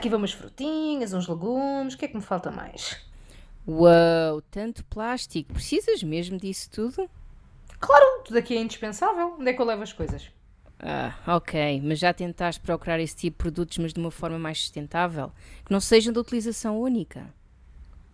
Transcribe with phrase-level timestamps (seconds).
[0.00, 2.98] aqui vão umas frutinhas, uns legumes, o que é que me falta mais?
[3.68, 5.52] Uau, tanto plástico.
[5.52, 7.08] Precisas mesmo disso tudo?
[7.78, 9.36] Claro, tudo aqui é indispensável.
[9.38, 10.30] Onde é que eu levo as coisas?
[10.82, 14.58] Ah, ok, mas já tentaste procurar esse tipo de produtos, mas de uma forma mais
[14.60, 15.30] sustentável?
[15.66, 17.32] Que não sejam de utilização única?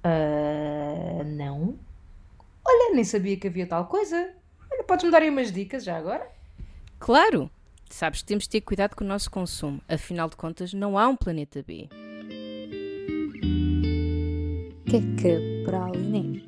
[0.02, 1.78] Ah, não.
[2.66, 4.34] Olha, nem sabia que havia tal coisa.
[4.72, 6.28] Olha, podes-me dar aí umas dicas já agora?
[6.98, 7.48] Claro!
[7.88, 9.80] Sabes que temos de ter cuidado com o nosso consumo.
[9.88, 11.88] Afinal de contas, não há um planeta B.
[14.84, 16.44] Queca Praline.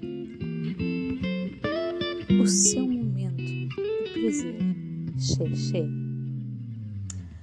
[2.40, 3.68] O seu momento de
[4.12, 4.58] prazer.
[5.18, 5.84] Xé, xé.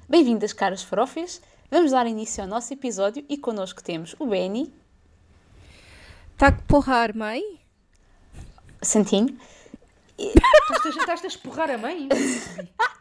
[0.08, 1.42] Bem-vindas, caras farofas.
[1.72, 4.72] Vamos dar início ao nosso episódio e connosco temos o Benny,
[6.38, 7.42] Tá que porrar, mãe?
[8.82, 9.38] Santinho,
[10.18, 12.10] Estás, estás a esporrar a mãe?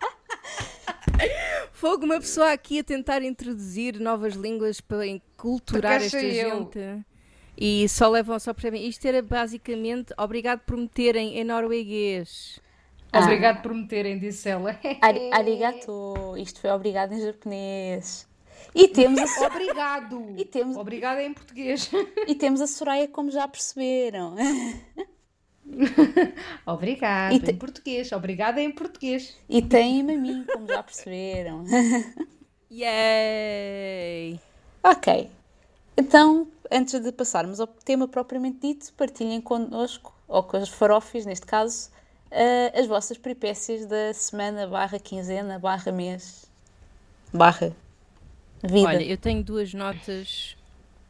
[1.73, 6.59] Fogo, uma pessoa aqui a tentar introduzir novas línguas para enculturar esta eu.
[6.73, 7.05] gente.
[7.57, 8.87] E só levam, só percebem.
[8.89, 12.59] Isto era basicamente obrigado por meterem em norueguês.
[13.13, 13.21] Ah.
[13.21, 14.79] Obrigado por me terem, disse ela.
[15.01, 16.35] Ari- arigato.
[16.37, 18.27] Isto foi obrigado em japonês.
[18.75, 20.35] E temos a, Obrigado.
[20.37, 21.89] E temos- Obrigado em português.
[22.27, 24.35] e temos a Soraya, como já perceberam.
[26.67, 28.13] Obrigado E te- em português.
[28.13, 29.37] Obrigada em português.
[29.49, 31.65] E tem-me a mim, como já perceberam.
[32.71, 34.41] Yay!
[34.83, 35.31] Ok.
[35.97, 41.47] Então, antes de passarmos ao tema propriamente dito, partilhem connosco, ou com as farofes, neste
[41.47, 41.91] caso,
[42.31, 46.47] eh, as vossas peripécias da semana, barra quinzena, barra mês,
[47.33, 47.73] barra
[48.63, 48.89] vida.
[48.89, 50.57] Olha, eu tenho duas notas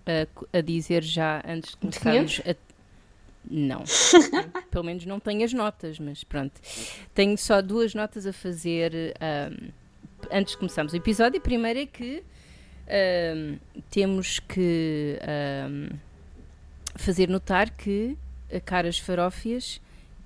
[0.06, 2.73] a, co- a dizer já antes de começarmos a.
[3.50, 3.84] Não.
[4.70, 6.60] Pelo menos não tenho as notas, mas pronto.
[7.14, 9.70] Tenho só duas notas a fazer ahm,
[10.32, 11.38] antes de começarmos o episódio.
[11.38, 12.22] A primeira é que
[12.88, 13.56] ahm,
[13.90, 15.96] temos que ahm,
[16.96, 18.16] fazer notar que,
[18.52, 19.80] a caras farófias,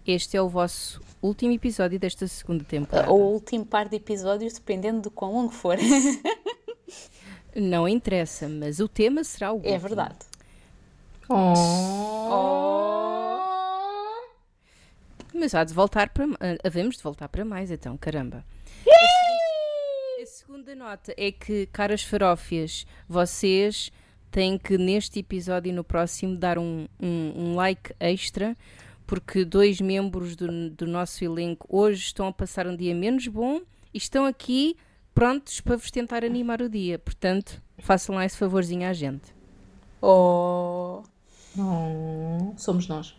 [0.06, 3.10] este é o vosso último episódio desta segunda temporada.
[3.10, 5.76] Ou o último par de episódios, dependendo de quão longo for.
[7.54, 9.74] Não interessa, mas o tema será o último.
[9.74, 10.18] é verdade.
[11.28, 11.54] Oh.
[15.34, 16.24] Mas há de voltar para.
[16.40, 18.44] ah, Havemos de voltar para mais, então, caramba.
[18.86, 23.92] A segunda, a segunda nota é que, caras farófias, vocês
[24.30, 28.56] têm que, neste episódio e no próximo, dar um, um, um like extra,
[29.06, 33.60] porque dois membros do, do nosso elenco hoje estão a passar um dia menos bom
[33.92, 34.76] e estão aqui
[35.14, 36.98] prontos para vos tentar animar o dia.
[36.98, 39.34] Portanto, façam lá esse favorzinho à gente.
[40.00, 41.02] Oh.
[42.56, 43.14] Somos nós.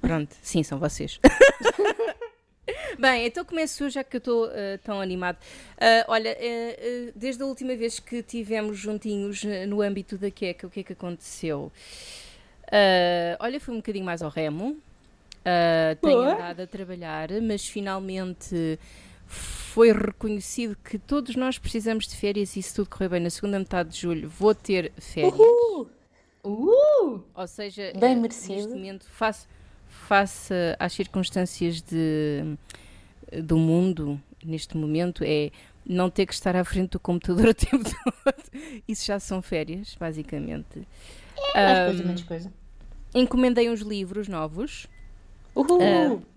[0.00, 1.20] Pronto, sim, são vocês.
[2.98, 5.38] Bem, então começo já que eu estou eh, tão animado.
[5.80, 10.70] Ah, olha, eh, desde a última vez que tivemos juntinhos no âmbito da queca, o
[10.70, 11.72] que é que aconteceu?
[13.38, 14.76] Olha, fui um bocadinho mais ao remo.
[16.00, 18.78] Tenho andado a trabalhar, mas finalmente
[19.26, 23.58] foi reconhecido que todos nós precisamos de férias e se tudo correr bem na segunda
[23.58, 25.32] metade de julho vou ter férias.
[25.32, 25.88] Uh,
[26.44, 27.20] Uh!
[27.34, 28.54] Ou seja, Bem eh, merecido.
[28.54, 29.46] neste momento, face,
[29.88, 32.56] face às circunstâncias de,
[33.42, 35.50] do mundo, neste momento, é
[35.84, 38.82] não ter que estar à frente do computador o tempo todo.
[38.86, 40.86] Isso já são férias, basicamente.
[41.62, 42.52] Mais Ahm, coisa, menos coisa.
[43.14, 44.86] encomendei uns livros novos.
[45.54, 46.22] uhul.
[46.24, 46.30] Ah,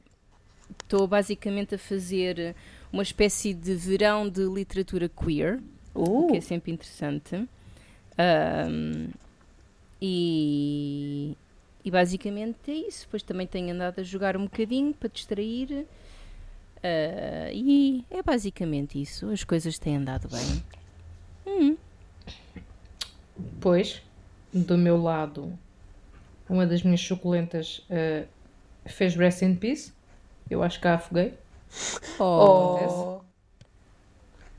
[0.84, 2.56] Estou basicamente a fazer
[2.92, 5.60] uma espécie de verão de literatura queer
[5.94, 7.48] o que é Uh, sempre interessante.
[8.18, 9.10] Ahm,
[10.06, 11.38] e,
[11.86, 13.06] e basicamente é isso.
[13.06, 15.88] Depois também tenho andado a jogar um bocadinho para distrair.
[16.84, 19.30] Ah, e é basicamente isso.
[19.30, 20.64] As coisas têm andado bem.
[21.48, 21.78] Hum,
[23.60, 24.02] Pois,
[24.54, 25.58] do meu lado,
[26.50, 28.26] uma das minhas suculentas eh,
[28.86, 29.94] fez rest in peace.
[30.50, 31.34] Eu acho que a afoguei.
[32.20, 33.22] Oh, oh.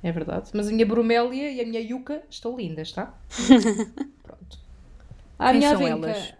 [0.02, 0.50] É verdade.
[0.54, 3.14] Mas a minha bromélia e a minha yuca estão lindas, tá?
[5.38, 6.34] A Quem minha são elas?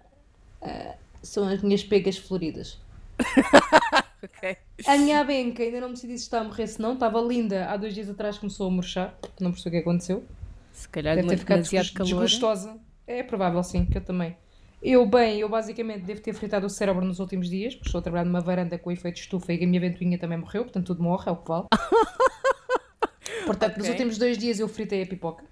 [0.62, 2.78] eh, são as minhas pegas floridas.
[4.22, 4.56] ok.
[4.86, 6.94] A minha abenca ainda não me decidi se está a morrer, se não.
[6.94, 7.66] Estava linda.
[7.66, 9.14] Há dois dias atrás começou a murchar.
[9.40, 10.24] Não percebi o que aconteceu.
[10.72, 12.04] Se calhar Deve ter ficado calor.
[12.04, 12.78] desgostosa.
[13.06, 14.36] É provável, sim, que eu também.
[14.82, 18.02] Eu, bem, eu basicamente devo ter fritado o cérebro nos últimos dias, porque estou a
[18.02, 21.02] trabalhar numa varanda com efeito de estufa e a minha ventoinha também morreu, portanto tudo
[21.02, 21.66] morre, é o que vale.
[23.46, 23.90] portanto, nos Ok.
[23.90, 25.44] últimos dois dias eu fritei a pipoca.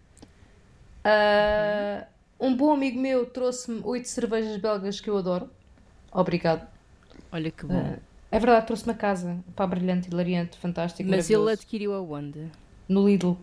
[1.05, 2.07] Ah,
[2.43, 5.49] um bom amigo meu trouxe-me oito cervejas belgas que eu adoro.
[6.11, 6.67] Obrigado.
[7.31, 7.95] Olha que bom.
[7.97, 7.99] Ah,
[8.33, 9.39] é verdade, trouxe-me a casa.
[9.55, 12.51] Pá, brilhante, hilariante, fantástico, Mas ele adquiriu aonde?
[12.89, 13.37] No Lidl.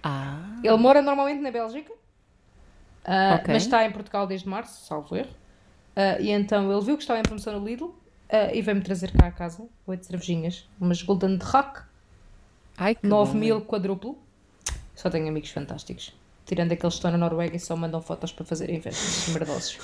[0.00, 0.60] Ah.
[0.62, 3.54] Ele mora normalmente na Bélgica, uh, okay.
[3.54, 5.30] mas está em Portugal desde março, salvo erro.
[5.96, 7.94] Uh, e então ele viu que estava em promoção no Lidl uh,
[8.52, 11.82] e veio-me trazer cá a casa oito cervejinhas, umas Golden Rock,
[12.76, 14.18] Ai, 9 mil quadruplo.
[14.94, 16.12] Só tenho amigos fantásticos.
[16.44, 19.78] Tirando aqueles que estão na Noruega e só mandam fotos para fazer invejas merdosos.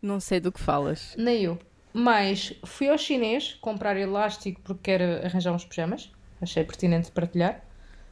[0.00, 1.14] Não sei do que falas.
[1.16, 1.58] Nem eu.
[1.92, 6.10] Mas fui ao chinês comprar elástico porque quero arranjar uns pijamas.
[6.40, 7.62] Achei pertinente partilhar.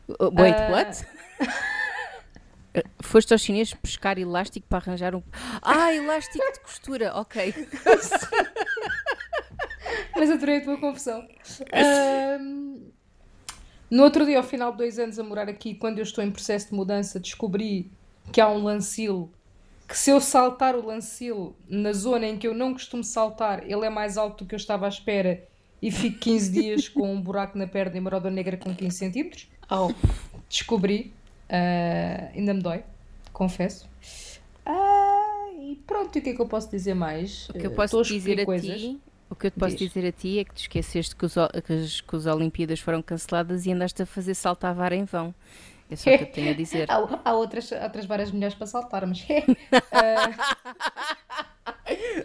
[0.09, 0.73] Uh, wait, uh...
[0.73, 1.07] what?
[3.03, 5.23] Foste ao chinês buscar elástico para arranjar um.
[5.63, 7.55] Ah, elástico de costura, ok.
[10.15, 11.27] Mas adorei a tua confusão.
[12.41, 12.93] Um,
[13.91, 16.31] no outro dia, ao final de dois anos a morar aqui, quando eu estou em
[16.31, 17.91] processo de mudança, descobri
[18.33, 19.31] que há um lancil
[19.89, 23.87] que se eu saltar o lancil na zona em que eu não costumo saltar, ele
[23.87, 25.45] é mais alto do que eu estava à espera
[25.81, 28.97] e fico 15 dias com um buraco na perna e uma roda negra com 15
[28.97, 29.49] centímetros.
[29.71, 29.93] Oh.
[30.49, 31.13] Descobri.
[31.49, 32.83] Uh, ainda me dói,
[33.33, 33.89] confesso.
[34.67, 37.49] Uh, e pronto, o que é que eu posso dizer mais?
[37.51, 38.81] O que eu posso dizer a coisas.
[38.81, 39.93] ti o que eu te posso Diz.
[39.93, 43.03] dizer a ti é que te esqueceste que os, que as, que as Olimpíadas foram
[43.03, 44.35] canceladas e andaste a fazer
[44.75, 45.35] vara em vão.
[45.91, 46.91] É só o que eu tenho a dizer.
[46.91, 49.21] há, há, outras, outras varas melhores para saltar, mas.
[49.23, 49.27] uh...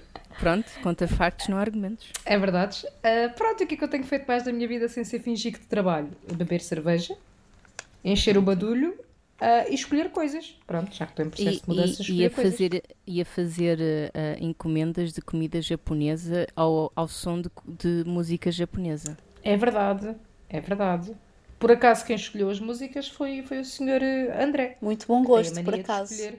[0.40, 2.12] Pronto, conta factos, não argumentos.
[2.26, 2.84] É verdade.
[2.88, 5.20] Uh, pronto, o que é que eu tenho feito mais da minha vida sem ser
[5.20, 6.10] fingir que de trabalho?
[6.34, 7.16] Beber cerveja,
[8.04, 8.98] encher o badulho
[9.42, 10.56] uh, e escolher coisas.
[10.68, 12.54] Pronto, já que estou em processo e, de mudança, e, e a coisas.
[12.54, 18.52] fazer E a fazer uh, encomendas de comida japonesa ao, ao som de, de música
[18.52, 19.18] japonesa.
[19.44, 20.16] É verdade,
[20.48, 21.14] é verdade.
[21.60, 24.78] Por acaso quem escolheu as músicas foi, foi o senhor eh, André.
[24.82, 26.34] Muito bom gosto, por acaso.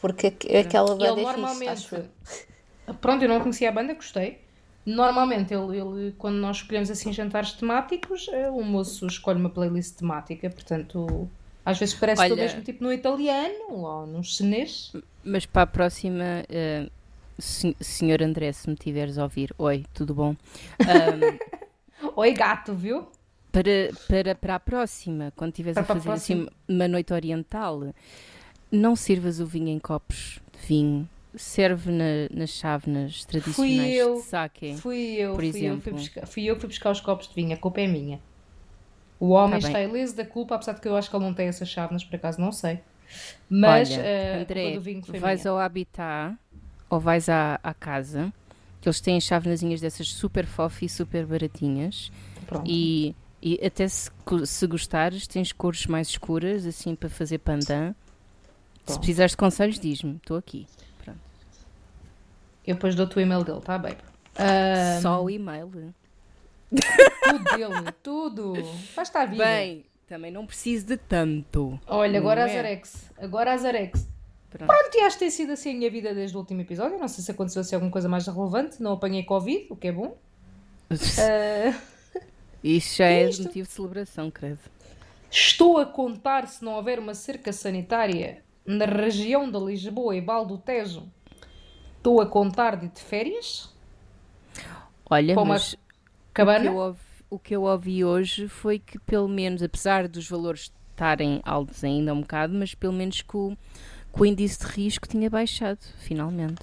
[0.00, 2.10] Porque aquela banda ele é normalmente, fixe,
[3.00, 4.40] Pronto, eu não conhecia a banda, gostei.
[4.84, 10.50] Normalmente, ele, ele, quando nós escolhemos assim jantares temáticos, o moço escolhe uma playlist temática,
[10.50, 11.30] portanto,
[11.64, 14.92] às vezes parece Olha, o mesmo tipo no italiano ou no chinês.
[15.24, 16.90] Mas para a próxima, uh,
[17.80, 20.36] senhor André, se me tiveres a ouvir, oi, tudo bom?
[22.04, 23.06] Um, oi, gato, viu?
[23.50, 27.94] Para, para, para a próxima, quando estiveres a fazer assim uma noite oriental,
[28.70, 31.08] não sirvas o vinho em copos de vinho.
[31.36, 35.76] Serve na, nas chávenas tradicionais fui eu, de sake, fui eu, por fui exemplo.
[35.76, 37.86] Eu, fui, buscar, fui eu que fui buscar os copos de vinho, a culpa é
[37.86, 38.20] minha.
[39.24, 41.32] O homem tá está ileso da culpa, apesar de que eu acho que ele não
[41.32, 42.80] tem essas chávenas, por acaso não sei.
[43.48, 44.78] Mas Olha, uh, André,
[45.18, 45.50] vais minha.
[45.50, 46.36] ao habitat
[46.90, 48.30] ou vais à, à casa,
[48.82, 52.12] que eles têm chávenazinhas dessas super fofas e super baratinhas.
[52.46, 52.70] Pronto.
[52.70, 54.10] E, e até se,
[54.44, 57.94] se gostares, tens cores mais escuras, assim, para fazer pandan.
[58.84, 60.66] Se precisares de conselhos, diz-me, estou aqui.
[61.02, 61.20] Pronto.
[62.66, 63.96] Eu depois dou-te o e-mail dele, tá bem?
[64.38, 65.00] Um...
[65.00, 65.94] Só o e-mail
[66.70, 68.52] tudo dele, tudo.
[68.94, 69.44] Basta a vida.
[69.44, 71.78] Bem, também não preciso de tanto.
[71.86, 72.54] Olha, agora a é?
[72.54, 73.10] Zarex.
[73.18, 74.08] Agora a Zarex.
[74.50, 74.68] Pronto.
[74.68, 76.98] Pronto, e acho que tem sido assim a minha vida desde o último episódio.
[76.98, 78.82] Não sei se aconteceu assim alguma coisa mais relevante.
[78.82, 80.16] Não apanhei Covid, o que é bom.
[80.90, 81.94] uh...
[82.62, 84.60] Isso já é, é motivo de celebração, credo.
[85.30, 90.56] Estou a contar se não houver uma cerca sanitária na região de Lisboa e Baldo
[90.56, 91.02] Tejo.
[91.96, 93.74] Estou a contar de, de férias.
[95.10, 95.76] Olha, mas
[96.34, 96.58] Cabana?
[96.58, 97.00] O que, eu ouvi,
[97.30, 102.12] o que eu ouvi hoje foi que, pelo menos, apesar dos valores estarem altos ainda
[102.12, 103.56] um bocado, mas pelo menos que o,
[104.12, 106.62] que o índice de risco tinha baixado, finalmente.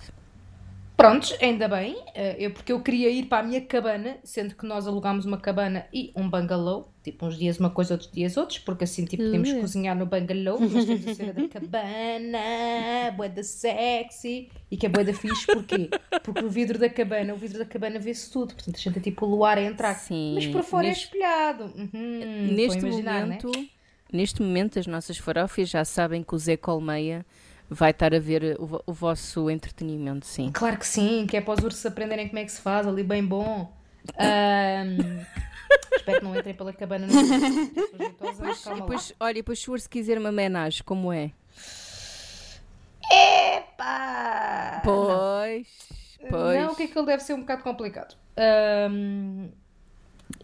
[1.02, 4.68] Prontos, ainda bem, eh, eu, porque eu queria ir para a minha cabana, sendo que
[4.68, 8.60] nós alugámos uma cabana e um bungalow, tipo uns dias uma coisa, outros dias outros,
[8.60, 9.62] porque assim tipo podemos uh.
[9.62, 15.12] cozinhar no bungalow, mas temos a cena da cabana, boeda sexy, e que é boeda
[15.12, 15.90] fixe, porquê?
[16.24, 19.02] Porque o vidro da cabana, o vidro da cabana vê-se tudo, portanto a gente é
[19.02, 20.34] tipo o luar a entrar, Sim.
[20.36, 21.64] mas por fora é neste, é espelhado.
[21.64, 22.92] Uhum, neste né?
[22.92, 23.68] momento, né?
[24.14, 27.26] neste momento as nossas farófias já sabem que o Zé Colmeia
[27.74, 30.52] vai estar a ver o, o, vosso entretenimento, sim.
[30.52, 33.02] Claro que sim, que é para os ursos aprenderem como é que se faz, ali
[33.02, 33.74] bem bom.
[34.20, 35.22] Um,
[35.96, 37.14] espero que não entrem pela cabana no
[37.98, 38.38] depois,
[38.76, 41.32] depois, Olha, depois se o urso quiser uma menagem, como é?
[43.10, 44.82] Epá!
[44.84, 45.68] Pois,
[46.30, 46.62] pois.
[46.62, 48.18] Não, o que é que ele deve ser um bocado complicado.
[48.92, 49.50] Um,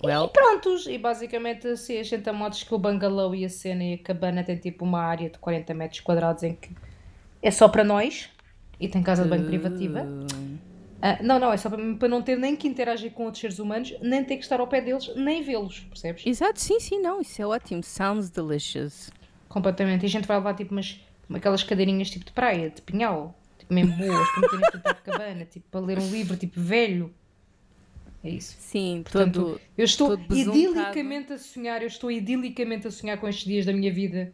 [0.01, 0.27] well.
[0.27, 3.83] E prontos, e basicamente assim, a gente a modos que o bungalow e a cena
[3.83, 6.69] e a cabana tem tipo uma área de 40 metros quadrados em que
[7.41, 8.29] é só para nós
[8.79, 10.03] e tem casa de banho privativa.
[10.97, 13.59] Uh, não, não, é só para, para, não ter nem que interagir com outros seres
[13.59, 16.25] humanos, nem ter que estar ao pé deles, nem vê-los, percebes?
[16.25, 17.83] Exato, sim, sim, não, isso é ótimo.
[17.83, 19.11] Sounds delicious.
[19.47, 20.03] Completamente.
[20.03, 20.99] E a gente vai levar tipo umas,
[21.33, 25.45] aquelas cadeirinhas tipo de praia, de pinhal, tipo mesmo boas, para meterem frente à cabana,
[25.49, 27.13] tipo para ler um livro, tipo velho.
[28.23, 28.55] É isso.
[28.59, 29.61] Sim, Portanto, todo.
[29.77, 33.71] eu estou todo idilicamente a sonhar, eu estou idilicamente a sonhar com estes dias da
[33.71, 34.33] minha vida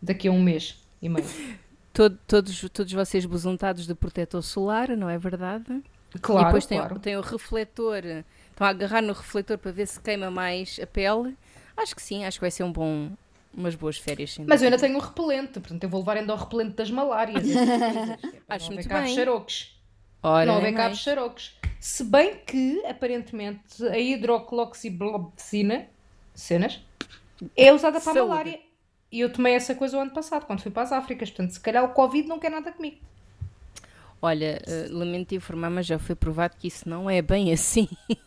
[0.00, 1.26] daqui a um mês e meio.
[1.96, 5.82] todo- todos, todos vocês besuntados de protetor solar, não é verdade?
[6.20, 6.98] Claro, e depois tem, claro.
[6.98, 8.02] tem o refletor.
[8.50, 11.36] Estão a agarrar no refletor para ver se queima mais a pele.
[11.76, 13.10] Acho que sim, acho que vai ser um bom,
[13.52, 14.32] umas boas férias.
[14.34, 16.90] Sem Mas eu ainda tenho o repelente, portanto eu vou levar ainda o repelente das
[16.90, 17.44] malárias.
[18.48, 19.14] Acho muito bem.
[19.14, 19.78] xarocos.
[20.22, 20.98] Ora, não haver cá mais.
[20.98, 21.54] xarocos.
[21.78, 25.86] Se bem que, aparentemente, a hidrocloxiblobcina,
[26.34, 26.80] cenas,
[27.56, 28.60] é usada para a malária.
[29.10, 31.30] E eu tomei essa coisa o ano passado, quando fui para as Áfricas.
[31.30, 32.98] Portanto, se calhar o Covid não quer nada comigo.
[34.20, 37.88] Olha, eh, lamento informar, mas já foi provado que isso não é bem assim.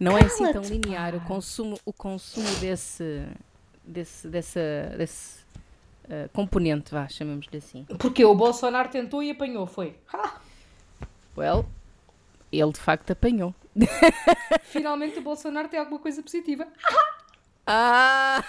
[0.00, 1.14] Não é assim tão linear.
[1.14, 3.26] O consumo, o consumo desse,
[3.84, 5.40] desse, dessa, desse
[6.08, 7.84] eh, componente, vá, chamemos-lhe assim.
[7.98, 9.94] Porque o Bolsonaro tentou e apanhou, foi.
[10.12, 10.40] Ha!
[11.36, 11.66] Well,
[12.50, 13.54] ele de facto apanhou.
[14.64, 16.66] Finalmente o Bolsonaro tem alguma coisa positiva.
[17.70, 18.42] Ah!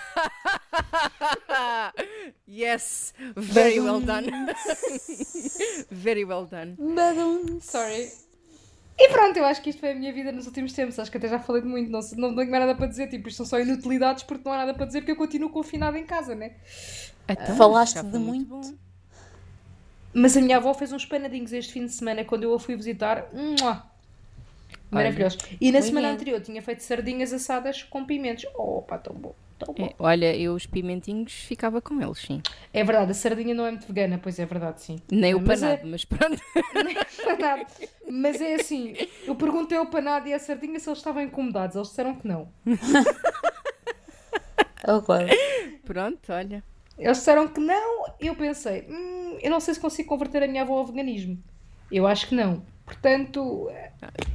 [2.47, 3.13] yes!
[3.35, 4.29] Very well done.
[5.91, 6.77] Very well done.
[6.79, 7.59] Badum.
[7.59, 8.09] Sorry.
[8.97, 10.97] E pronto, eu acho que isto foi a minha vida nos últimos tempos.
[10.99, 11.91] Acho que até já falei de muito.
[11.91, 13.07] Não, não tenho mais nada para dizer.
[13.07, 15.97] Tipo, isto são só inutilidades porque não há nada para dizer porque eu continuo confinada
[15.99, 16.55] em casa, né?
[17.27, 18.45] Então, Falaste de muito.
[18.45, 18.73] bom.
[20.13, 22.75] Mas a minha avó fez uns panadinhos este fim de semana quando eu a fui
[22.75, 23.27] visitar.
[23.33, 23.88] Mua!
[24.91, 25.38] Maravilhoso.
[25.62, 26.15] E na Muito semana bem.
[26.15, 28.46] anterior tinha feito sardinhas assadas com pimentos.
[28.55, 29.36] Oh, pá, tão bom.
[29.60, 29.86] Tão bom.
[29.86, 32.41] É, olha, eu os pimentinhos ficava com eles, sim.
[32.74, 35.00] É verdade, a sardinha não é muito vegana, pois é verdade, sim.
[35.12, 36.41] Nem o Mas é- panado, mas pronto.
[37.25, 37.67] Verdade.
[38.10, 38.96] Mas é assim,
[39.27, 41.75] eu perguntei ao panado e à sardinha se eles estavam incomodados.
[41.75, 42.48] Eles disseram que não.
[44.84, 45.27] Agora.
[45.86, 46.63] Pronto, olha.
[46.98, 48.05] Eles disseram que não.
[48.19, 51.38] Eu pensei, hum, eu não sei se consigo converter a minha avó ao veganismo.
[51.91, 52.63] Eu acho que não.
[52.89, 53.69] Portanto,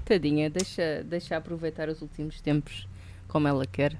[0.05, 2.87] Tadinha, deixa, deixa aproveitar os últimos tempos
[3.27, 3.97] como ela quer.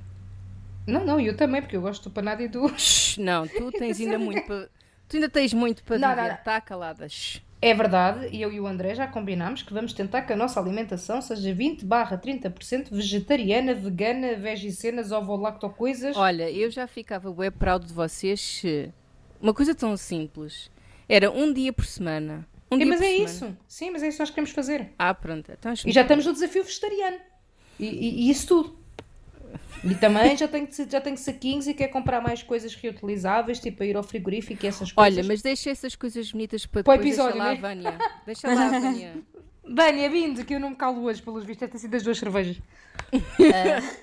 [0.87, 2.69] não, não, eu também, porque eu gosto do panado e do.
[2.79, 4.69] Shhh, não, tu tens ainda muito para.
[5.09, 6.35] Tu ainda tens muito para Não, viver.
[6.35, 7.09] Está calada.
[7.09, 7.43] Shhh.
[7.61, 10.61] É verdade, e eu e o André já combinámos que vamos tentar que a nossa
[10.61, 16.15] alimentação seja 20 barra 30% vegetariana, vegana, vegicenas, ovo-lacto coisas.
[16.17, 18.93] Olha, eu já ficava web proud de vocês se
[19.41, 20.71] uma coisa tão simples
[21.09, 22.47] era um dia por semana.
[22.71, 23.31] Um É, dia mas por é semana.
[23.31, 23.57] isso.
[23.69, 24.93] Sim, mas é isso que nós queremos fazer.
[24.99, 25.53] Ah, pronto.
[25.53, 27.19] Então, acho E já estamos no desafio vegetariano.
[27.79, 28.79] E, e- e isso tudo.
[29.85, 33.87] E também já tenho, já tenho saquinhos e quer comprar mais coisas reutilizáveis, tipo a
[33.87, 35.19] ir ao frigorífico e essas coisas.
[35.19, 37.15] Olha, mas deixa essas coisas bonitas para Para o depois.
[37.19, 37.61] episódio, deixa lá né?
[37.61, 37.99] Vânia.
[38.25, 39.13] Deixa lá Vânia.
[39.67, 42.57] Vânia, vindo, que eu não me calo hoje, pelos vistos, ter sido as duas cervejas.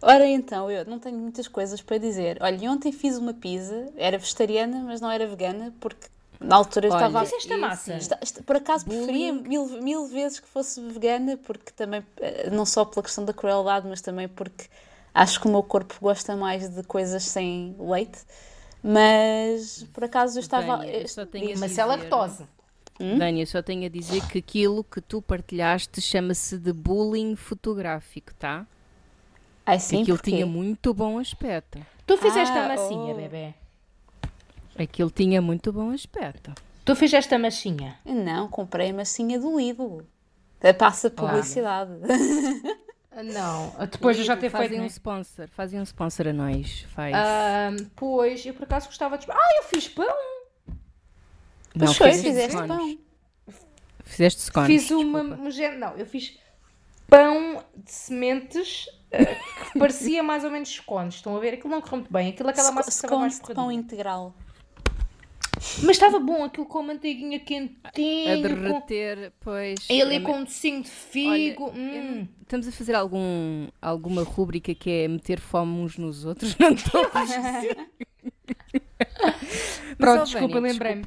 [0.00, 2.38] Ora então, eu não tenho muitas coisas para dizer.
[2.40, 6.06] Olha, ontem fiz uma pizza, era vegetariana, mas não era vegana, porque
[6.40, 7.24] na altura eu Olha, estava.
[7.24, 7.92] Fizeste a massa?
[7.94, 9.48] Esta- esta- por acaso preferia Bullying.
[9.48, 13.86] mil, mil vezes que fosse vegana, porque também, eh, não só pela questão da crueldade,
[13.88, 14.66] mas também porque
[15.14, 18.20] acho que o meu corpo gosta mais de coisas sem leite.
[18.82, 20.86] Mas por acaso eu estava.
[20.86, 22.46] Eu só tenho a Mas dizer- é lactose.
[23.00, 28.66] Vânia, só tenho a dizer que aquilo que tu partilhaste chama-se de bullying fotográfico, tá?
[29.64, 30.30] Ai sim, Aquilo porquê?
[30.32, 31.78] tinha muito bom aspecto.
[32.06, 33.16] Tu fizeste Ah, a massinha, oh.
[33.16, 33.54] bebê.
[34.78, 36.52] Aquilo tinha muito bom aspecto.
[36.84, 37.98] Tu fizeste a massinha.
[38.04, 40.02] Não, comprei a massinha do Lidl.
[40.60, 41.92] Eh, Passa publicidade.
[43.24, 44.80] Não, depois de já ter fazem feito.
[44.80, 44.86] um né?
[44.86, 46.82] sponsor, fazem um sponsor a nós.
[46.94, 47.12] Faz.
[47.16, 49.26] Ah, pois, eu por acaso gostava de.
[49.28, 50.06] Ah, eu fiz pão!
[51.74, 52.98] não, Pois foi, fizeste pão.
[54.04, 54.68] Fizeste scones.
[54.68, 55.36] fiz uma.
[55.36, 55.76] desculpa.
[55.76, 56.38] Não, eu fiz
[57.08, 59.24] pão de sementes ah,
[59.72, 61.16] que parecia mais ou menos scones.
[61.16, 61.54] Estão a ver?
[61.54, 62.30] Aquilo não correu muito bem.
[62.30, 64.32] Aquilo aquela massa que estava mais Scones de pão integral.
[65.82, 68.36] Mas estava bom, aquilo com a manteiguinha A quentinha.
[68.36, 68.42] Com...
[68.42, 69.78] derreter, pois.
[69.90, 71.64] E ali é com um docinho de figo.
[71.64, 72.16] Olha, hum.
[72.16, 76.56] não- Estamos a fazer algum, alguma rúbrica que é meter fome uns nos outros?
[76.58, 77.08] Não estou a.
[79.98, 81.04] Pronto, desculpa, lembrei-me.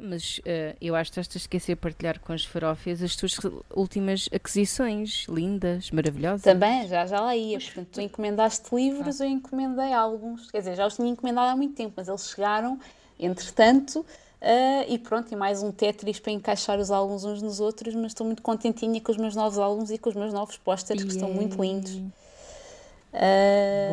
[0.00, 3.36] Mas eh, eu acho que estás a esquecer de partilhar com as farófias as tuas
[3.74, 6.42] últimas aquisições lindas, maravilhosas.
[6.42, 7.58] Também, já, já lá ia.
[7.58, 10.50] Portanto, tu encomendaste livros, eu encomendei alguns.
[10.50, 12.78] Quer dizer, já os tinha encomendado há muito tempo, mas eles chegaram,
[13.18, 14.04] entretanto,
[14.40, 18.08] ah, e pronto, e mais um Tetris para encaixar os álbuns uns nos outros, mas
[18.08, 21.10] estou muito contentinha com os meus novos álbuns e com os meus novos pósteres, que
[21.10, 21.92] estão muito lindos.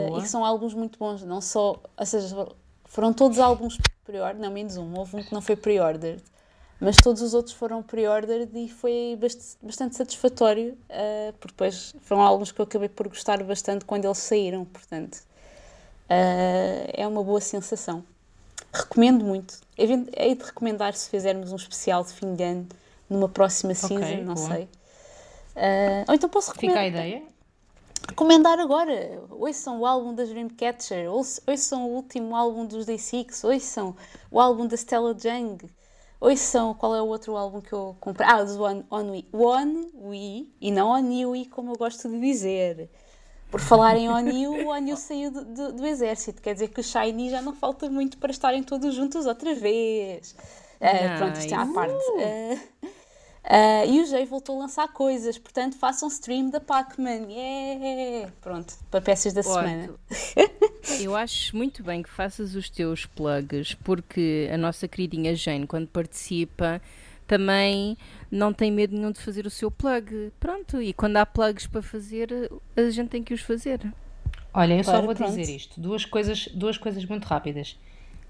[0.07, 0.19] Boa.
[0.19, 2.47] e que são álbuns muito bons, não só, ou seja,
[2.85, 6.21] foram todos álbuns pre-order, não menos um, houve um que não foi pre-ordered,
[6.79, 12.21] mas todos os outros foram pre-ordered e foi bast- bastante satisfatório, ah, porque depois foram
[12.21, 15.19] álbuns que eu acabei por gostar bastante quando eles saíram, portanto,
[16.09, 18.03] é uma boa sensação.
[18.73, 19.61] Recomendo muito.
[19.77, 22.67] Hei de recomendar se fizermos um especial de fim de ano
[23.07, 24.47] numa próxima season, não boa.
[24.47, 24.63] sei.
[25.55, 26.83] Uh, ou então posso recomendar.
[26.85, 27.23] Fica a ideia.
[28.09, 29.21] Recomendar agora.
[29.29, 33.95] Ouçam o álbum da Dreamcatcher, ouçam o último álbum dos Day Six, ouçam
[34.31, 35.57] o álbum da Stella Jung,
[36.19, 38.27] ouçam qual é o outro álbum que eu comprei.
[38.27, 39.25] Ah, dos One, On We.
[39.31, 42.89] One We, e não On We, como eu gosto de dizer.
[43.53, 46.83] Por falar em O'Neill, o O'Neill saiu do, do, do, exército, quer dizer que o
[46.83, 50.35] Shiny já não falta muito para estarem todos juntos outra vez.
[50.81, 51.93] Uh, pronto, isto é à parte.
[51.93, 57.29] Uh, uh, e o Jay voltou a lançar coisas, portanto façam stream da Pac-Man.
[57.29, 58.31] Yeah!
[58.41, 59.53] Pronto, para peças da Ótimo.
[59.53, 59.93] semana.
[60.99, 65.87] Eu acho muito bem que faças os teus plugs, porque a nossa queridinha Jane, quando
[65.89, 66.81] participa,
[67.23, 67.97] também
[68.29, 70.31] não tem medo nenhum de fazer o seu plug.
[70.39, 72.29] Pronto, e quando há plugs para fazer,
[72.75, 73.79] a gente tem que os fazer.
[74.53, 75.35] Olha, eu só vou pronto.
[75.35, 75.79] dizer isto.
[75.79, 77.77] Duas coisas, duas coisas muito rápidas.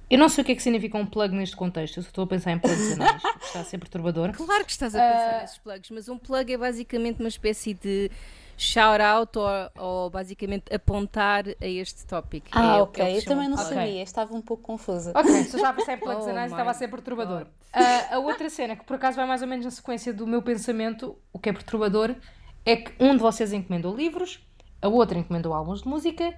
[0.09, 2.27] Eu não sei o que é que significa um plug neste contexto, eu estou a
[2.27, 4.31] pensar em plugs anais, está a ser perturbador.
[4.31, 5.41] Claro que estás a pensar uh...
[5.41, 8.11] nesses plugs, mas um plug é basicamente uma espécie de
[8.63, 12.47] shout-out ou, ou, basicamente apontar a este tópico.
[12.51, 13.17] Ah, é ok.
[13.17, 13.75] Eu também não okay.
[13.75, 15.11] sabia, estava um pouco confusa.
[15.15, 17.43] Ok, se eu já em plugs oh anais estava a ser perturbador.
[17.43, 20.41] Uh, a outra cena, que por acaso vai mais ou menos na sequência do meu
[20.41, 22.15] pensamento, o que é perturbador,
[22.65, 24.39] é que um de vocês encomendou livros,
[24.81, 26.33] a outra encomendou álbuns de música,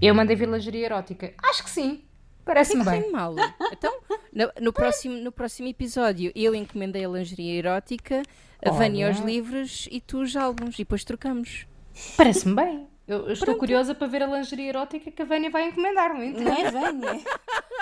[0.00, 1.34] eu mandei vir lingerie erótica.
[1.42, 2.02] Acho que sim.
[2.44, 3.12] Parece-me bem.
[3.12, 3.34] Mal.
[3.70, 4.00] Então,
[4.32, 8.22] no, no, próximo, no próximo episódio, eu encomendei a lingerie erótica,
[8.64, 11.66] a Vânia aos livros e tu os álbuns, e depois trocamos.
[12.16, 12.86] Parece-me bem.
[13.06, 16.24] Eu, eu estou curiosa para ver a lingerie erótica que a Vânia vai encomendar, não
[16.24, 17.20] Não é, Vânia?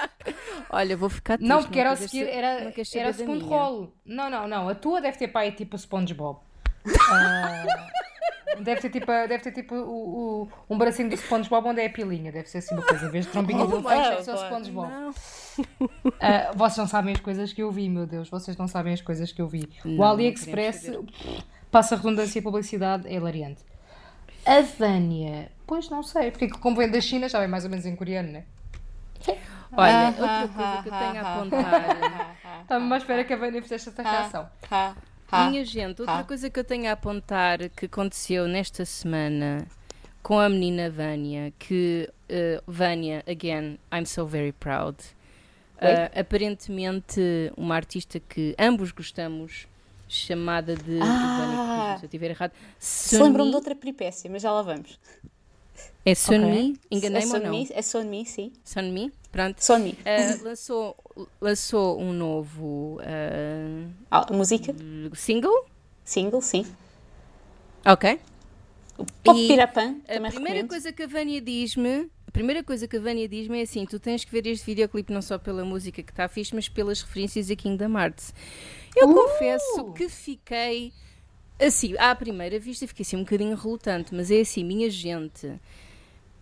[0.70, 3.92] Olha, vou ficar triste, Não, porque era, o seguir, era, era o segundo rolo.
[4.06, 4.68] Não, não, não.
[4.68, 6.40] A tua deve ter pai tipo SpongeBob.
[6.86, 11.86] Uh, deve ter tipo, deve ter tipo o, o, um bracinho do SpongeBob onde é
[11.86, 12.32] a pilinha.
[12.32, 13.06] Deve ser assim uma coisa.
[13.06, 14.88] Em vez de trombinha oh, de elefante, deve ser o SpongeBob.
[14.88, 15.10] Não.
[15.10, 18.28] Uh, vocês não sabem as coisas que eu vi, meu Deus.
[18.28, 19.68] Vocês não sabem as coisas que eu vi.
[19.84, 20.92] Não, o AliExpress,
[21.70, 23.62] passa redundância e publicidade, é hilariante.
[24.46, 27.84] A Vânia, pois não sei, porque como vem da China já vem mais ou menos
[27.84, 28.44] em coreano, né?
[29.76, 32.36] Olha, outra coisa que eu tenho a apontar.
[32.62, 34.48] Estava-me à espera que a Vânia fizesse esta reação.
[35.30, 39.66] Minha gente, outra coisa que eu tenho a apontar que aconteceu nesta semana
[40.22, 44.96] com a menina Vânia, que uh, Vânia, again, I'm so very proud.
[45.76, 47.20] Uh, aparentemente,
[47.56, 49.68] uma artista que ambos gostamos
[50.08, 50.98] chamada de.
[51.02, 52.52] Ah, se eu estiver errado.
[52.78, 54.98] Se lembram de outra peripécia, mas já lá vamos.
[56.04, 56.72] É Sunmi?
[56.72, 56.78] Okay.
[56.90, 57.66] Enganei-me é ou não?
[57.70, 58.52] É Sunmi, sim.
[58.64, 59.12] Sunmi?
[59.30, 59.62] Pronto.
[59.62, 59.92] Sunmi.
[59.92, 60.96] Uh, lançou,
[61.40, 62.98] lançou um novo.
[63.00, 64.74] Uh, ah, música?
[65.14, 65.66] Single?
[66.04, 66.66] Single, sim.
[67.84, 68.20] Ok.
[68.96, 70.68] O Pop Pirapã, A primeira recomendo.
[70.68, 73.98] coisa que a Vânia diz-me a primeira coisa que a Vânia diz-me é assim: tu
[73.98, 77.50] tens que ver este videoclipe não só pela música que está fixe, mas pelas referências
[77.50, 78.34] a Kingdom Hearts.
[78.94, 79.14] Eu uh!
[79.14, 80.92] confesso que fiquei
[81.58, 85.58] assim, à primeira vista, fiquei assim um bocadinho relutante, mas é assim, minha gente.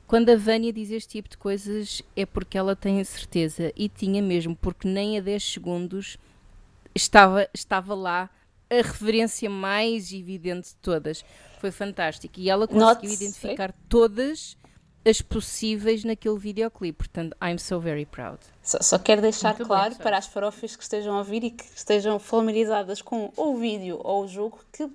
[0.07, 3.89] Quando a Vânia diz este tipo de coisas é porque ela tem a certeza e
[3.89, 6.17] tinha mesmo, porque nem a 10 segundos
[6.95, 8.31] estava, estava lá
[8.71, 11.25] a referência mais evidente de todas.
[11.61, 12.39] Foi fantástico.
[12.39, 14.57] E ela conseguiu identificar todas
[15.05, 16.99] as possíveis naquele videoclipe.
[16.99, 18.39] Portanto, I'm so very proud.
[18.63, 21.51] Só, só quero deixar Muito claro bem, para as farofas que estejam a ouvir e
[21.51, 24.89] que estejam familiarizadas com o vídeo ou o jogo, que,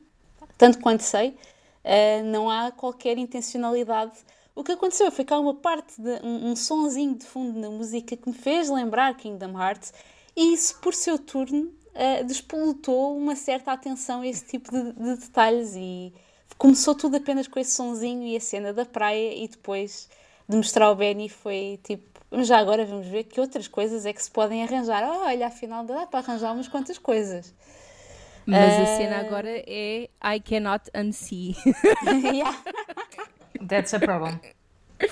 [0.57, 4.13] tanto quanto sei, uh, não há qualquer intencionalidade.
[4.53, 7.69] O que aconteceu foi que há uma parte, de, um, um sonzinho de fundo na
[7.69, 9.93] música que me fez lembrar Kingdom Hearts
[10.35, 15.15] e isso, por seu turno, uh, despolutou uma certa atenção a esse tipo de, de
[15.17, 16.13] detalhes e
[16.57, 20.09] começou tudo apenas com esse sonzinho e a cena da praia e depois
[20.47, 24.21] de mostrar o Benny foi tipo, já agora vamos ver que outras coisas é que
[24.21, 25.03] se podem arranjar.
[25.03, 27.53] Oh, olha, afinal dá para arranjar umas quantas coisas.
[28.45, 28.81] Mas uh...
[28.81, 31.55] a cena agora é I cannot unsee.
[32.23, 32.57] yeah.
[33.67, 34.39] That's a problem.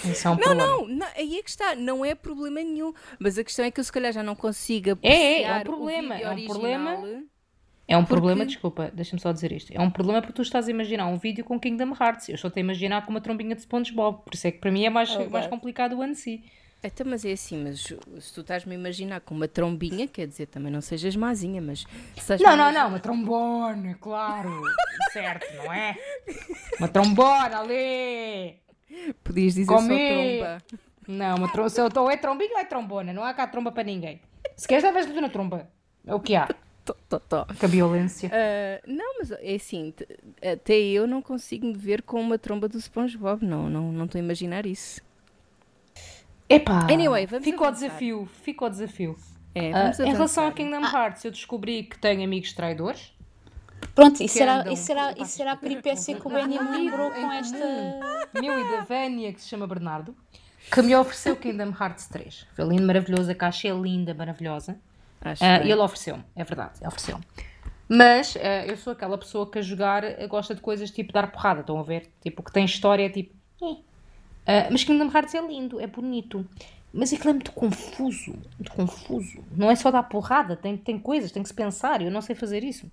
[0.06, 0.68] Isso é um não, problema.
[0.68, 2.94] Não, não, aí é que está, não é problema nenhum.
[3.18, 5.64] Mas a questão é que eu se calhar já não consigo é, é, é um
[5.64, 7.24] problema, é um problema
[7.90, 8.14] é um porque...
[8.14, 9.72] problema, desculpa, deixa-me só dizer isto.
[9.74, 12.30] É um problema porque tu estás a imaginar um vídeo com Kingdom Hearts.
[12.30, 14.22] Eu estou a imaginar com uma trombinha de SpongeBob.
[14.24, 16.44] Por isso é que para mim é mais, oh, mais complicado o ANSI.
[16.82, 20.46] Então, mas é assim, mas se tu estás-me a imaginar com uma trombinha, quer dizer,
[20.46, 21.84] também não sejas mazinha, mas...
[22.42, 24.62] não, não, não, uma trombone, claro,
[25.12, 25.98] certo, não é?
[26.78, 28.58] Uma trombona ali!
[29.24, 29.89] Podias dizer Comi.
[29.89, 30.58] só tromba.
[31.06, 31.68] Não, uma trom...
[31.68, 34.22] se eu estou é trombinha ou é trombona, não há cá tromba para ninguém.
[34.56, 35.70] Se queres, deves na tromba,
[36.08, 36.48] é o que há.
[37.08, 38.30] Tó, tó, Que a violência.
[38.30, 39.94] Uh, não, mas é assim,
[40.42, 44.20] até eu não consigo me ver com uma tromba do SpongeBob, não, não, não estou
[44.20, 45.02] a imaginar isso.
[46.50, 49.16] Epá, anyway, vamos fica o desafio, fica o desafio.
[49.54, 53.14] É, uh, em relação a Kingdom Hearts, eu descobri que tenho amigos traidores.
[53.94, 57.32] Pronto, isso será, isso, será, isso será a peripécia que o Benny me lembrou com
[57.32, 57.58] esta.
[58.34, 60.16] Meu e da Vânia, que se chama Bernardo,
[60.72, 62.48] que me ofereceu Kingdom Hearts 3.
[62.56, 64.80] Foi lindo, maravilhoso, a caixa é linda, maravilhosa.
[65.22, 67.24] Uh, ele ofereceu-me, é verdade, ofereceu-me.
[67.88, 71.62] Mas uh, eu sou aquela pessoa que a jogar gosta de coisas tipo dar porrada,
[71.62, 72.12] estão a ver?
[72.22, 73.36] Tipo, que tem história, tipo.
[74.50, 76.44] Uh, mas Kingdom Hearts é lindo, é bonito.
[76.92, 79.44] Mas aquilo é muito confuso, muito confuso.
[79.56, 82.02] Não é só dar porrada, tem, tem coisas, tem que se pensar.
[82.02, 82.92] Eu não sei fazer isso.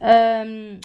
[0.00, 0.80] Um,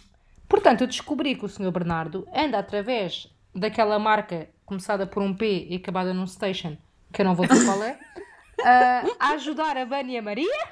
[0.48, 1.72] portanto, eu descobri que o Sr.
[1.72, 6.76] Bernardo anda através daquela marca começada por um P e acabada num station,
[7.14, 10.68] que eu não vou dizer qual é, uh, a ajudar a Vânia Maria,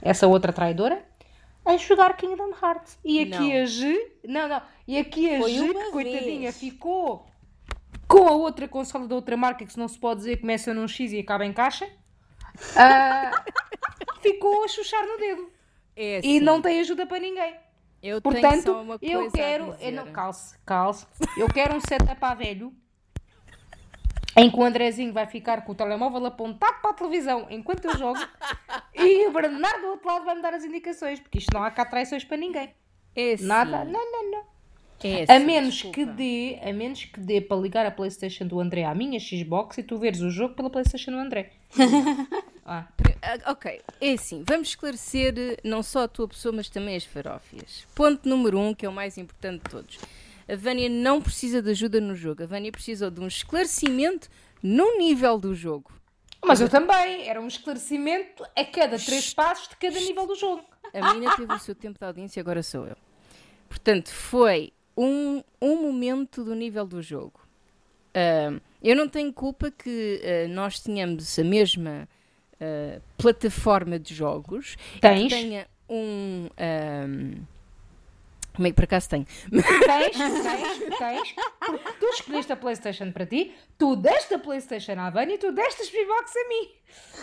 [0.00, 1.04] essa outra traidora,
[1.66, 2.98] a jogar Kingdom Hearts.
[3.04, 3.62] E aqui não.
[3.62, 6.58] a G, não, não, e aqui a Foi G, que coitadinha, vez.
[6.58, 7.26] ficou
[8.14, 10.86] com a outra consola da outra marca, que se não se pode dizer começa num
[10.86, 13.52] X e acaba em caixa, uh,
[14.22, 15.50] ficou a chuchar no dedo.
[15.96, 16.36] É assim.
[16.36, 17.56] E não tem ajuda para ninguém.
[18.02, 19.74] Eu Portanto, eu quero.
[19.80, 21.06] Eu não, calce, calce.
[21.38, 22.72] Eu quero um setup a velho
[24.36, 27.96] em que o Andrezinho vai ficar com o telemóvel apontado para a televisão enquanto eu
[27.96, 28.18] jogo
[28.94, 31.70] e o Bernardo do outro lado vai me dar as indicações, porque isto não há
[31.70, 32.74] cá traições para ninguém.
[33.16, 34.53] É Nada, não, não, não.
[35.06, 35.94] É a menos desculpa.
[35.94, 39.76] que dê, a menos que dê para ligar a PlayStation do André à minha Xbox
[39.76, 41.52] e tu veres o jogo pela PlayStation do André.
[42.64, 42.88] ah.
[43.46, 47.86] Ok, é assim, vamos esclarecer eh, não só a tua pessoa, mas também as farófias.
[47.94, 49.98] Ponto número um, que é o mais importante de todos.
[50.48, 52.42] A Vânia não precisa de ajuda no jogo.
[52.42, 54.28] A Vânia precisa de um esclarecimento
[54.62, 55.90] no nível do jogo.
[56.44, 57.28] Mas eu também.
[57.28, 60.64] Era um esclarecimento a cada três passos de cada nível do jogo.
[60.92, 62.96] A menina teve o seu tempo de audiência, agora sou eu.
[63.68, 67.40] Portanto, foi um, um momento do nível do jogo.
[68.10, 72.08] Uh, eu não tenho culpa que uh, nós tenhamos a mesma
[72.54, 74.76] uh, plataforma de jogos.
[75.00, 75.32] Tens?
[75.32, 76.48] Que tenha um.
[78.54, 79.26] Como é que por acaso tenho?
[79.50, 81.34] Tens, tens, tens.
[81.58, 85.50] Porque tu escolheste a PlayStation para ti, tu deste a PlayStation à Vânia e tu
[85.50, 86.68] deste a Xbox a mim.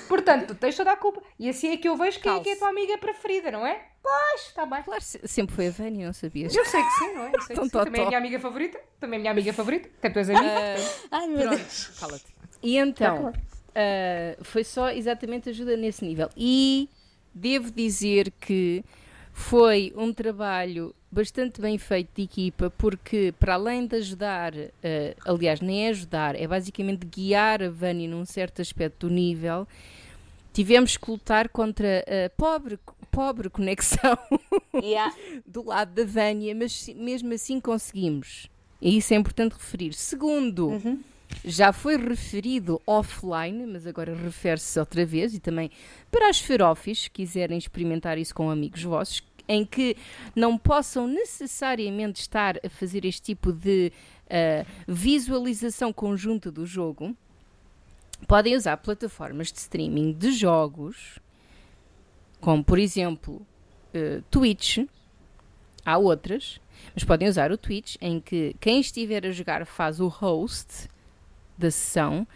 [0.10, 1.22] Portanto, tu tens toda a culpa.
[1.40, 3.66] E assim é que eu vejo quem é, que é a tua amiga preferida, não
[3.66, 3.82] é?
[4.04, 4.84] Pois, está bem.
[4.84, 6.54] Claro, sempre foi a Vânia, não sabias?
[6.54, 7.32] Eu sei que sim, não é?
[7.34, 7.70] Eu sei que sim.
[7.70, 8.82] Também é a minha amiga favorita.
[9.00, 9.90] Também é a minha amiga favorita.
[10.00, 10.46] Até tu és amiga.
[10.46, 11.88] Uh, Ai, meu pronto, Deus.
[11.98, 12.26] Cala-te.
[12.62, 16.30] E então, uh, foi só exatamente ajuda nesse nível.
[16.36, 16.90] E
[17.34, 18.84] devo dizer que
[19.34, 24.70] foi um trabalho bastante bem feito de equipa, porque para além de ajudar, uh,
[25.26, 29.68] aliás, nem é ajudar, é basicamente guiar a Vânia num certo aspecto do nível,
[30.54, 34.18] tivemos que lutar contra a pobre, pobre conexão
[34.82, 35.14] yeah.
[35.46, 38.50] do lado da Vânia, mas mesmo assim conseguimos.
[38.82, 39.94] E isso é importante referir.
[39.94, 41.00] Segundo, uhum.
[41.44, 45.72] Já foi referido offline, mas agora refere-se outra vez, e também
[46.10, 49.98] para as ferofis, que quiserem experimentar isso com amigos vossos, em que
[50.36, 53.92] não possam necessariamente estar a fazer este tipo de
[54.28, 57.16] uh, visualização conjunta do jogo,
[58.28, 61.20] podem usar plataformas de streaming de jogos,
[62.40, 63.46] como por exemplo
[63.94, 64.80] uh, Twitch,
[65.86, 66.62] há outras,
[66.94, 70.88] mas podem usar o Twitch em que quem estiver a jogar faz o host
[71.58, 72.28] da sessão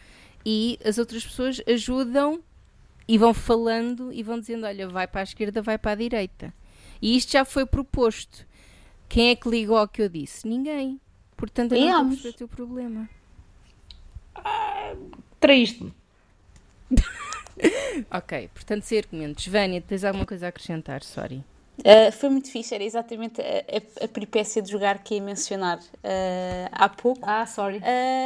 [0.45, 2.41] e as outras pessoas ajudam
[3.07, 6.53] e vão falando e vão dizendo: olha, vai para a esquerda, vai para a direita.
[7.01, 8.45] E isto já foi proposto.
[9.07, 10.47] Quem é que ligou ao que eu disse?
[10.47, 10.99] Ninguém.
[11.37, 13.09] Portanto, eu não estou o teu problema.
[14.35, 14.95] Ah,
[15.39, 15.93] Traíste-me.
[18.09, 19.47] ok, portanto, sem argumentos.
[19.47, 21.03] Vânia, tens alguma coisa a acrescentar?
[21.03, 21.43] Sorry.
[21.79, 25.77] Uh, foi muito fixe, era exatamente a, a, a peripécia de jogar que ia mencionar
[25.79, 27.21] uh, há pouco.
[27.23, 27.77] Ah, sorry.
[27.77, 27.81] Uh,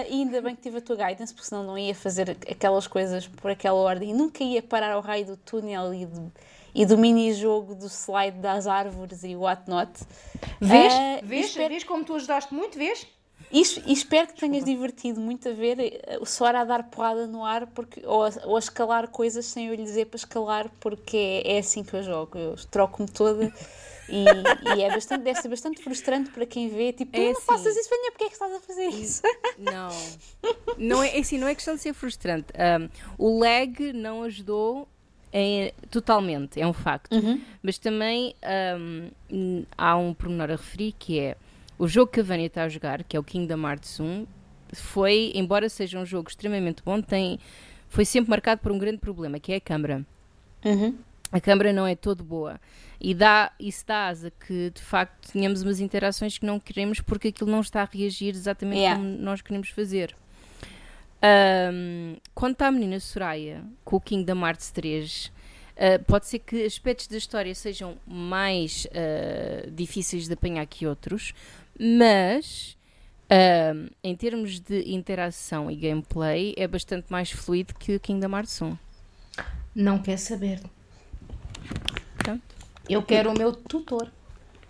[0.10, 3.28] e ainda bem que tive a tua guidance, porque senão não ia fazer aquelas coisas
[3.28, 4.14] por aquela ordem.
[4.14, 6.32] Nunca ia parar ao raio do túnel e de
[6.74, 9.92] e do mini-jogo do slide das árvores e whatnot.
[10.62, 10.94] Vês?
[10.94, 11.48] Uh, vês?
[11.48, 11.70] Espero...
[11.70, 12.78] Vês como tu ajudaste muito?
[12.78, 13.08] Vês?
[13.52, 17.26] E, e espero que tenhas divertido muito a ver eh, o Sora a dar porrada
[17.26, 20.70] no ar porque, ou, a, ou a escalar coisas sem eu lhe dizer para escalar,
[20.80, 22.38] porque é, é assim que eu jogo.
[22.38, 23.52] Eu troco-me toda.
[24.12, 24.26] E,
[24.76, 27.78] e, é bastante, deve ser bastante frustrante para quem vê, tipo, é não assim, faças
[27.78, 29.22] isso, Vânia, porque é que estás a fazer isso?
[29.60, 29.90] Não,
[30.80, 32.48] não é, é assim, não é questão de ser frustrante.
[32.58, 34.88] Um, o lag não ajudou
[35.32, 37.14] é, totalmente, é um facto.
[37.14, 37.42] Uhum.
[37.62, 38.36] Mas também
[38.82, 41.38] um, há um pormenor a referir que é
[41.80, 44.28] o jogo que a Vânia está a jogar, que é o Kingdom Hearts 1,
[44.74, 47.40] foi, embora seja um jogo extremamente bom, tem,
[47.88, 50.06] foi sempre marcado por um grande problema, que é a câmara.
[50.64, 50.96] Uhum.
[51.32, 52.60] A câmara não é todo boa.
[53.00, 57.30] E dá, isso dá asa que, de facto, tenhamos umas interações que não queremos porque
[57.30, 59.00] aquilo não está a reagir exatamente yeah.
[59.00, 60.16] como nós queremos fazer.
[61.72, 65.32] Um, quanto à menina Soraya, com o Kingdom Hearts 3,
[65.80, 71.34] Uh, pode ser que aspectos da história sejam mais uh, difíceis de apanhar que outros,
[71.80, 72.78] mas
[73.30, 78.62] uh, em termos de interação e gameplay é bastante mais fluido que o Kingdom Hearts
[78.62, 78.78] 1.
[79.76, 80.62] Não quer saber.
[82.18, 82.44] Pronto.
[82.90, 84.12] Eu quero o meu tutor.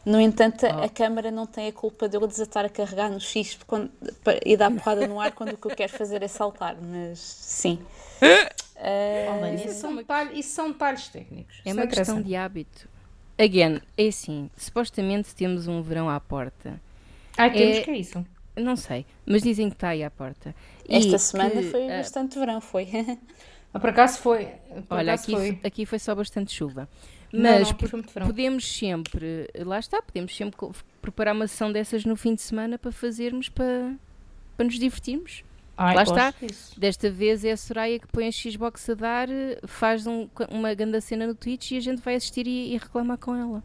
[0.05, 0.83] No entanto, oh.
[0.83, 3.91] a câmara não tem a culpa de eu desatar a carregar no X quando,
[4.45, 7.79] e dar porrada no ar quando o que eu quero fazer é saltar, mas sim.
[8.21, 11.61] uh, isso, são detalhes, isso são detalhes técnicos.
[11.65, 12.87] É uma questão de hábito.
[13.37, 16.81] Again, é assim, supostamente temos um verão à porta.
[17.39, 18.25] Ah, temos é, que é isso?
[18.57, 20.53] Não sei, mas dizem que está aí à porta.
[20.87, 22.87] Esta e semana que, foi uh, bastante verão, foi.
[23.71, 24.45] Ah, por acaso foi.
[24.87, 25.59] Por olha, acaso aqui foi.
[25.63, 26.89] aqui foi só bastante chuva.
[27.31, 30.57] Mas não, não, podemos sempre, lá está, podemos sempre
[30.99, 33.93] preparar uma sessão dessas no fim de semana para fazermos, para,
[34.57, 35.43] para nos divertirmos.
[35.77, 36.79] Ai, lá está, disso.
[36.79, 39.27] desta vez é a Soraya que põe a Xbox a dar,
[39.67, 43.19] faz um, uma grande cena no Twitch e a gente vai assistir e, e reclamar
[43.19, 43.63] com ela.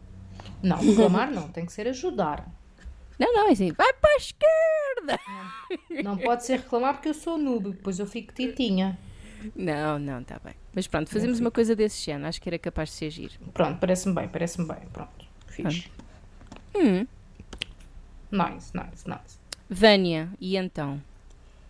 [0.63, 2.47] Não, reclamar não, tem que ser ajudar.
[3.19, 5.21] Não, não, é assim, vai para a esquerda!
[5.91, 8.99] Não, não pode ser reclamar porque eu sou noob, depois eu fico titinha.
[9.55, 10.55] Não, não, está bem.
[10.75, 13.35] Mas pronto, fazemos uma coisa desse género, acho que era capaz de ser giro.
[13.53, 14.81] Pronto, parece-me bem, parece-me bem.
[14.93, 15.91] Pronto, fixe.
[16.75, 17.07] Hum.
[18.33, 19.39] Nice, nice, nice.
[19.71, 21.01] Vânia, e então?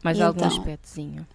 [0.03, 0.57] Mais e algum então?
[0.57, 1.27] aspectozinho?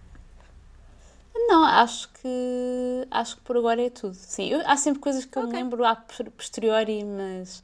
[1.34, 4.14] Não, acho que acho que por agora é tudo.
[4.14, 5.42] Sim, eu, há sempre coisas que okay.
[5.42, 5.96] eu me lembro a
[6.36, 7.62] posteriori, mas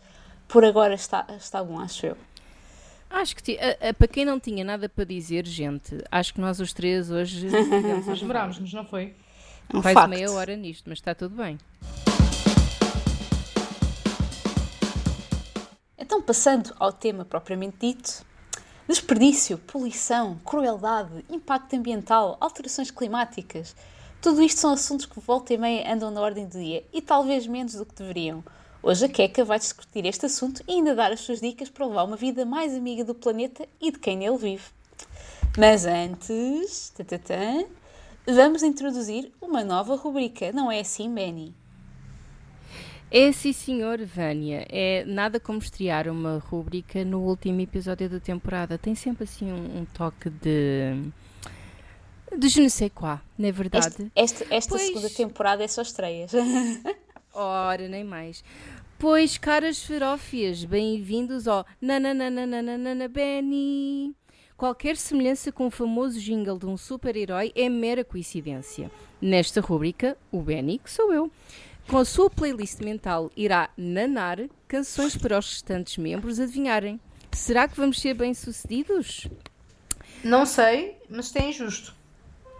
[0.48, 2.16] por agora está, está bom, acho eu.
[3.08, 6.60] Acho que a, a, para quem não tinha nada para dizer, gente, acho que nós
[6.60, 7.46] os três hoje
[8.12, 9.14] esmerámos-nos, não foi?
[9.72, 10.10] Um Faz facto.
[10.10, 11.58] meia hora nisto, mas está tudo bem.
[15.98, 18.24] Então, passando ao tema propriamente dito,
[18.88, 23.74] desperdício, poluição, crueldade, impacto ambiental, alterações climáticas.
[24.20, 27.46] Tudo isto são assuntos que volta e meia andam na ordem do dia e talvez
[27.46, 28.44] menos do que deveriam.
[28.82, 32.04] Hoje a Keka vai discutir este assunto e ainda dar as suas dicas para levar
[32.04, 34.64] uma vida mais amiga do planeta e de quem nele vive.
[35.58, 37.64] Mas antes, tatatã,
[38.26, 41.54] vamos introduzir uma nova rubrica, não é assim, Benny?
[43.10, 44.66] É sim, senhor, Vânia.
[44.68, 48.76] É nada como estrear uma rubrica no último episódio da temporada.
[48.76, 51.10] Tem sempre assim um, um toque de.
[52.36, 53.86] de je ne sais quoi, não é verdade?
[53.86, 54.82] Esta, esta, esta pois...
[54.82, 56.32] segunda temporada é só estreias.
[57.38, 58.42] Ora, nem mais.
[58.98, 64.16] Pois, caras ferófias, bem-vindos ao Nananana Benny.
[64.56, 68.90] Qualquer semelhança com o famoso jingle de um super-herói é mera coincidência.
[69.20, 71.30] Nesta rúbrica, o Benny, que sou eu,
[71.86, 76.98] com a sua playlist mental, irá nanar canções para os restantes membros adivinharem.
[77.32, 79.28] Será que vamos ser bem-sucedidos?
[80.24, 81.94] Não sei, mas isto é injusto.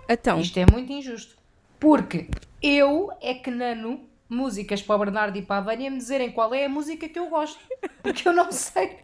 [0.07, 0.39] Então.
[0.39, 1.35] Isto é muito injusto.
[1.81, 2.29] Porque
[2.63, 6.53] eu é que nano músicas para o Bernardo e para a Vânia me dizerem qual
[6.55, 7.61] é a música que eu gosto.
[8.03, 8.99] Porque eu não sei.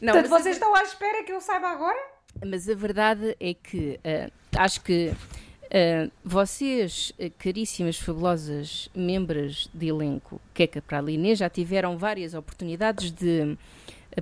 [0.00, 1.98] Não, Portanto, vocês estão à espera que eu saiba agora?
[2.44, 9.88] Mas a verdade é que uh, acho que uh, vocês, uh, caríssimas, fabulosas membros de
[9.88, 13.56] elenco Queca para a Linê, já tiveram várias oportunidades de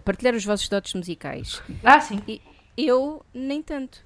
[0.05, 1.62] partilhar os vossos dotes musicais.
[1.83, 2.21] Ah, sim.
[2.27, 2.40] E
[2.77, 4.05] eu nem tanto.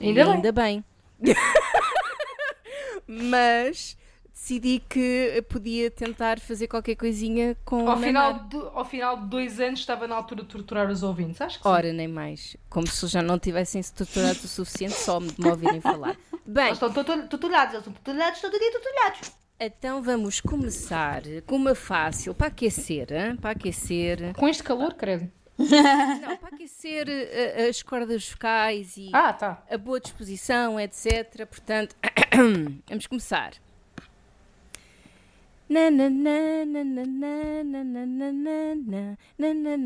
[0.00, 0.84] Ainda, ainda bem.
[1.18, 1.34] bem.
[3.06, 3.97] Mas
[4.38, 9.58] decidi que podia tentar fazer qualquer coisinha com ao final, de, ao final de dois
[9.58, 11.96] anos estava na altura de torturar os ouvintes, acho que Ora, sim.
[11.96, 12.56] nem mais.
[12.70, 16.16] Como se já não tivessem se torturado o suficiente só de me ouvirem falar.
[16.46, 19.32] Bem, eles estão torturados, eles estão torturados, todo dia torturados.
[19.60, 23.36] Então vamos começar com uma fácil para aquecer, hein?
[23.36, 24.32] para aquecer.
[24.34, 25.30] Com este calor, credo.
[25.58, 29.60] Não, para aquecer uh, as cordas vocais e ah, tá.
[29.68, 31.44] a boa disposição, etc.
[31.44, 31.96] Portanto,
[32.88, 33.54] vamos começar.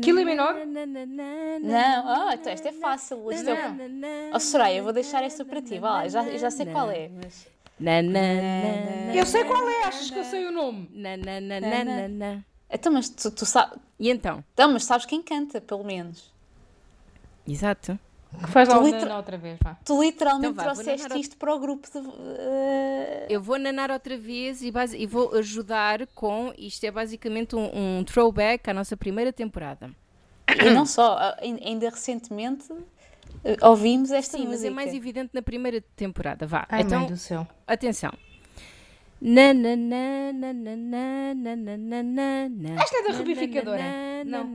[0.01, 0.55] Kylie Menor?
[1.61, 3.31] Não, oh, então esta é fácil.
[3.31, 3.75] Isto é...
[4.33, 5.79] Oh, Soraya, eu vou deixar esta para ti.
[5.79, 7.09] Lá, já, já sei qual é.
[7.09, 7.47] Mas...
[9.13, 10.89] Eu sei qual é, achas que eu sei o nome?
[12.69, 13.77] Então, mas tu, tu sabes.
[13.99, 14.43] E então?
[14.53, 16.33] Então, mas sabes quem canta, pelo menos.
[17.47, 17.99] Exato.
[18.47, 19.15] Faz lá liter...
[19.15, 19.77] outra vez, vá.
[19.85, 21.97] Tu literalmente então, vá, trouxeste isto para o grupo de.
[21.97, 23.25] Uh...
[23.29, 24.97] Eu vou nanar outra vez e, base...
[24.97, 26.53] e, vou ajudar com.
[26.57, 29.89] Isto é basicamente um, um throwback à nossa primeira temporada.
[30.47, 32.65] E não só, ainda recentemente
[33.43, 34.63] eh, ouvimos esta Sim, música.
[34.63, 36.45] mas é mais evidente na primeira temporada.
[36.45, 37.47] Vá, Ai, então, mãe do céu.
[37.67, 38.11] atenção.
[42.77, 43.81] Esta é da rubificadora.
[44.25, 44.53] Não.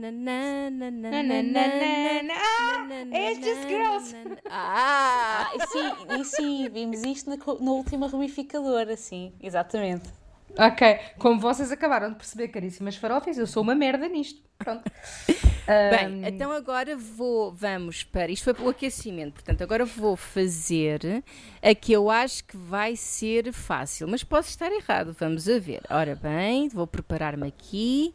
[2.31, 4.15] Ah, é Just Girls.
[4.47, 10.18] Ah, e sim, e sim, vimos isto na, na última rubificadora, sim, exatamente.
[10.57, 14.41] Ok, como vocês acabaram de perceber, caríssimas farofas, eu sou uma merda nisto.
[14.57, 14.83] Pronto.
[15.67, 18.31] Bem, então agora vou, vamos para.
[18.31, 21.23] Isto foi para o aquecimento, portanto, agora vou fazer
[21.61, 25.81] a que eu acho que vai ser fácil, mas posso estar errado, vamos a ver.
[25.89, 28.13] Ora bem, vou preparar-me aqui.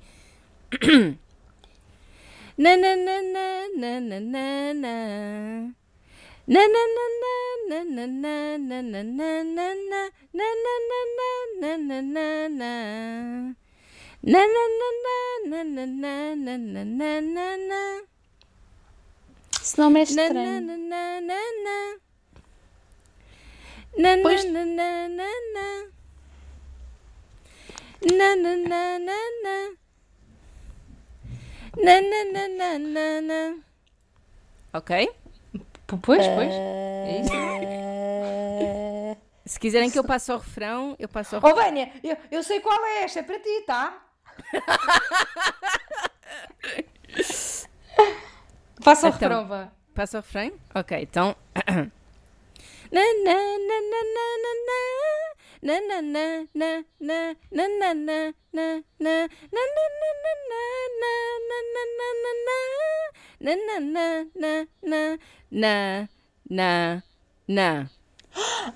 [2.58, 5.83] na na na na na na na
[6.46, 7.06] na na na
[7.68, 9.68] na na na na na na na na na
[10.34, 10.48] na
[11.60, 12.70] na na na na na
[14.24, 17.80] Na na na na na na na na na na na
[19.62, 20.60] Esse nome é na na estranho.
[20.60, 21.78] na na na na
[23.96, 25.66] na Pois- na na na na
[28.04, 29.56] na na na na na na
[31.84, 33.40] na na na na na na
[34.74, 35.08] Ok?
[36.02, 36.50] Pois, pois.
[36.52, 37.32] É isso.
[37.34, 41.58] Eh, Se quiserem que eu passe ao refrão, eu passo ao refrão.
[41.58, 43.98] Oh, Vânia, eu, eu sei qual é esta, é para ti, tá?
[48.80, 49.28] Faça o Então.
[49.28, 49.68] refrão, vá.
[49.94, 50.52] Passo ao refrão?
[50.74, 51.36] Ok, então.
[52.92, 54.00] Na na na na
[54.44, 54.80] na na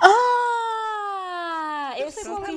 [0.01, 1.95] ah!
[1.99, 2.53] Eu sei qual é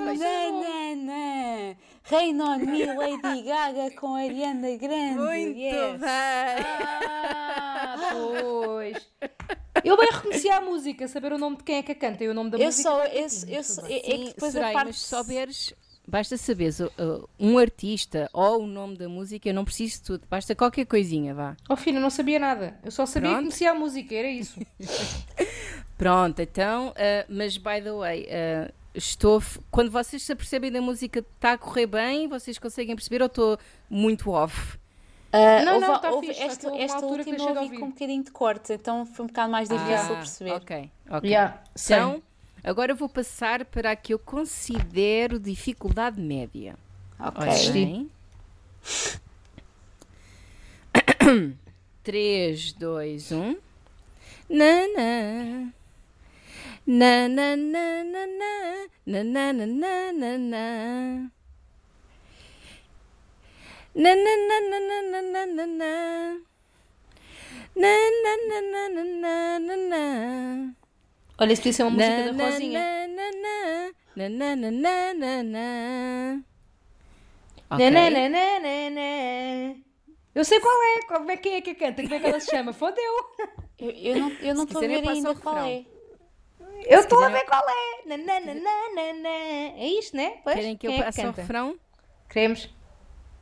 [0.96, 5.20] na Reino on Me, Lady Gaga com Ariana Grande.
[5.20, 6.00] Muito yes.
[6.00, 6.10] bem!
[6.10, 9.08] Ah, pois.
[9.84, 12.28] Eu bem reconheci a música, saber o nome de quem é que a canta e
[12.28, 12.90] o nome da Eu música.
[12.90, 14.88] só, é eu, eu, só- é, é que depois a parte...
[14.88, 15.74] mas se souberes,
[16.08, 16.90] basta saberes uh,
[17.40, 21.34] um artista ou o nome da música, eu não preciso de tudo, basta qualquer coisinha,
[21.34, 21.56] vá.
[21.70, 22.78] Oh, filho, eu não sabia nada.
[22.84, 23.46] Eu só sabia que Pronto.
[23.48, 24.60] conhecia a música, era isso.
[25.98, 26.94] Pronto, então, uh,
[27.30, 29.40] mas by the way, uh, estou.
[29.42, 33.28] f- Quando vocês se apercebem da música está a correr bem, vocês conseguem perceber ou
[33.28, 33.58] estou
[33.90, 34.78] muito off?
[35.34, 38.24] Ah, Não, houve- não, tá houve fixe, esta, esta última de ouvi com um bocadinho
[38.24, 40.52] de corte, então foi um bocado mais difícil Ah, perceber.
[40.52, 41.30] Ok, ok.
[41.30, 41.64] Yeah.
[41.86, 42.22] Então,
[42.64, 46.76] agora vou passar para a que eu considero dificuldade média.
[47.18, 47.42] Ok.
[47.44, 47.72] Ora Sim.
[47.74, 48.12] bem.
[52.04, 53.56] 3, 2, 1.
[54.50, 55.72] Na
[57.00, 57.28] na.
[57.28, 58.54] Na na na na na.
[59.06, 60.64] Na na na na na na.
[63.96, 65.92] Na na na na na na na na na.
[67.76, 70.04] Na na na na na na na na.
[71.40, 73.08] Olha, isso ser uma música da Na, na, Rosinha.
[73.08, 76.44] na, na, na, na, na, na, na, na.
[77.72, 79.76] Na, na, na, na, na, na.
[80.36, 82.50] Eu sei qual é, qual é quem é que canta, como é que ela se
[82.50, 82.74] chama?
[82.74, 83.14] Fodeu!
[83.80, 85.86] Eu, eu não eu não passo ainda qual é.
[86.86, 88.08] Eu estou a ver qual é.
[88.08, 89.30] Nananana.
[89.78, 90.38] É isto, né?
[90.44, 90.56] Pois?
[90.56, 91.80] Querem que Quem é eu passe é o refrão?
[92.30, 92.70] Queremos.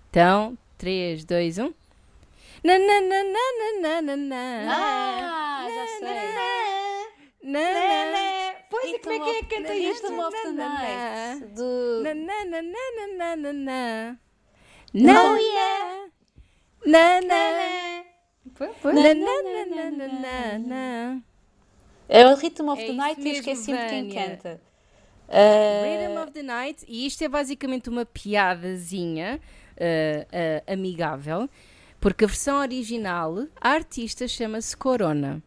[0.09, 1.73] Então, 3, 2, 1.
[2.63, 4.39] Nananana.
[4.67, 6.09] Ah, já sei.
[8.69, 10.07] Pois e como é que é que canta isto?
[10.07, 11.45] Uma oportunidade.
[11.47, 12.03] Do.
[12.03, 14.19] Nananana.
[14.93, 16.05] Não, yeah.
[16.85, 18.05] Nanana.
[19.91, 21.23] Nananana.
[22.09, 24.61] É o Rhythm of É the Night e mesmo, esqueci-me de quem canta.
[25.29, 29.39] Ah, Rhythm of the Night, e isto é basicamente uma piadazinha
[29.77, 31.47] eh, eh, amigável,
[32.01, 35.43] porque a versão original, a artista chama-se Corona.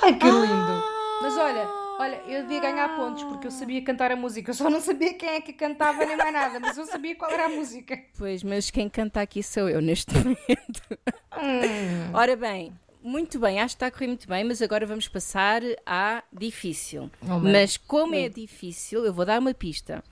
[0.00, 0.82] Ai, que lindo!
[1.20, 4.50] Mas olha, olha, eu devia ganhar pontos porque eu sabia cantar a música.
[4.50, 7.30] Eu só não sabia quem é que cantava nem mais nada, mas eu sabia qual
[7.30, 7.98] era a música.
[8.16, 10.82] Pois, mas quem canta aqui sou eu neste momento.
[11.36, 12.10] Hum.
[12.14, 12.72] Ora bem,
[13.10, 17.10] muito bem, acho que está a correr muito bem, mas agora vamos passar à difícil.
[17.22, 20.02] Oh, mas como é difícil, eu vou dar uma pista.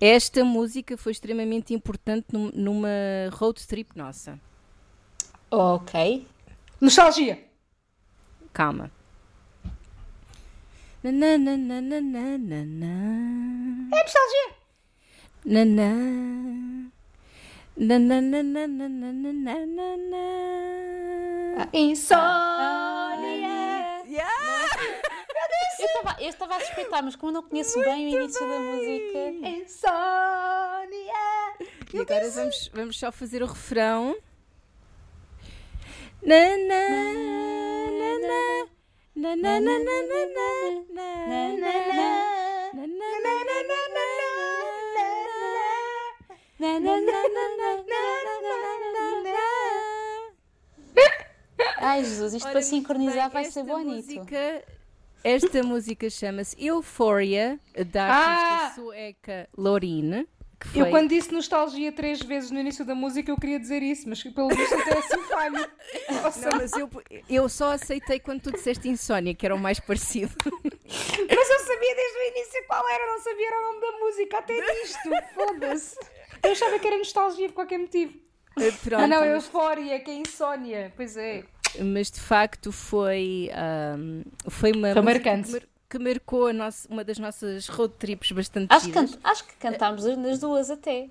[0.00, 2.88] Esta música foi extremamente importante num- numa
[3.32, 4.38] road trip nossa.
[5.50, 6.26] ok.
[6.80, 7.44] Nostalgia!
[8.52, 8.90] Calma.
[11.02, 12.00] Na, na, na, na, na,
[12.38, 13.96] na, na.
[13.96, 14.54] É nostalgia!
[15.44, 16.90] Na, na.
[21.72, 22.20] Insônia!
[25.78, 28.58] Eu estava- Eu estava a suspeitar, mas como eu não conheço bem o início da
[28.58, 29.48] música.
[29.48, 31.24] Insônia!
[31.92, 34.16] E agora vamos, vamos só fazer o refrão.
[36.22, 36.88] Na, na,
[37.98, 38.40] na, na.
[39.16, 40.50] Na, na, na, na, na, na,
[40.86, 42.06] na, na, na, na,
[42.72, 43.80] na, na, na, Na, na, na,
[51.78, 54.06] Ai Jesus, isto Ora, para sincronizar bem, vai ser bonito.
[54.06, 54.64] música-
[55.22, 57.58] esta música chama-se Euphoria,
[57.92, 58.72] da artista Ah!
[58.74, 60.26] sueca Loreen.
[60.72, 60.80] foi...
[60.82, 64.22] Eu quando disse nostalgia três vezes no início da música eu queria dizer isso, mas
[64.22, 65.54] pelo visto até assim falho.
[66.08, 66.88] Não, mas eu,
[67.28, 70.34] eu só aceitei quando tu disseste insónia, que era o mais parecido.
[70.46, 74.38] Mas eu sabia desde o início qual era, não sabia era o nome da música,
[74.38, 75.96] até disto, foda-se.
[76.42, 78.14] Eu achava que era nostalgia por qualquer motivo.
[78.58, 81.44] Eh, pronto, mas não, é euforia, que é insónia, pois é.
[81.78, 83.50] Mas de facto foi,
[83.96, 85.52] um, foi uma foi marcante.
[85.52, 90.04] Que, que marcou nossa, uma das nossas road trips bastante acho, can, acho que cantámos
[90.16, 91.08] nas duas até.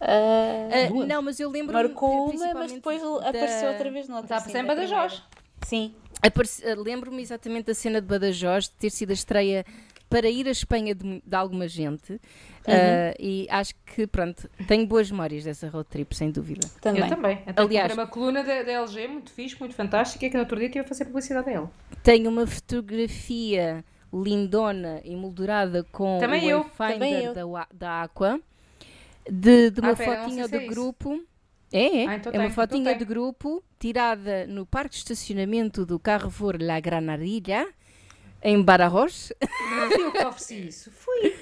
[0.00, 3.28] Uh, uh, não, mas eu lembro Marcou uma, mas depois da...
[3.28, 4.36] apareceu outra vez noutra.
[4.36, 5.22] Está sempre Badajoz.
[5.62, 5.94] Sim.
[6.76, 9.64] Lembro-me exatamente da cena de Badajoz, de ter sido a estreia
[10.12, 12.12] para ir à Espanha de, de alguma gente.
[12.12, 12.18] Uhum.
[12.18, 16.68] Uh, e acho que, pronto, tenho boas memórias dessa road trip, sem dúvida.
[16.82, 17.02] Também.
[17.02, 17.42] Eu também.
[17.46, 20.66] Até Aliás, uma coluna da, da LG muito fixe, muito fantástica, que no outro dia
[20.66, 21.70] estive a fazer publicidade dela.
[22.02, 23.82] Tenho uma fotografia
[24.12, 28.38] lindona, emoldurada com também o eu, Wayfinder da, da Aqua,
[29.28, 31.24] de, de uma ah, fotinha do é grupo.
[31.72, 32.06] É, é.
[32.06, 35.98] Ah, então é uma tem, fotinha então de grupo tirada no parque de estacionamento do
[35.98, 37.66] Carrefour La Granadilla,
[38.42, 39.32] em Badajoz.
[39.40, 41.36] Não fui eu que ofereci isso, fui.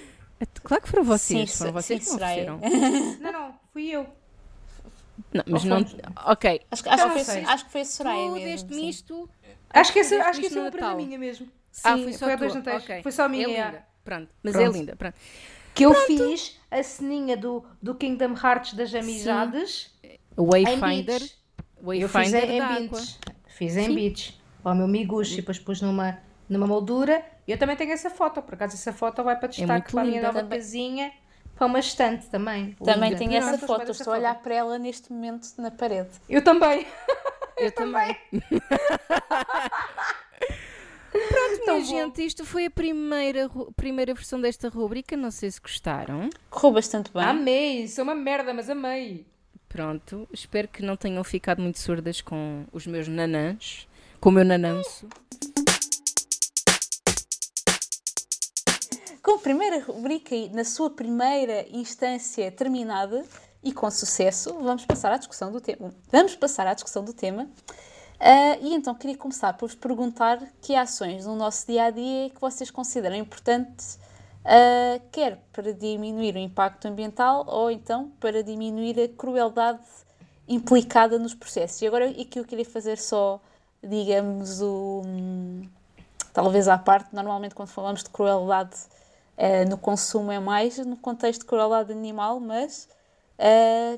[0.62, 2.60] Claro que foram vocês, sim, foram vocês sim, que ofereceram.
[3.20, 4.06] Não, não, fui eu.
[5.32, 5.84] Não, mas não.
[6.26, 6.62] Ok.
[6.70, 8.28] Acho, acho, que, foi, acho que foi a Soraya.
[8.30, 9.28] Tu deste-me isto.
[9.68, 11.46] Acho que essa, acho que essa é uma prenda minha mesmo.
[11.70, 12.82] Sim, ah, foi só foi dois Natais.
[12.82, 13.02] Okay.
[13.02, 13.44] Foi só a minha.
[13.44, 13.84] É linda.
[14.02, 14.74] Pronto, mas é Pronto.
[14.74, 14.96] é linda.
[14.96, 15.14] Pronto.
[15.74, 16.06] Que eu Pronto.
[16.06, 19.94] fiz a ceninha do, do Kingdom Hearts das amizades.
[20.36, 21.22] Wayfinder.
[21.82, 23.18] Wayfinder eu fiz em beats.
[23.46, 24.40] Fiz em beats.
[24.62, 26.18] Para o meu miguxo e depois pus numa,
[26.50, 27.24] numa moldura.
[27.46, 28.42] E eu também tenho essa foto.
[28.42, 30.58] Por acaso essa foto vai para é destaque é para a minha nova também.
[30.58, 31.12] casinha.
[31.54, 32.74] Para uma estante também.
[32.84, 33.90] Também tenho essa foto.
[33.90, 36.10] Estou a olhar para ela neste momento na parede.
[36.28, 36.86] Eu também.
[37.56, 38.16] Eu, eu também.
[41.10, 45.16] Pronto, minha gente, isto foi a primeira, primeira versão desta rubrica.
[45.16, 46.30] Não sei se gostaram.
[46.48, 47.22] Correu bastante bem.
[47.22, 49.26] Amei, é uma merda, mas amei.
[49.68, 53.86] Pronto, espero que não tenham ficado muito surdas com os meus nanãs,
[54.20, 55.08] com o meu nananço.
[59.40, 63.24] Primeira rubrica na sua primeira instância terminada
[63.62, 65.92] e com sucesso, vamos passar à discussão do tema.
[66.10, 67.44] Vamos passar à discussão do tema.
[67.44, 72.26] Uh, e então queria começar por vos perguntar que ações no nosso dia a dia
[72.26, 73.98] é que vocês consideram importantes,
[74.44, 79.80] uh, quer para diminuir o impacto ambiental ou então para diminuir a crueldade
[80.46, 81.80] implicada nos processos.
[81.80, 83.40] E agora aqui eu queria fazer só,
[83.82, 85.66] digamos, o, um,
[86.32, 88.76] talvez à parte, normalmente quando falamos de crueldade
[89.40, 92.88] uh, no consumo é mais no contexto de crueldade animal, mas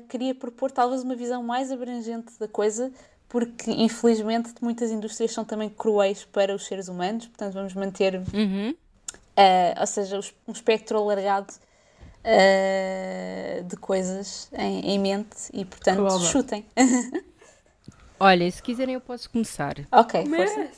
[0.07, 2.89] queria propor talvez uma visão mais abrangente da coisa
[3.33, 8.69] porque infelizmente muitas indústrias são também cruéis para os seres humanos, portanto vamos manter, uhum.
[8.69, 11.51] uh, ou seja, um espectro alargado
[12.23, 16.63] uh, de coisas em, em, mente e portanto Cruel, chutem.
[18.19, 19.77] Olha, se quiserem eu posso começar.
[19.91, 20.69] Ok, força.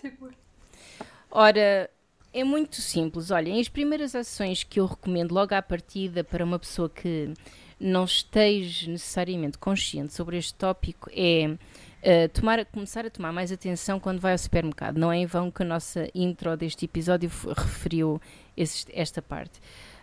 [1.30, 1.90] Ora,
[2.36, 3.32] é muito simples.
[3.32, 7.34] Olhem, as primeiras ações que eu recomendo logo à partida para uma pessoa que
[7.80, 14.02] não esteja necessariamente consciente sobre este tópico é uh, tomar, começar a tomar mais atenção
[14.02, 14.98] quando vai ao supermercado.
[14.98, 18.22] Não é em vão que a nossa intro deste episódio referiu
[18.58, 19.62] esse, esta parte.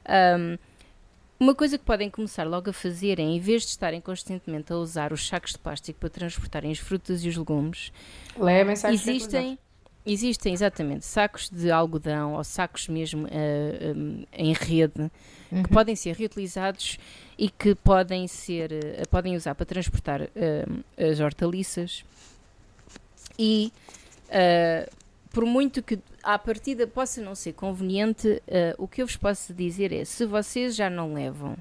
[0.09, 0.57] Um,
[1.39, 4.77] uma coisa que podem começar logo a fazer é, em vez de estarem constantemente a
[4.77, 7.93] usar os sacos de plástico para transportarem as frutas e os legumes,
[8.39, 9.59] Levem existem,
[10.05, 15.11] existem exatamente sacos de algodão ou sacos mesmo uh, eh, um, em rede
[15.51, 15.63] uhum.
[15.63, 16.99] que podem ser reutilizados
[17.39, 22.05] e que podem ser uh, podem usar para transportar uh, as hortaliças
[23.39, 23.73] e
[25.31, 28.43] por muito que à partida possa não ser conveniente,
[28.79, 31.57] o que eu vos posso dizer é se vocês já não levam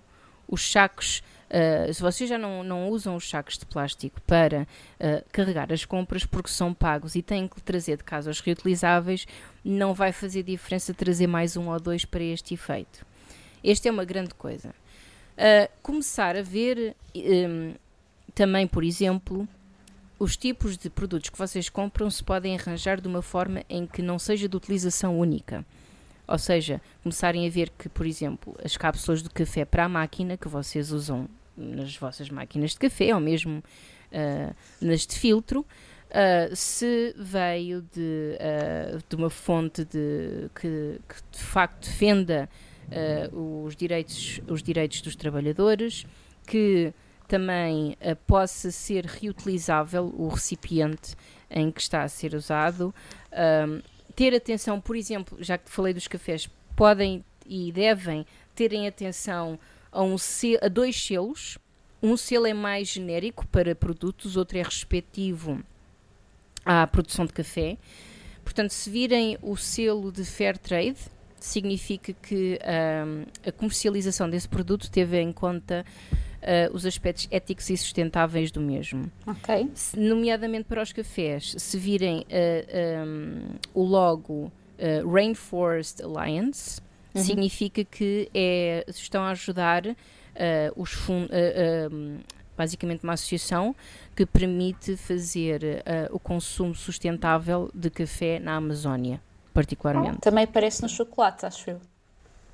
[0.47, 1.21] os sacos
[1.51, 5.83] Uh, se vocês já não, não usam os sacos de plástico para uh, carregar as
[5.83, 9.27] compras porque são pagos e têm que trazer de casa os reutilizáveis,
[9.63, 13.05] não vai fazer diferença trazer mais um ou dois para este efeito.
[13.61, 14.69] Este é uma grande coisa.
[14.69, 17.73] Uh, começar a ver um,
[18.33, 19.45] também, por exemplo,
[20.17, 24.01] os tipos de produtos que vocês compram se podem arranjar de uma forma em que
[24.01, 25.65] não seja de utilização única.
[26.25, 30.37] Ou seja, começarem a ver que, por exemplo, as cápsulas de café para a máquina
[30.37, 31.27] que vocês usam
[31.61, 38.37] nas vossas máquinas de café ou mesmo uh, nas de filtro, uh, se veio de,
[38.37, 42.49] uh, de uma fonte de, que, que de facto defenda
[43.31, 46.05] os, direitos, os direitos dos trabalhadores,
[46.45, 46.93] que
[47.25, 47.95] também
[48.27, 51.15] possa ser reutilizável o recipiente
[51.49, 52.93] em que está a ser usado.
[54.13, 59.59] ter atenção, por exemplo, já que falei dos cafés, podem e devem terem atenção
[59.91, 60.15] a, um
[60.61, 61.57] a dois selos.
[62.01, 65.63] Um selo é mais genérico para produtos, outro é respectivo
[66.65, 67.77] à produção de café.
[68.43, 70.97] Portanto, se virem o selo de Fair Trade,
[71.39, 72.59] significa que
[73.05, 75.85] um, a comercialização desse produto teve em conta
[76.41, 79.11] uh, os aspectos éticos e sustentáveis do mesmo.
[79.25, 79.69] Ok.
[79.73, 83.41] Se, nomeadamente para os cafés, se virem uh, um,
[83.73, 86.81] o logo uh, Rainforest Alliance,
[87.13, 87.23] uhum.
[87.23, 89.83] significa que é, estão a ajudar
[90.75, 91.29] os fundos.
[91.91, 92.19] Um,
[92.57, 93.75] basicamente uma associação
[94.15, 99.19] que permite fazer o consumo sustentável de café na Amazónia
[99.53, 100.19] particularmente.
[100.19, 101.81] Também aparece no chocolate, acho eu.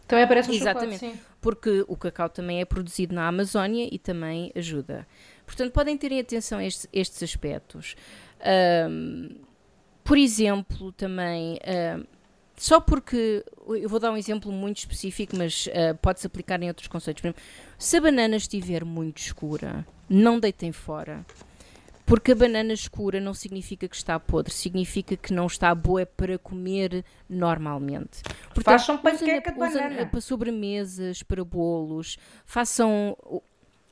[0.08, 1.26] Também aparece no Exatamente, chocolate, sim.
[1.42, 5.06] porque o cacau também é produzido na Amazónia e também ajuda.
[5.46, 7.96] Portanto, podem ter em atenção estes, estes aspectos.
[8.90, 9.36] Um,
[10.04, 11.60] por exemplo, também,
[11.98, 12.06] um,
[12.58, 16.88] só porque, eu vou dar um exemplo muito específico, mas uh, pode-se aplicar em outros
[16.88, 17.24] conceitos.
[17.24, 17.42] Exemplo,
[17.78, 21.24] se a banana estiver muito escura, não deitem fora.
[22.04, 26.40] Porque a banana escura não significa que está podre, significa que não está boa para
[26.40, 28.24] comer normalmente.
[28.56, 30.06] Portanto, façam panqueca de banana.
[30.06, 33.16] Para sobremesas, para bolos, façam...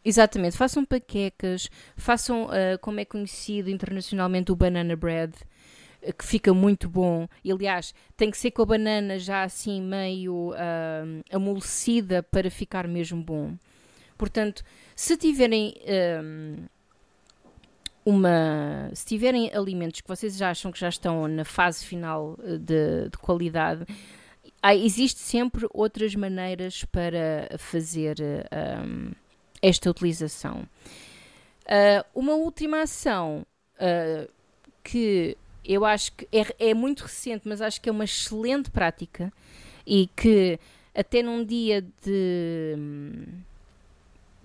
[0.04, 5.34] Exatamente, façam panquecas, façam, uh, como é conhecido internacionalmente, o banana bread,
[6.14, 7.28] que fica muito bom.
[7.44, 12.88] E, aliás, tem que ser com a banana já assim meio uh, amolecida para ficar
[12.88, 13.56] mesmo bom.
[14.18, 14.64] Portanto,
[14.96, 15.76] se tiverem
[18.06, 18.90] uma.
[18.94, 23.10] Se tiverem alimentos que vocês já acham que já estão na fase final eh, de,
[23.10, 23.86] de qualidade,
[24.62, 28.16] há, existe sempre outras maneiras para fazer
[29.62, 30.68] esta utilização.
[31.66, 33.46] Uh, uma última ação
[33.78, 34.32] uh,
[34.84, 35.36] que
[35.68, 39.32] eu acho que é, é muito recente, mas acho que é uma excelente prática
[39.86, 40.60] e que
[40.94, 42.76] até num dia de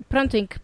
[0.08, 0.58] pronto, em que,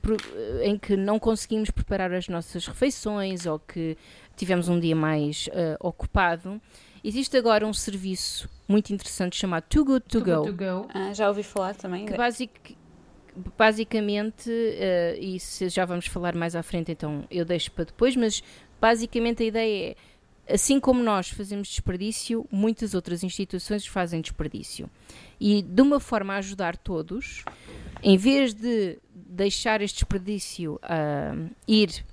[0.62, 3.96] em que não conseguimos preparar as nossas refeições ou que
[4.36, 6.61] tivemos um dia mais uh, ocupado,
[7.02, 10.44] existe agora um serviço muito interessante chamado Too Good To, Too Go.
[10.46, 10.88] Good to go.
[10.92, 12.07] Ah, já ouvi falar também.
[12.07, 12.76] Que basic,
[13.57, 18.16] basicamente, uh, e se já vamos falar mais à frente, então eu deixo para depois,
[18.16, 18.42] mas
[18.80, 19.96] basicamente a ideia é
[20.49, 24.88] assim como nós fazemos desperdício, muitas outras instituições fazem desperdício.
[25.40, 27.44] E de uma forma a ajudar todos,
[28.03, 32.05] em vez de deixar este desperdício uh, ir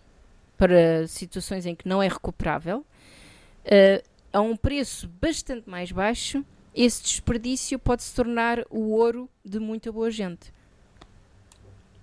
[0.58, 7.04] para situações em que não é recuperável, uh, a um preço bastante mais baixo, esse
[7.04, 10.52] desperdício pode se tornar o ouro de muita boa gente.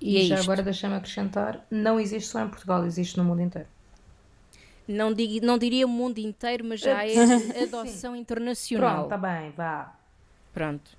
[0.00, 0.44] E, e é já isto.
[0.44, 3.68] agora deixa-me acrescentar: não existe só em Portugal, existe no mundo inteiro.
[4.90, 7.14] Não, dig, não diria o mundo inteiro, mas já é
[7.62, 9.06] adoção internacional.
[9.06, 9.94] Pronto, está bem, vá.
[10.52, 10.90] Pronto.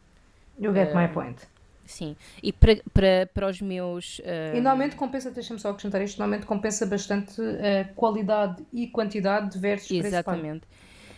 [0.59, 1.37] You get uh, my point.
[1.85, 4.19] Sim, e para os meus.
[4.19, 4.55] Uh...
[4.55, 9.91] E normalmente compensa, deixa-me só acrescentar isto, normalmente compensa bastante uh, qualidade e quantidade versus
[9.91, 10.65] Exatamente.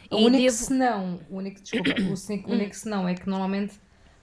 [0.09, 0.55] O único devo...
[0.55, 3.73] senão, o único, desculpa, o único senão é que normalmente,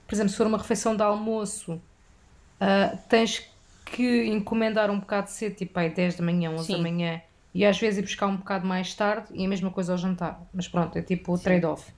[0.07, 3.49] por exemplo, se for uma refeição de almoço, uh, tens
[3.85, 6.73] que encomendar um bocado cedo, tipo aí 10 da manhã, 11 Sim.
[6.73, 7.21] da manhã,
[7.53, 10.41] e às vezes ir buscar um bocado mais tarde, e a mesma coisa ao jantar.
[10.53, 11.91] Mas pronto, é tipo o trade-off.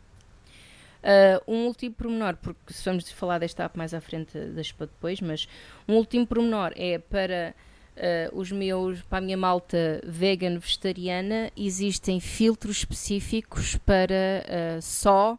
[1.04, 4.86] Uh, um último pormenor, porque se vamos falar desta app mais à frente, deixo para
[4.86, 5.48] depois, mas
[5.88, 7.54] um último pormenor é para
[7.98, 14.46] uh, os meus, para a minha malta vegan vegetariana, existem filtros específicos para
[14.78, 15.38] uh, só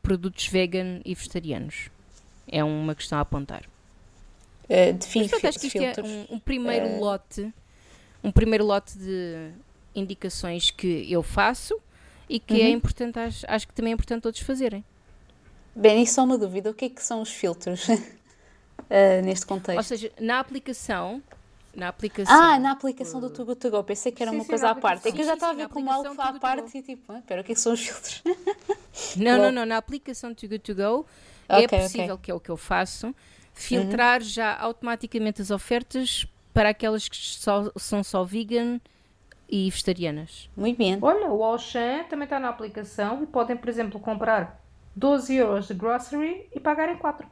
[0.00, 1.90] produtos vegan e vegetarianos.
[2.46, 3.62] É uma questão a apontar.
[4.64, 7.52] Uh, define Portanto, acho que isto é um, um primeiro lote,
[8.22, 9.50] um primeiro lote de
[9.94, 11.78] indicações que eu faço
[12.28, 12.66] e que é uhum.
[12.66, 14.84] é importante, acho, acho que também é importante todos fazerem.
[15.74, 17.94] Bem, e só uma dúvida, o que é que são os filtros uh,
[19.24, 19.78] neste contexto?
[19.78, 21.22] Ou seja, na aplicação,
[21.74, 22.34] na aplicação.
[22.34, 23.82] Ah, na aplicação do Tugo Tugo.
[23.82, 25.08] Pensei que era sim, uma sim, coisa à parte.
[25.08, 27.40] É que eu já estava a ver como algo à parte e tipo, ah, espera,
[27.40, 28.22] o que, é que são os filtros?
[29.16, 29.66] não, não, não.
[29.66, 31.06] Na aplicação Tugo Tugo
[31.48, 32.24] okay, é possível, okay.
[32.24, 33.14] que é o que eu faço,
[33.54, 34.28] filtrar uhum.
[34.28, 38.80] já automaticamente as ofertas para aquelas que só, são só vegan
[39.48, 40.48] e vegetarianas.
[40.56, 40.98] Muito bem.
[41.00, 44.62] Olha, o Auchan também está na aplicação e podem, por exemplo, comprar
[44.96, 47.26] 12 euros de grocery e pagarem 4.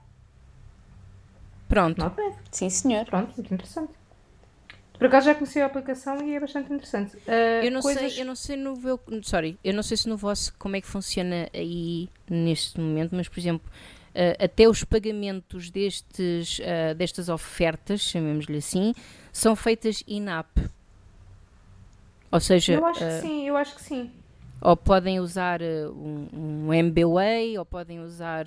[1.68, 1.98] Pronto.
[1.98, 2.34] Não é?
[2.50, 3.06] Sim, senhor.
[3.06, 3.92] Pronto, muito interessante.
[5.00, 7.16] Por acaso já conheci a aplicação e é bastante interessante.
[7.16, 8.12] Uh, eu não coisas...
[8.12, 10.80] sei, eu não sei no meu, sorry, eu não sei se no vosso como é
[10.82, 13.66] que funciona aí neste momento, mas por exemplo,
[14.14, 18.94] uh, até os pagamentos destes, uh, destas ofertas, chamemos-lhe assim,
[19.32, 20.48] são feitas in-app.
[22.32, 24.10] Ou seja, eu acho que uh, sim, eu acho que sim.
[24.60, 26.28] Ou podem usar um,
[26.66, 28.44] um MBWay, ou podem usar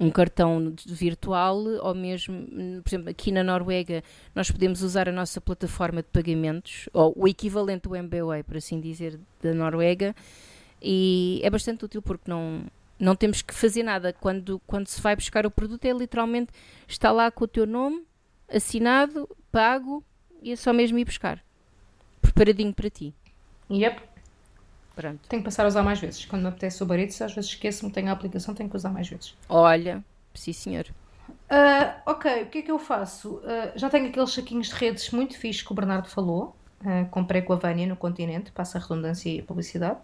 [0.00, 2.46] um cartão virtual ou mesmo,
[2.82, 4.02] por exemplo, aqui na Noruega
[4.34, 8.80] nós podemos usar a nossa plataforma de pagamentos, ou o equivalente do MBWay, por assim
[8.80, 10.14] dizer, da Noruega,
[10.82, 12.62] e é bastante útil porque não,
[13.04, 14.12] não temos que fazer nada.
[14.12, 16.52] Quando, quando se vai buscar o produto, é literalmente
[16.88, 18.04] está lá com o teu nome,
[18.48, 20.02] assinado, pago,
[20.42, 21.44] e é só mesmo ir buscar.
[22.20, 23.14] Preparadinho para ti.
[23.70, 24.00] Yep.
[24.96, 25.28] Pronto.
[25.28, 26.24] Tenho que passar a usar mais vezes.
[26.24, 29.08] Quando me apetece o barito, às vezes esqueço-me, tenho a aplicação, tenho que usar mais
[29.08, 29.36] vezes.
[29.48, 30.02] Olha,
[30.32, 30.86] sim senhor.
[31.28, 33.36] Uh, ok, o que é que eu faço?
[33.36, 36.56] Uh, já tenho aqueles saquinhos de redes muito fixos que o Bernardo falou.
[36.80, 39.98] Uh, comprei com a Vânia no continente, passa a redundância e a publicidade.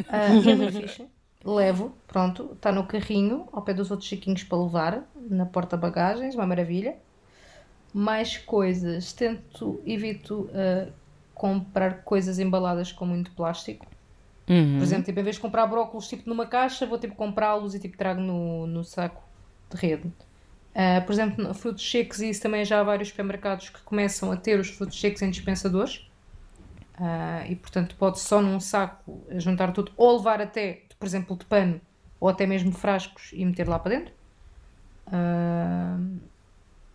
[0.00, 0.04] Uh,
[0.48, 1.06] é muito fixe.
[1.44, 6.46] Levo, pronto, está no carrinho, ao pé dos outros saquinhos para levar, na porta-bagagens, uma
[6.46, 6.96] maravilha.
[7.92, 10.48] Mais coisas, tento, evito
[11.34, 13.86] comprar coisas embaladas com muito plástico.
[14.48, 14.76] Uhum.
[14.76, 17.80] Por exemplo, tipo, em vez de comprar brócolos tipo, numa caixa, vou tipo, comprá-los e
[17.80, 19.22] tipo, trago no, no saco
[19.70, 20.06] de rede.
[20.06, 24.36] Uh, por exemplo, frutos secos, e isso também já há vários supermercados que começam a
[24.36, 26.08] ter os frutos secos em dispensadores.
[26.98, 31.44] Uh, e portanto, pode só num saco juntar tudo, ou levar até, por exemplo, de
[31.46, 31.80] pano,
[32.20, 34.14] ou até mesmo frascos e meter lá para dentro.
[35.08, 36.20] Uh,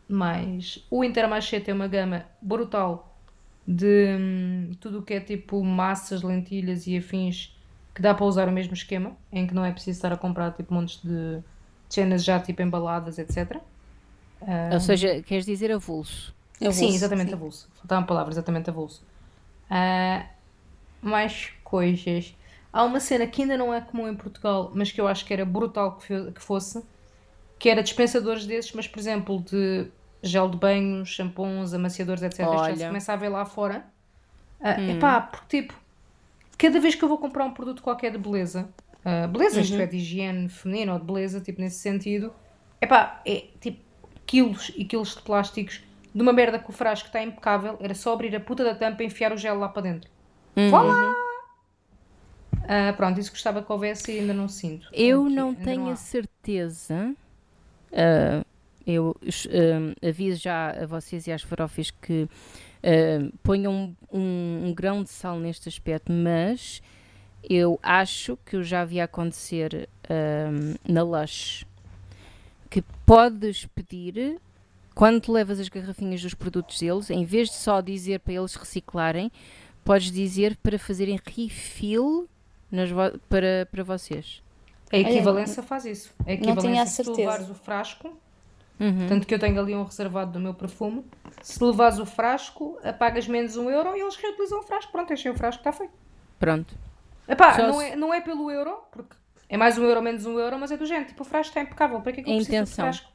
[0.08, 3.22] mas o Intermarché tem uma gama brutal
[3.68, 7.53] de hum, tudo o que é tipo massas, lentilhas e afins
[7.93, 10.53] que dá para usar o mesmo esquema, em que não é preciso estar a comprar
[10.53, 11.43] tipo montes de
[11.89, 13.62] cenas já tipo embaladas, etc.
[14.41, 16.34] Uh, Ou seja, queres dizer avulso?
[16.62, 17.36] avulso sim, exatamente sim.
[17.36, 17.70] avulso.
[17.76, 19.05] Faltava uma palavra, exatamente avulso.
[19.70, 20.26] Uh,
[21.01, 22.38] mais coisas.
[22.78, 25.34] Há uma cena que ainda não é comum em Portugal, mas que eu acho que
[25.34, 26.86] era brutal que fosse,
[27.57, 29.88] que era dispensadores desses, mas por exemplo, de
[30.21, 32.41] gel de banho, shampoos, amaciadores, etc.
[32.41, 32.69] Olha.
[32.69, 33.84] Já se começa a ver lá fora.
[34.61, 34.89] Uh, hum.
[34.91, 35.73] Epá, porque tipo,
[36.55, 38.69] cada vez que eu vou comprar um produto qualquer de beleza,
[39.03, 39.63] uh, beleza, uhum.
[39.63, 42.32] isto é, de higiene feminina ou de beleza, tipo, nesse sentido,
[42.80, 43.82] epá, é tipo
[44.28, 45.82] quilos e quilos de plásticos
[46.13, 49.01] de uma merda que o frasco está impecável, era só abrir a puta da tampa
[49.01, 50.11] e enfiar o gel lá para dentro.
[50.55, 50.69] Uhum.
[50.69, 51.26] Vá lá!
[52.68, 54.89] Uh, pronto, isso gostava que houvesse e ainda não sinto.
[54.91, 57.15] Eu não tenho a certeza.
[57.91, 58.45] Uh,
[58.86, 65.01] eu uh, aviso já a vocês e às farofas que uh, ponham um, um, grão
[65.01, 66.82] de sal neste aspecto, mas
[67.41, 69.88] eu acho que eu já vi acontecer
[70.86, 71.65] na Lush
[72.70, 74.41] que podes pedir
[74.93, 79.32] quando levas as garrafinhas dos produtos deles, em vez de só dizer para eles reciclarem,
[79.86, 82.28] podes dizer para fazerem refill
[82.72, 82.89] nas
[83.30, 84.41] para, para vocês.
[84.91, 86.13] A equivalência faz isso.
[86.26, 87.15] A equivalência não tinha a certeza.
[87.15, 88.18] se tu levares o frasco
[88.80, 89.07] Uhum.
[89.07, 91.03] Tanto que eu tenho ali um reservado do meu perfume.
[91.41, 94.91] Se levares o frasco, pagas menos um euro e eles reutilizam o frasco.
[94.91, 95.93] Pronto, enchem o frasco, está feito.
[96.39, 96.76] Pronto.
[97.28, 99.15] Epá, não, é, não é pelo euro, porque
[99.49, 101.07] é mais um euro, menos um euro, mas é do género.
[101.07, 101.99] Tipo, o frasco está impecável.
[102.01, 103.11] Para que é que eu preciso de frasco?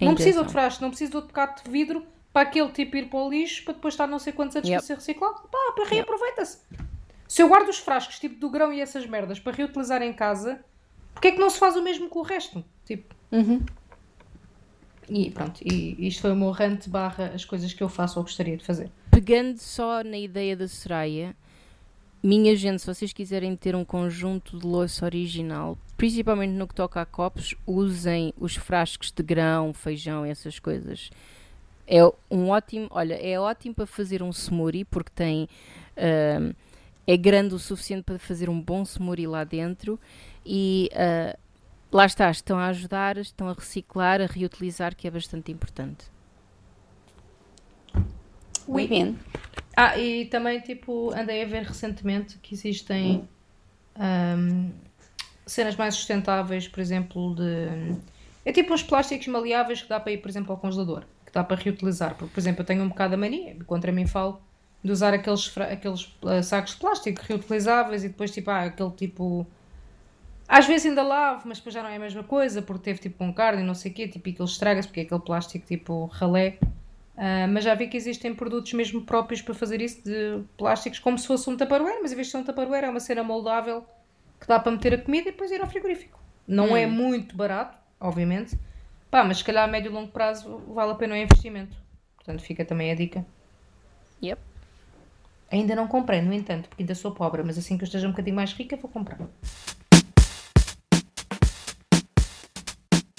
[0.00, 3.08] não preciso de frasco, não preciso de outro bocado de vidro para aquele tipo ir
[3.08, 4.78] para o lixo para depois estar não sei quantos anos yep.
[4.78, 5.48] para ser reciclado.
[5.50, 6.60] Pá, para reaproveita-se.
[6.70, 6.95] Yep.
[7.28, 10.60] Se eu guardo os frascos, tipo do grão e essas merdas, para reutilizar em casa,
[11.12, 12.64] porque é que não se faz o mesmo com o resto?
[12.84, 13.14] Tipo.
[13.32, 13.64] Uhum.
[15.08, 18.24] E pronto, e isto foi o meu rant barra as coisas que eu faço ou
[18.24, 18.90] gostaria de fazer.
[19.10, 21.34] Pegando só na ideia da Soraya,
[22.22, 27.00] minha gente, se vocês quiserem ter um conjunto de louça original, principalmente no que toca
[27.00, 31.10] a copos, usem os frascos de grão, feijão, essas coisas.
[31.86, 35.48] É um ótimo, olha, é ótimo para fazer um smoothie porque tem
[35.96, 36.54] uh,
[37.06, 39.98] é grande o suficiente para fazer um bom smoothie lá dentro
[40.44, 41.38] e uh,
[41.92, 46.06] lá está, estão a ajudar, estão a reciclar, a reutilizar, que é bastante importante.
[48.66, 49.16] Muito bem.
[49.76, 53.28] Ah, e também, tipo, andei a ver recentemente que existem
[53.98, 54.70] um,
[55.46, 57.96] cenas mais sustentáveis, por exemplo, de.
[58.44, 61.44] É tipo uns plásticos maleáveis que dá para ir, por exemplo, ao congelador, que dá
[61.44, 62.14] para reutilizar.
[62.14, 64.40] Porque, por exemplo, eu tenho um bocado a mania, contra mim falo,
[64.86, 69.46] de usar aqueles, aqueles uh, sacos de plástico reutilizáveis e depois, tipo, ah, aquele tipo
[70.48, 73.22] às vezes ainda lavo, mas depois já não é a mesma coisa, porque teve tipo
[73.24, 76.06] um carne e não sei o quê, tipo, aquilo estraga-se, porque é aquele plástico tipo
[76.06, 76.58] ralé.
[77.16, 81.18] Uh, mas já vi que existem produtos mesmo próprios para fazer isso, de plásticos, como
[81.18, 83.84] se fosse um tupperware, mas em vez de ser um tupperware é uma cena moldável
[84.38, 86.20] que dá para meter a comida e depois ir ao frigorífico.
[86.46, 86.76] Não é hum.
[86.76, 88.56] é muito barato, obviamente,
[89.10, 91.76] pá, mas se calhar a médio e longo prazo vale a pena o investimento.
[92.16, 93.26] Portanto, fica também a dica.
[94.22, 94.40] Yep.
[95.50, 98.10] Ainda não comprei, no entanto, porque ainda sou pobre, mas assim que eu esteja um
[98.10, 99.20] bocadinho mais rica, vou comprar.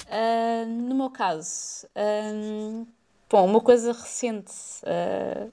[0.10, 2.86] Uh, no meu caso, um,
[3.30, 4.52] bom, uma coisa recente,
[4.84, 5.52] uh,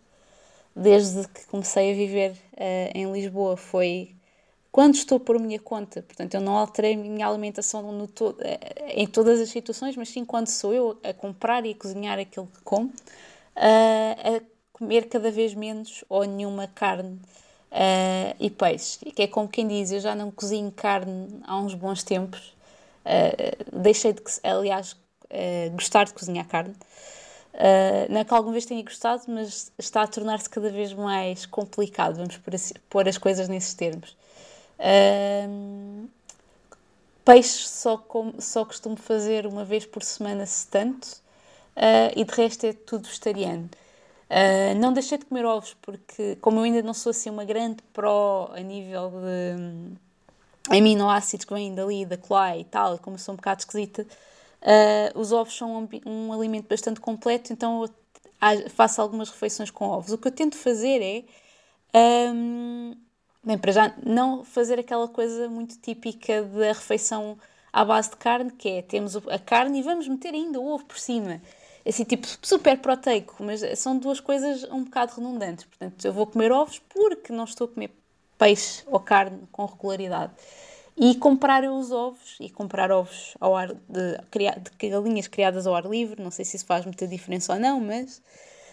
[0.74, 4.16] desde que comecei a viver uh, em Lisboa, foi
[4.72, 9.06] quando estou por minha conta, portanto, eu não alterei a minha alimentação to eh, em
[9.06, 12.60] todas as situações, mas sim quando sou eu a comprar e a cozinhar aquilo que
[12.64, 12.92] como, uh,
[13.56, 14.53] a
[14.84, 17.18] comer cada vez menos ou nenhuma carne
[17.72, 18.98] uh, e peixe.
[18.98, 22.54] Que é como quem diz, eu já não cozinho carne há uns bons tempos,
[23.04, 24.96] uh, deixei de, aliás,
[25.74, 26.74] gostar de cozinhar carne.
[27.54, 31.46] Uh, não é que alguma vez tenha gostado, mas está a tornar-se cada vez mais
[31.46, 32.40] complicado, vamos
[32.90, 34.16] pôr as coisas nesses termos.
[34.78, 36.08] Uh,
[37.24, 41.06] peixe só, com, só costumo fazer uma vez por semana, se tanto,
[41.76, 43.70] uh, e de resto é tudo vegetariano.
[44.34, 47.76] Uh, não deixei de comer ovos porque, como eu ainda não sou assim uma grande
[47.92, 49.94] pró a nível de um,
[50.70, 55.30] aminoácidos que vêm dali, da cola e tal, como sou um bocado esquisita, uh, os
[55.30, 57.88] ovos são um, um, alimento bastante completo, então
[58.70, 60.12] faço algumas refeições com ovos.
[60.12, 61.00] O que eu tento fazer
[61.92, 62.96] é um,
[63.44, 67.38] Bem, para já não fazer aquela coisa muito típica da refeição
[67.70, 70.86] à base de carne, que é temos a carne e vamos meter ainda o ovo
[70.86, 71.42] por cima.
[71.86, 75.66] Assim, tipo, super proteico, mas são duas coisas um bocado redundantes.
[75.66, 77.90] Portanto, eu vou comer ovos porque não estou a comer
[78.38, 80.32] peixe ou carne com regularidade.
[80.96, 84.18] E comprar os ovos, e comprar ovos ao ar de,
[84.78, 87.80] de galinhas criadas ao ar livre, não sei se isso faz muita diferença ou não,
[87.80, 88.22] mas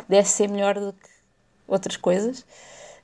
[0.07, 1.09] deve ser melhor do que
[1.67, 2.45] outras coisas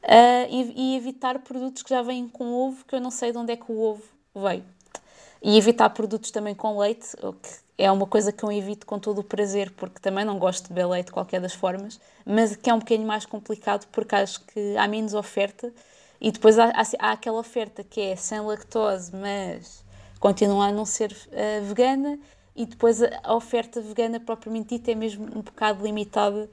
[0.04, 3.38] uh, e, e, evitar produtos que já vêm com ovo, que eu não sei de
[3.38, 4.04] onde é que o ovo
[4.36, 4.64] veio.
[5.42, 9.20] E evitar produtos também com leite, que é uma coisa que eu evito com todo
[9.20, 12.74] o prazer, porque também não gosto de leite de qualquer das formas, mas que é
[12.74, 15.72] um bocadinho mais complicado porque acho que há menos oferta
[16.20, 19.84] e depois há, há, há aquela oferta que é sem lactose, mas
[20.20, 22.18] continua a não ser uh, vegana,
[22.56, 26.50] e depois a, a oferta vegana propriamente dita é mesmo um bocado limitada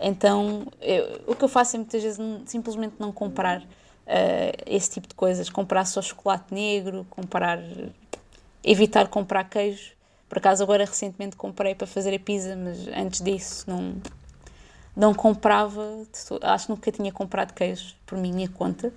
[0.00, 3.66] então, eu, o que eu faço é muitas vezes simplesmente não comprar uh,
[4.64, 7.58] esse tipo de coisas, comprar só chocolate negro, comprar,
[8.62, 9.92] evitar comprar queijo.
[10.28, 13.94] Por acaso agora recentemente comprei para fazer a pizza, mas antes disso não
[14.98, 16.02] não comprava,
[16.42, 18.92] acho que nunca tinha comprado queijo por minha conta.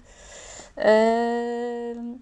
[0.75, 2.19] Uh,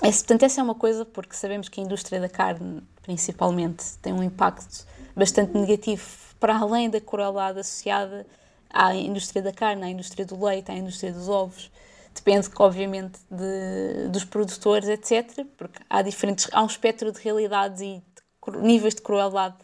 [0.00, 4.12] esse, portanto, essa é uma coisa porque sabemos que a indústria da carne, principalmente, tem
[4.12, 4.86] um impacto
[5.16, 6.06] bastante negativo
[6.38, 8.24] para além da crueldade associada
[8.70, 11.72] à indústria da carne, à indústria do leite, à indústria dos ovos.
[12.18, 15.46] Depende, obviamente, de, dos produtores, etc.
[15.56, 19.56] Porque há, diferentes, há um espectro de realidades e de níveis de crueldade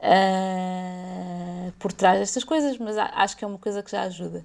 [0.00, 4.44] uh, por trás destas coisas, mas acho que é uma coisa que já ajuda.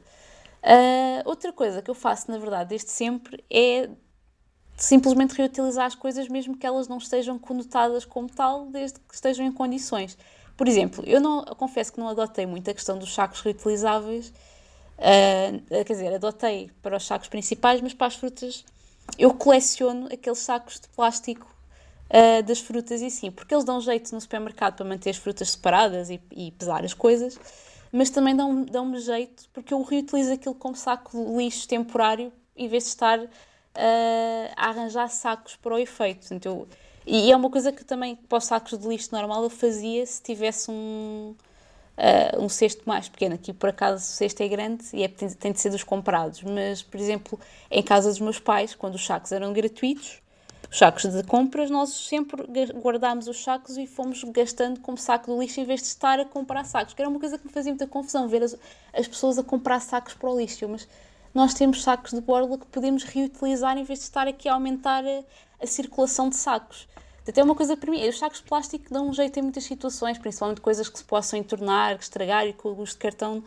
[0.61, 3.89] Uh, outra coisa que eu faço, na verdade, desde sempre, é
[4.75, 9.45] simplesmente reutilizar as coisas, mesmo que elas não estejam conotadas como tal, desde que estejam
[9.45, 10.17] em condições.
[10.57, 14.33] Por exemplo, eu não eu confesso que não adotei muito a questão dos sacos reutilizáveis,
[14.97, 18.65] uh, quer dizer, adotei para os sacos principais, mas para as frutas
[19.17, 21.47] eu coleciono aqueles sacos de plástico
[22.09, 25.51] uh, das frutas e sim, porque eles dão jeito no supermercado para manter as frutas
[25.51, 27.39] separadas e, e pesar as coisas,
[27.91, 32.67] mas também dão-me dão jeito porque eu reutilizo aquilo como saco de lixo temporário em
[32.67, 33.27] vez de estar uh,
[34.55, 36.21] a arranjar sacos para o efeito.
[36.21, 36.67] Portanto, eu,
[37.05, 40.21] e é uma coisa que também para os sacos de lixo normal eu fazia se
[40.21, 41.35] tivesse um,
[41.97, 43.35] uh, um cesto mais pequeno.
[43.35, 46.41] Aqui por acaso o cesto é grande e é, tem, tem de ser dos comprados.
[46.43, 47.39] Mas, por exemplo,
[47.69, 50.21] em casa dos meus pais, quando os sacos eram gratuitos,
[50.69, 52.43] os sacos de compras, nós sempre
[52.73, 56.25] guardámos os sacos e fomos gastando como saco do lixo em vez de estar a
[56.25, 58.57] comprar sacos, que era uma coisa que me fazia muita confusão, ver as,
[58.93, 60.67] as pessoas a comprar sacos para o lixo.
[60.67, 60.87] Mas
[61.33, 65.05] nós temos sacos de borla que podemos reutilizar em vez de estar aqui a aumentar
[65.05, 65.23] a,
[65.61, 66.87] a circulação de sacos.
[67.27, 70.17] Até uma coisa para mim, os sacos de plástico dão um jeito em muitas situações,
[70.17, 73.43] principalmente coisas que se possam entornar, estragar e que o gosto de cartão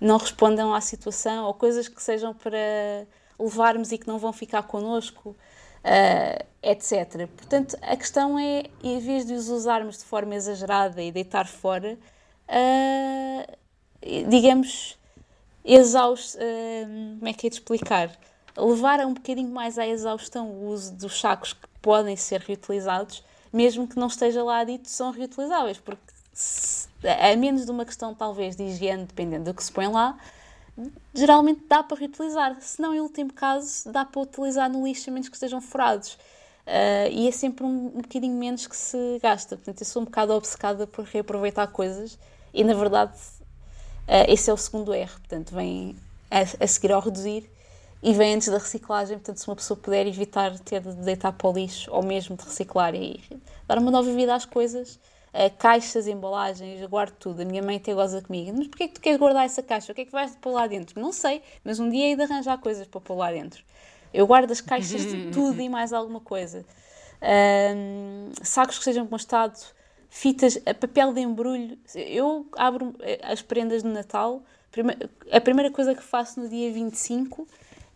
[0.00, 3.06] não respondam à situação, ou coisas que sejam para
[3.38, 7.28] levarmos e que não vão ficar connosco, uh, etc.
[7.36, 11.98] Portanto, a questão é, em vez de os usarmos de forma exagerada e deitar fora,
[12.48, 13.58] uh,
[14.28, 14.98] digamos,
[15.64, 18.10] exaust, uh, como é que é de explicar?
[18.56, 23.24] Levar a um bocadinho mais à exaustão o uso dos sacos que podem ser reutilizados,
[23.52, 26.02] mesmo que não esteja lá dito são reutilizáveis, porque
[26.32, 30.18] se, a menos de uma questão talvez de higiene, dependendo do que se põe lá,
[31.14, 32.56] geralmente dá para reutilizar.
[32.60, 36.14] Se não, em último caso, dá para utilizar no lixo, a menos que estejam furados.
[36.66, 39.56] Uh, e é sempre um, um bocadinho menos que se gasta.
[39.56, 42.18] Portanto, eu sou um bocado obcecada por reaproveitar coisas
[42.52, 45.18] e, na verdade, uh, esse é o segundo erro.
[45.18, 45.96] Portanto, vem
[46.30, 47.50] a, a seguir ao reduzir
[48.02, 51.48] e vem antes da reciclagem, portanto, se uma pessoa puder evitar ter de deitar para
[51.48, 53.20] o lixo ou mesmo de reciclar e
[53.66, 55.00] dar uma nova vida às coisas,
[55.58, 57.42] caixas, embalagens, eu guardo tudo.
[57.42, 59.92] A minha mãe até goza comigo, mas porquê é que tu queres guardar essa caixa?
[59.92, 61.00] O que é que vais pôr lá dentro?
[61.00, 63.62] Não sei, mas um dia hei de arranjar coisas para pôr lá dentro.
[64.12, 66.64] Eu guardo as caixas de tudo e mais alguma coisa.
[67.20, 69.58] Um, sacos que sejam bom estado,
[70.08, 71.78] fitas, papel de embrulho.
[71.94, 74.42] Eu abro eh, as prendas de Natal.
[75.32, 77.46] A primeira coisa que faço no dia 25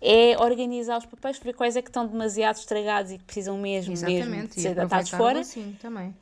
[0.02, 3.92] é organizar os papéis, ver quais é que estão demasiado estragados e que precisam mesmo,
[3.92, 5.40] Exatamente, mesmo de ser datados fora.
[5.40, 6.12] Assim, também.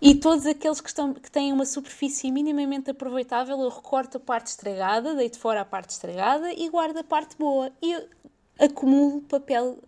[0.00, 4.48] E todos aqueles que, estão, que têm uma superfície minimamente aproveitável, eu recorto a parte
[4.48, 7.72] estragada, deito fora a parte estragada e guardo a parte boa.
[7.82, 7.96] E
[8.58, 9.78] acumulo papel,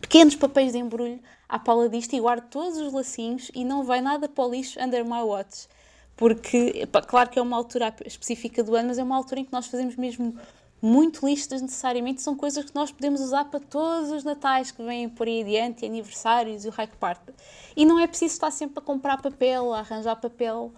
[0.00, 4.02] pequenos papéis de embrulho à pala disto e guardo todos os lacinhos e não vai
[4.02, 5.66] nada para o lixo under my watch.
[6.14, 9.52] Porque, claro que é uma altura específica do ano, mas é uma altura em que
[9.52, 10.36] nós fazemos mesmo
[10.80, 12.22] muito lixo desnecessariamente.
[12.22, 15.84] São coisas que nós podemos usar para todos os natais que vêm por aí adiante,
[15.84, 17.32] aniversários e o raio que parte.
[17.76, 20.72] E não é preciso estar sempre a comprar papel, a arranjar papel.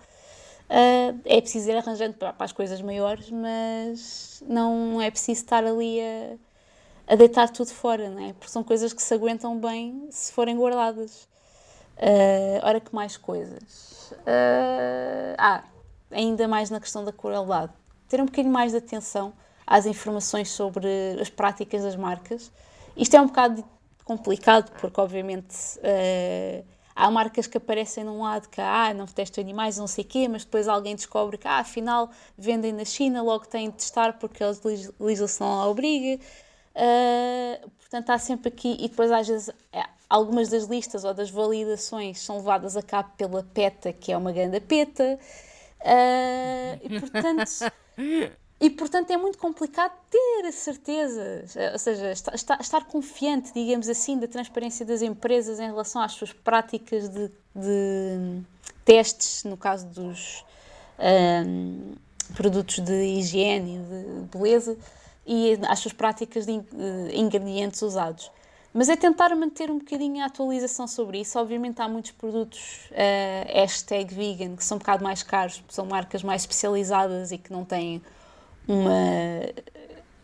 [0.71, 5.65] Uh, é preciso ir arranjando para, para, as coisas maiores, mas não é preciso estar
[5.65, 6.37] ali a
[7.07, 8.33] a deitar tudo fora, não é?
[8.33, 11.29] Porque são coisas que se aguentam bem se forem guardadas.
[11.99, 14.13] Uh, ora, que mais coisas?
[14.13, 15.63] Uh, ah,
[16.11, 17.73] ainda mais na questão da crueldade.
[18.09, 19.33] Ter um bocadinho mais de atenção
[19.73, 20.87] às informações sobre
[21.19, 22.53] as práticas das marcas.
[22.95, 23.65] Isto é um bocado
[24.05, 26.63] complicado, porque obviamente uh,
[26.95, 30.29] há marcas que aparecem num lado que ah, não testam animais, não sei o quê,
[30.29, 34.45] mas depois alguém descobre que ah, afinal vendem na China, logo têm de testar porque
[34.45, 34.53] a
[35.01, 36.23] legislação a obriga.
[36.75, 41.31] Uh, portanto, há sempre aqui, e depois às vezes é, algumas das listas ou das
[41.31, 45.19] validações são levadas a cabo pela PETA, que é uma grande PETA,
[45.81, 47.73] uh, e portanto.
[48.63, 54.17] E, portanto, é muito complicado ter a certeza, ou seja, estar, estar, confiante, digamos assim,
[54.17, 58.41] da transparência das empresas em relação às suas práticas de, de
[58.85, 60.45] testes, no caso dos
[61.45, 61.95] um,
[62.37, 64.79] produtos de higiene de beleza,
[65.27, 66.53] e às suas práticas de
[67.13, 68.31] ingredientes usados.
[68.73, 71.37] Mas é tentar manter um bocadinho a atualização sobre isso.
[71.37, 76.43] Obviamente há muitos produtos uh, vegan que são um bocado mais caros, são marcas mais
[76.43, 78.01] especializadas e que não têm
[78.67, 78.91] uma,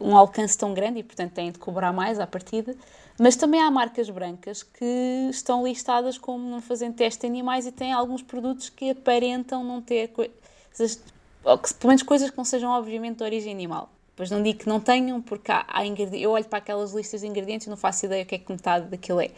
[0.01, 2.75] um alcance tão grande e, portanto, têm de cobrar mais à partida.
[3.19, 7.73] Mas também há marcas brancas que estão listadas como não fazendo teste de animais e
[7.73, 11.03] têm alguns produtos que aparentam não ter coisas,
[11.43, 13.91] ou que, pelo menos coisas que não sejam obviamente de origem animal.
[14.15, 15.83] Pois não digo que não tenham, porque há, há.
[16.13, 18.51] Eu olho para aquelas listas de ingredientes e não faço ideia o que é que
[18.51, 19.31] metade daquilo é.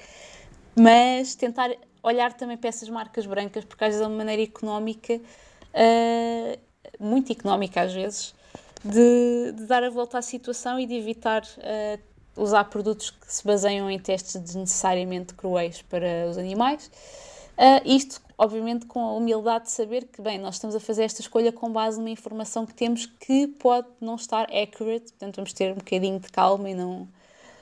[0.75, 1.71] Mas tentar
[2.03, 6.59] olhar também para essas marcas brancas, porque às vezes é uma maneira económica, uh,
[6.99, 8.35] muito económica às vezes,
[8.85, 12.01] de, de, dar a volta à situação e de evitar uh,
[12.43, 16.91] usar produtos que se baseiam em testes desnecessariamente cruéis para os animais.
[17.59, 21.21] Uh, isto obviamente com a humildade de saber que, bem, nós estamos a fazer esta
[21.21, 25.73] escolha com base numa informação que temos que pode não estar accurate, portanto vamos ter
[25.73, 27.07] um bocadinho de calma e não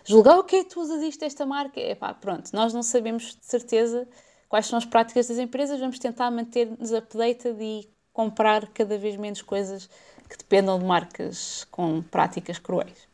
[0.04, 1.80] julgar o que que tu usas isto desta marca.
[1.80, 4.06] Epá, pronto, nós não sabemos de certeza
[4.48, 9.42] quais são as práticas das empresas, vamos tentar manter-nos updated e comprar cada vez menos
[9.42, 9.90] coisas
[10.28, 13.08] que dependam de marcas com práticas cruéis.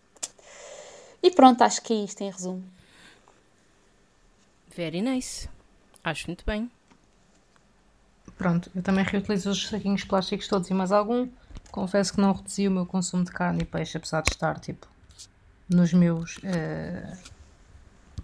[1.23, 2.65] E pronto, acho que é isto em resumo.
[4.77, 5.49] Very nice.
[6.03, 6.71] Acho muito bem.
[8.37, 11.29] Pronto, eu também reutilizo os saquinhos plásticos todos e mais algum.
[11.71, 14.87] Confesso que não reduzi o meu consumo de carne e peixe, apesar de estar tipo
[15.69, 17.19] nos meus uh,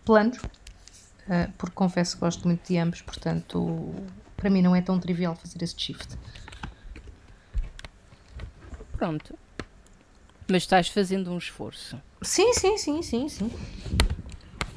[0.05, 3.95] planos, uh, porque confesso que gosto muito de ambos, portanto,
[4.37, 6.19] para mim não é tão trivial fazer esse shift.
[9.01, 9.35] Pronto.
[10.47, 11.99] Mas estás fazendo um esforço.
[12.21, 13.51] Sim, sim, sim, sim, sim.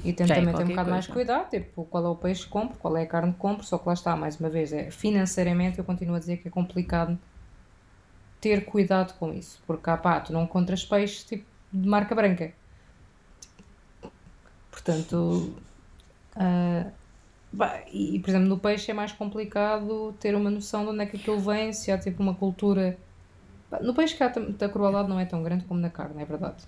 [0.01, 0.91] E tento é também ter um bocado coisa.
[0.91, 3.65] mais cuidado, tipo, qual é o peixe que compro, qual é a carne que compro,
[3.65, 6.51] só que lá está, mais uma vez, é, financeiramente eu continuo a dizer que é
[6.51, 7.19] complicado
[8.39, 12.53] ter cuidado com isso, porque cá pá, tu não encontras peixe tipo de marca branca.
[14.71, 15.53] Portanto,
[16.37, 16.91] uh,
[17.51, 21.05] bah, e, por exemplo, no peixe é mais complicado ter uma noção de onde é
[21.05, 22.97] que aquilo vem, se há tipo uma cultura.
[23.81, 26.63] No peixe cá a crueldade não é tão grande como na carne, é verdade.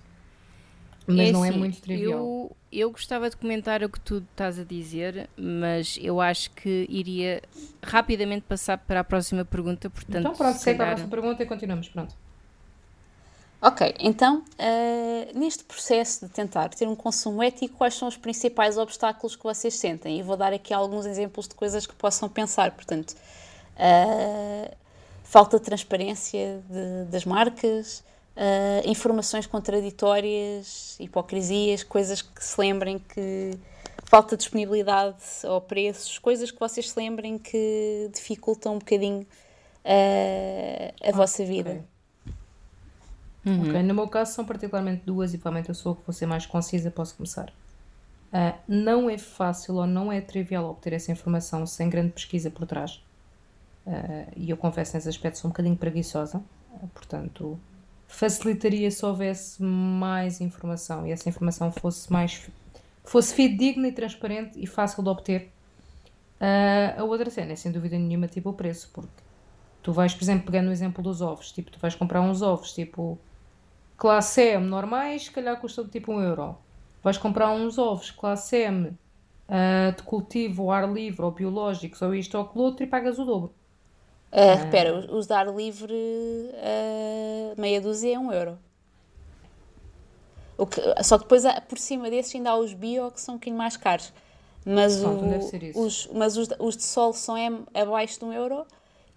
[1.06, 2.18] Mas é não é assim, é muito trivial.
[2.18, 6.86] Eu, eu gostava de comentar o que tu estás a dizer, mas eu acho que
[6.88, 7.42] iria
[7.82, 9.88] rapidamente passar para a próxima pergunta.
[9.88, 10.76] Portanto, então, pronto, sei calhar...
[10.76, 11.88] para a próxima pergunta e continuamos.
[11.88, 12.16] Pronto.
[13.62, 18.76] Ok, então, uh, neste processo de tentar ter um consumo ético, quais são os principais
[18.76, 20.18] obstáculos que vocês sentem?
[20.18, 22.72] E vou dar aqui alguns exemplos de coisas que possam pensar.
[22.72, 23.16] Portanto,
[23.76, 24.76] uh,
[25.26, 28.04] falta de transparência de, das marcas,
[28.36, 33.50] uh, informações contraditórias, hipocrisias, coisas que se lembrem que
[34.04, 39.22] falta de disponibilidade ou preços, coisas que vocês se lembrem que dificultam um bocadinho
[39.84, 41.70] uh, a ah, vossa vida.
[41.70, 43.52] Okay.
[43.52, 43.68] Uhum.
[43.68, 46.26] ok, no meu caso são particularmente duas e provavelmente eu sou a que vou ser
[46.26, 47.52] mais concisa, posso começar.
[48.32, 52.66] Uh, não é fácil ou não é trivial obter essa informação sem grande pesquisa por
[52.66, 53.00] trás.
[53.86, 57.58] Uh, e eu confesso nesse aspecto sou um bocadinho preguiçosa, uh, portanto
[58.08, 62.48] facilitaria se houvesse mais informação e essa informação fosse mais
[63.04, 65.52] fosse fidedigna e transparente e fácil de obter.
[66.96, 69.08] a outra cena é sem dúvida nenhuma tipo o preço, porque
[69.82, 72.72] tu vais, por exemplo, pegando o exemplo dos ovos, tipo, tu vais comprar uns ovos
[72.72, 73.18] tipo
[73.96, 76.56] classe M normais, se calhar custam tipo um euro
[77.06, 82.36] vais comprar uns ovos classe M uh, de cultivo ar livre ou biológicos ou isto
[82.36, 83.54] ou aquilo outro e pagas o dobro.
[84.36, 88.58] Uh, repara, os de ar livre, uh, meia dúzia é um euro.
[90.58, 93.38] O que, só que depois, por cima desses, ainda há os bio que são um
[93.38, 94.12] bocadinho mais caros.
[94.62, 97.34] Mas, o, os, mas os, os de sol são
[97.72, 98.66] abaixo de um euro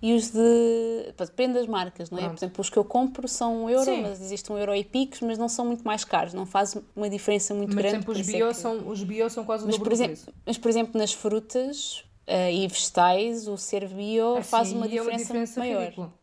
[0.02, 1.14] e os de.
[1.18, 2.22] Depende das marcas, não é?
[2.22, 2.36] Pronto.
[2.36, 4.04] Por exemplo, os que eu compro são um euro, Sim.
[4.04, 7.10] mas existe um euro e picos, mas não são muito mais caros, não faz uma
[7.10, 8.06] diferença muito mas, grande.
[8.06, 8.58] Por exemplo, os bio, é que...
[8.58, 12.06] são, os bio são quase o mas, dobro por exemplo, Mas, por exemplo, nas frutas
[12.30, 15.82] uh, e vegetais, o ser bio assim, faz uma diferença, é diferença maior.
[15.82, 16.14] Ridícula.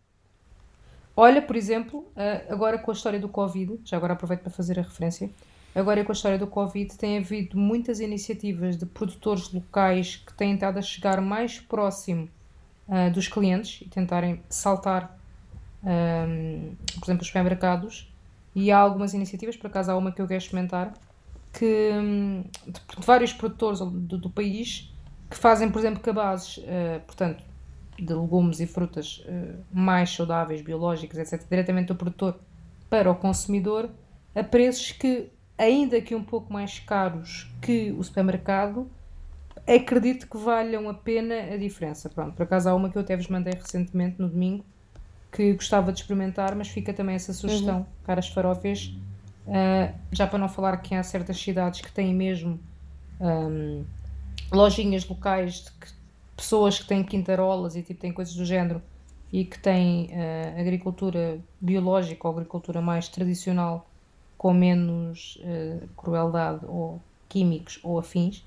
[1.17, 4.79] Olha, por exemplo, uh, agora com a história do Covid, já agora aproveito para fazer
[4.79, 5.31] a referência,
[5.75, 10.55] agora com a história do Covid tem havido muitas iniciativas de produtores locais que têm
[10.55, 12.29] estado a chegar mais próximo
[12.89, 15.19] uh, dos clientes e tentarem saltar,
[15.83, 18.13] um, por exemplo, os supermercados.
[18.55, 20.95] E há algumas iniciativas, por acaso há uma que eu quero experimentar,
[21.53, 24.93] que, um, de, de, vários produtores do, do, país
[25.31, 27.43] que fazem, por exemplo, cabazes, uh, portanto,
[27.99, 32.39] de legumes e frutas uh, mais saudáveis, biológicos, etc., diretamente do produtor
[32.89, 33.91] para o consumidor,
[34.35, 38.89] a preços que, ainda que um pouco mais caros que o supermercado,
[39.67, 42.09] acredito que valham a pena a diferença.
[42.09, 44.65] Pronto, por acaso há uma que eu até vos mandei recentemente no domingo
[45.33, 47.87] que gostava de experimentar, mas fica também essa sugestão, uhum.
[48.05, 48.95] caras farófias.
[49.47, 52.59] Uh, já para não falar que há certas cidades que têm mesmo
[53.21, 53.85] um,
[54.53, 55.93] lojinhas locais de que,
[56.37, 58.83] pessoas que têm quintarolas e tipo, têm coisas do género
[59.33, 63.89] e que têm uh, agricultura biológica ou agricultura mais tradicional
[64.39, 68.45] com menos uh, crueldade ou químicos ou afins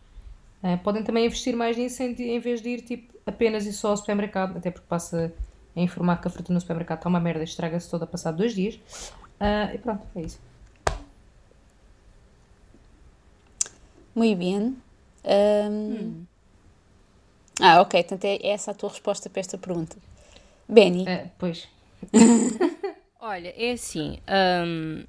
[0.62, 3.92] Uh, podem também investir mais nisso em, em, vez de ir tipo, apenas e só
[3.92, 5.34] ao supermercado, até porque passa
[5.74, 8.54] a informar que a fruta no supermercado está uma merda e estraga-se toda passado dois
[8.54, 8.78] dias.
[9.74, 10.40] E pronto, é isso.
[14.14, 14.89] Muito bem.
[15.24, 15.70] Um...
[15.70, 16.26] Hum.
[17.62, 18.04] Ah, ok.
[18.04, 19.98] Portanto, é essa a tua resposta para esta pergunta.
[20.68, 21.04] Benny.
[21.04, 21.68] Uh, pois.
[23.20, 24.20] Olha, é assim.
[24.30, 25.04] Um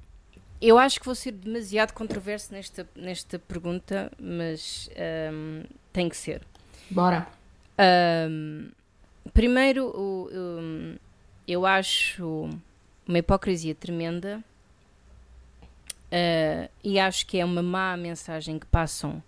[0.61, 4.89] eu acho que vou ser demasiado controverso nesta, nesta pergunta, mas
[5.33, 6.43] um, tem que ser.
[6.89, 7.27] Bora.
[8.29, 8.69] Um,
[9.33, 9.91] primeiro,
[10.31, 10.95] um,
[11.47, 12.47] eu acho
[13.07, 14.43] uma hipocrisia tremenda
[16.11, 19.23] uh, e acho que é uma má mensagem que passam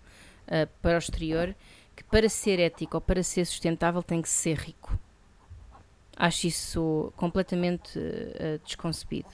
[0.46, 1.54] uh, para o exterior
[1.94, 4.98] que para ser ético ou para ser sustentável tem que ser rico.
[6.16, 9.28] Acho isso completamente uh, desconcebido.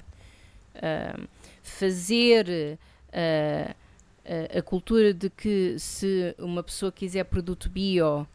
[0.75, 1.29] Uh,
[1.63, 2.79] fazer
[3.13, 8.27] uh, uh, a cultura de que se uma pessoa quiser produto bio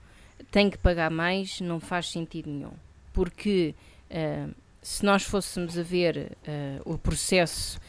[0.52, 2.74] tem que pagar mais não faz sentido nenhum.
[3.14, 3.74] Porque
[4.12, 6.38] uh, se nós fôssemos a ver
[6.86, 7.80] o processo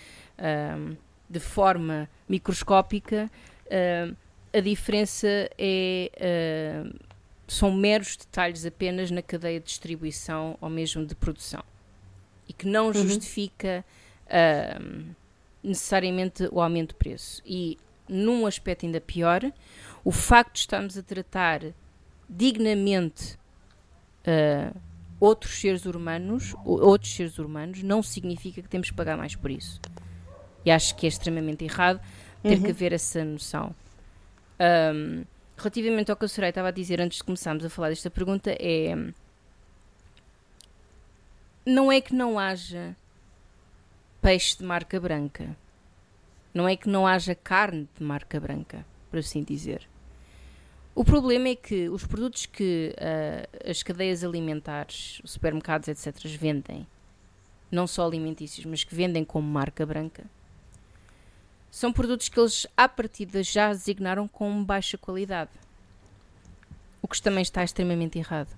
[1.29, 3.31] de forma microscópica,
[4.53, 5.29] a diferença
[5.59, 6.85] é,
[7.47, 11.63] são meros detalhes apenas na cadeia de distribuição ou mesmo de produção
[12.49, 12.93] e que não uhum.
[12.93, 13.85] justifica
[14.27, 15.15] uh,
[15.63, 17.43] necessariamente o aumento de preço.
[17.45, 17.79] E
[18.09, 19.43] num aspecto ainda pior,
[20.05, 21.63] o facto de estarmos a tratar
[22.29, 23.37] dignamente
[24.27, 24.77] uh,
[25.19, 29.81] outros seres humanos, outros seres humanos, não significa que temos que pagar mais por isso.
[30.65, 32.01] E acho que é extremamente errado
[32.43, 32.63] ter uhum.
[32.63, 33.75] que haver essa noção.
[34.61, 35.25] Um,
[35.57, 38.51] relativamente ao que a Soraya estava a dizer antes de começarmos a falar desta pergunta,
[38.59, 38.95] é.
[41.65, 42.97] Não é que não haja
[44.21, 45.57] peixe de marca branca.
[46.53, 49.87] Não é que não haja carne de marca branca, por assim dizer.
[50.95, 56.87] O problema é que os produtos que uh, as cadeias alimentares, supermercados, etc., vendem,
[57.71, 60.25] não só alimentícios, mas que vendem como marca branca,
[61.77, 65.51] são produtos que eles, à partida, já designaram como baixa qualidade.
[67.03, 68.49] O que também está extremamente errado.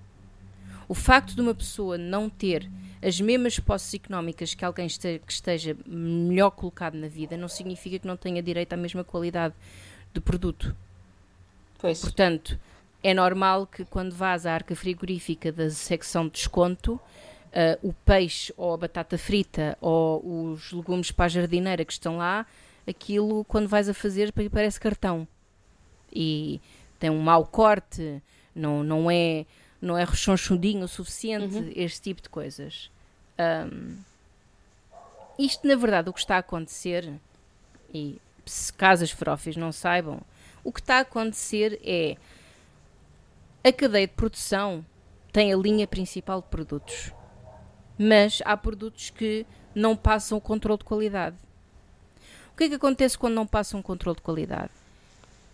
[0.87, 2.71] O facto de uma pessoa não ter
[3.03, 7.99] as mesmas posses económicas que alguém este, que esteja melhor colocado na vida não significa
[7.99, 9.53] que não tenha direito à mesma qualidade
[10.13, 10.73] de produto.
[11.77, 11.99] Pois.
[11.99, 12.57] Portanto,
[13.03, 18.53] é normal que quando vás à arca frigorífica da secção de desconto, uh, o peixe
[18.55, 22.45] ou a batata frita ou os legumes para a jardineira que estão lá,
[22.89, 25.27] aquilo quando vais a fazer parece cartão.
[26.11, 26.59] e
[26.99, 28.21] tem um mau corte,
[28.53, 29.45] não, não é
[29.81, 31.71] não é rechonchudinho o suficiente, uhum.
[31.73, 32.91] este tipo de coisas.
[33.39, 33.97] Um,
[35.37, 37.09] isto, na verdade, o que está a acontecer,
[37.93, 40.21] e se caso as não saibam,
[40.65, 42.17] o que está a acontecer é
[43.63, 44.85] a cadeia de produção
[45.31, 47.13] tem a linha principal de produtos,
[47.97, 51.37] mas há produtos que não passam o controle de qualidade.
[52.59, 54.69] O que é que acontece quando não passam o controle de qualidade?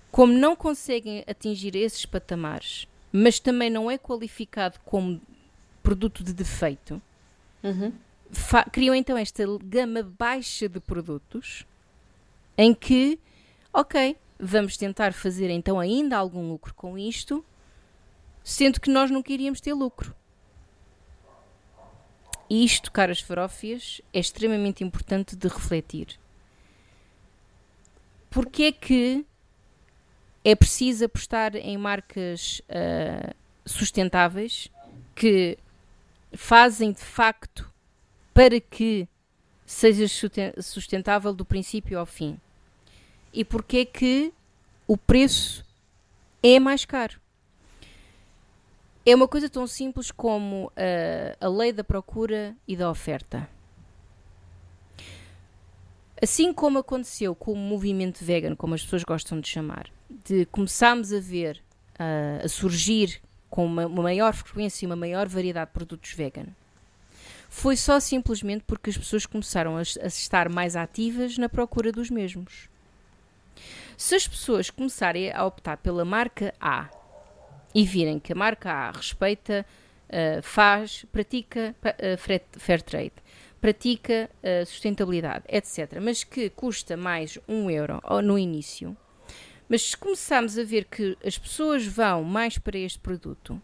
[0.10, 5.22] Como não conseguem atingir esses patamares, mas também não é qualificado como
[5.84, 6.99] produto de defeito,
[7.64, 7.93] uhum.
[8.72, 11.64] criam então esta gama baixa de produtos
[12.58, 13.20] em que,
[13.72, 17.45] ok, vamos tentar fazer então ainda algum lucro com isto,
[18.43, 20.12] sendo que nós não queríamos ter lucro.
[22.49, 26.18] E isto, caras farófias, é extremamente importante de refletir.
[28.36, 29.25] Porque é que
[30.43, 33.33] é preciso apostar em marcas uh,
[33.65, 34.69] sustentáveis
[35.15, 35.57] que
[36.33, 37.71] fazem de facto
[38.33, 39.07] para que
[39.65, 40.05] seja
[40.61, 42.38] sustentável do princípio ao fim.
[43.31, 44.33] E porque é que
[44.86, 45.65] o preço
[46.43, 47.21] é mais caro.
[49.05, 53.55] É uma coisa tão simples como uh, a lei da procura e da oferta.
[56.26, 61.13] Assim como aconteceu com o movimento vegan, como as pessoas gostam de chamar, de começarmos
[61.13, 61.61] a ver
[61.99, 66.47] uh, a surgir com uma, uma, maior frequência e uma maior variedade de produtos vegan,
[67.47, 72.09] foi só simplesmente porque as pessoas começaram a, a estar mais ativas na procura dos
[72.09, 72.71] mesmos.
[73.95, 76.89] Se as pessoas começarem a optar pela marca A
[77.71, 79.63] e virem que a marca A respeita,
[80.09, 83.13] uh, faz, pratica uh, fair trade,
[83.62, 88.95] pratica uh, sustentabilidade, etc., mas que custa mais um euro no início,
[89.68, 93.62] mas se começarmos a ver que as pessoas vão mais para este produto,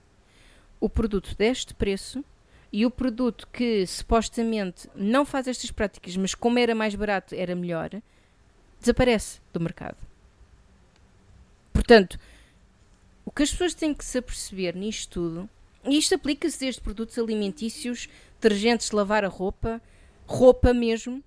[0.79, 2.25] o produto deste preço
[2.73, 7.55] e o produto que supostamente não faz estas práticas, mas como era mais barato, era
[7.55, 7.89] melhor,
[8.79, 9.97] desaparece do mercado.
[11.71, 12.19] Portanto,
[13.25, 15.49] o que as pessoas têm que se aperceber nisto tudo,
[15.83, 18.09] e isto aplica-se desde produtos alimentícios,
[18.41, 19.81] detergentes de lavar a roupa,
[20.25, 21.23] roupa mesmo,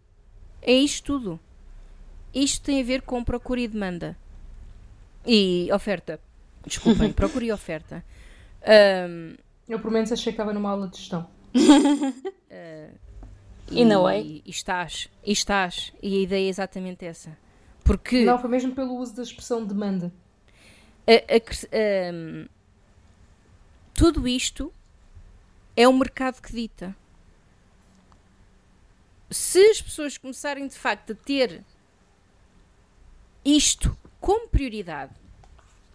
[0.60, 1.40] é isto tudo.
[2.34, 4.16] Isto tem a ver com procura e demanda.
[5.26, 6.20] E oferta.
[6.66, 8.04] Desculpem, procura e oferta.
[9.08, 9.34] Um,
[9.68, 11.28] Eu, por menos, achei que estava numa aula de gestão.
[11.54, 12.90] Uh,
[13.70, 14.20] e, não é?
[14.20, 15.92] E estás, e estás.
[16.02, 17.36] E a ideia é exatamente essa.
[17.84, 18.24] Porque...
[18.24, 20.12] Não, foi mesmo pelo uso da expressão demanda
[21.06, 22.46] a, a, um,
[23.92, 24.72] tudo isto
[25.76, 26.96] é o mercado que dita.
[29.34, 31.64] Se as pessoas começarem de facto a ter
[33.44, 35.12] isto como prioridade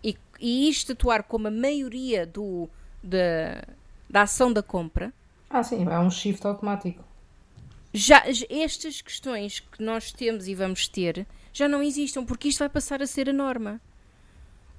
[0.04, 2.70] e, e isto atuar como a maioria do,
[3.02, 3.64] da,
[4.10, 5.14] da ação da compra.
[5.50, 7.04] Ah, sim, é um shift automático.
[7.94, 12.70] Já estas questões que nós temos e vamos ter já não existam, porque isto vai
[12.70, 13.82] passar a ser a norma.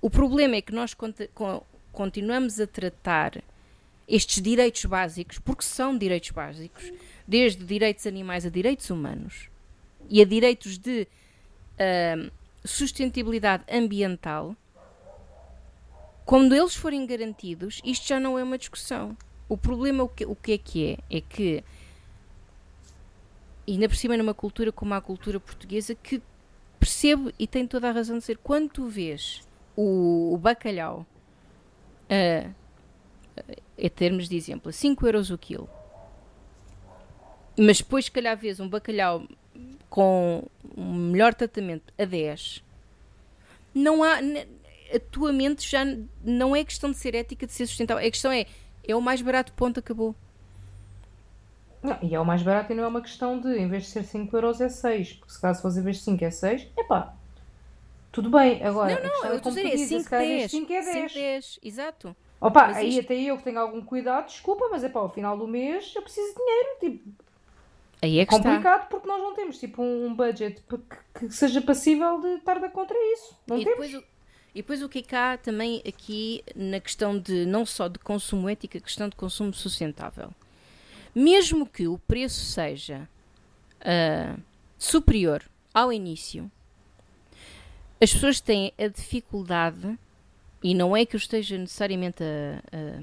[0.02, 0.94] O problema é que nós
[1.92, 3.42] continuamos a tratar
[4.06, 6.92] estes direitos básicos, porque são direitos básicos,
[7.30, 9.48] desde direitos animais a direitos humanos
[10.08, 11.06] e a direitos de
[11.78, 12.30] uh,
[12.64, 14.56] sustentabilidade ambiental,
[16.26, 19.16] quando eles forem garantidos, isto já não é uma discussão.
[19.48, 21.18] O problema, o que, o que é que é?
[21.18, 21.62] É que,
[23.66, 26.20] ainda por cima numa cultura como a cultura portuguesa, que
[26.80, 29.46] percebo e tem toda a razão de ser, quando tu vês
[29.76, 31.07] o, o bacalhau,
[32.11, 32.54] uh,
[33.78, 35.70] em termos de exemplo, 5 euros o quilo,
[37.61, 39.22] mas depois, se calhar, vês um bacalhau
[39.91, 40.45] com
[40.76, 42.62] um melhor tratamento a 10,
[43.74, 44.18] não há.
[44.92, 45.84] A tua mente já
[46.24, 48.04] não é questão de ser ética, de ser sustentável.
[48.04, 48.46] A questão é:
[48.87, 50.14] é o mais barato, ponto, acabou.
[51.82, 53.91] Não, e é o mais barato e não é uma questão de, em vez de
[53.91, 55.14] ser 5 euros, é 6.
[55.14, 57.14] Porque se caso fosse em vez de 5 é 6, epá,
[58.11, 59.00] tudo bem, agora.
[59.00, 60.50] Não, não, eu estou a dizer, é 5, 10.
[60.50, 61.12] 5 é 10.
[61.14, 62.16] 10, exato.
[62.41, 63.00] Opa, mas aí isto...
[63.00, 66.03] até eu que tenho algum cuidado, desculpa, mas é pá, ao final do mês eu
[66.03, 66.68] preciso de dinheiro.
[66.80, 67.11] Tipo,
[68.02, 68.86] aí é que complicado está.
[68.86, 70.62] porque nós não temos tipo um budget
[71.14, 73.36] que, seja passível de estar contra isso.
[73.46, 73.86] Não e temos.
[73.86, 74.04] Depois,
[74.54, 77.98] e depois o que é que há também aqui na questão de não só de
[77.98, 80.30] consumo ético, a questão de consumo sustentável.
[81.14, 83.08] Mesmo que o preço seja
[83.80, 84.40] uh,
[84.78, 86.50] superior ao início,
[88.00, 89.98] as pessoas têm a dificuldade,
[90.62, 93.02] e não é que eu esteja necessariamente a, a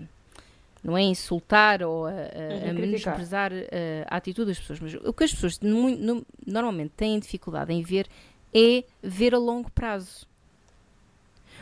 [0.84, 5.14] não é insultar ou a, a, a menosprezar a, a, atitude das pessoas, mas o
[5.14, 8.08] que as pessoas no, no, normalmente têm dificuldade em ver
[8.54, 10.28] é ver a longo prazo.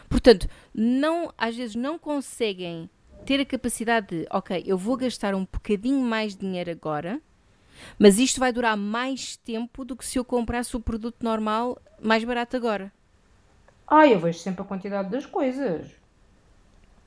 [0.10, 2.90] Portanto, não, às vezes não conseguem
[3.26, 7.20] ter a capacidade de, ok, eu vou gastar um bocadinho mais de dinheiro agora,
[7.98, 12.24] mas isto vai durar mais tempo do que se eu comprasse o produto normal mais
[12.24, 12.92] barato agora.
[13.88, 15.90] Ah, eu vejo sempre a quantidade das coisas.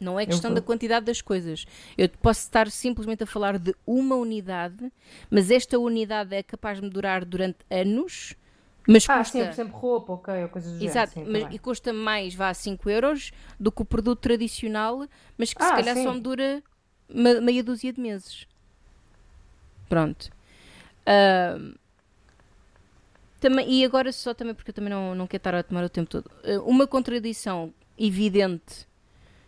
[0.00, 1.66] Não é questão da quantidade das coisas.
[1.96, 4.92] Eu posso estar simplesmente a falar de uma unidade,
[5.30, 8.34] mas esta unidade é capaz de me durar durante anos.
[8.86, 9.38] Mas ah, custa...
[9.38, 11.32] sempre, sempre roupa, ok, ou coisas do Exato, género.
[11.32, 15.06] Sim, mas, e custa mais, vá, 5 euros do que o produto tradicional,
[15.36, 16.04] mas que ah, se calhar sim.
[16.04, 16.62] só me dura
[17.08, 18.46] meia dúzia de meses.
[19.88, 20.30] Pronto.
[21.02, 21.76] Uh,
[23.40, 25.88] também, e agora só também, porque eu também não, não quero estar a tomar o
[25.88, 26.30] tempo todo.
[26.44, 28.87] Uh, uma contradição evidente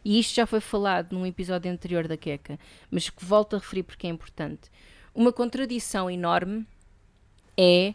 [0.05, 2.59] e isto já foi falado num episódio anterior da Queca,
[2.91, 4.71] mas que volto a referir porque é importante.
[5.15, 6.67] Uma contradição enorme
[7.57, 7.95] é,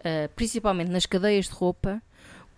[0.00, 2.02] uh, principalmente nas cadeias de roupa,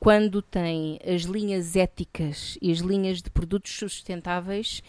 [0.00, 4.82] quando tem as linhas éticas e as linhas de produtos sustentáveis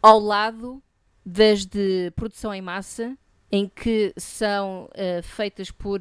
[0.00, 0.82] ao lado
[1.26, 3.18] das de produção em massa,
[3.50, 6.00] em que são uh, feitas por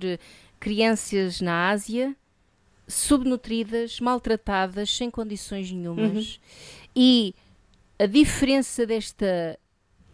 [0.60, 2.16] crianças na Ásia,
[2.88, 6.36] subnutridas, maltratadas, sem condições nenhumas.
[6.36, 6.87] Uhum.
[7.00, 7.36] E
[8.00, 9.60] a diferença desta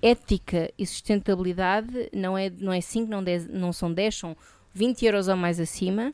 [0.02, 4.38] ética e sustentabilidade não é, não é 5, não, não são 10, são
[4.74, 6.14] 20 euros ou mais acima,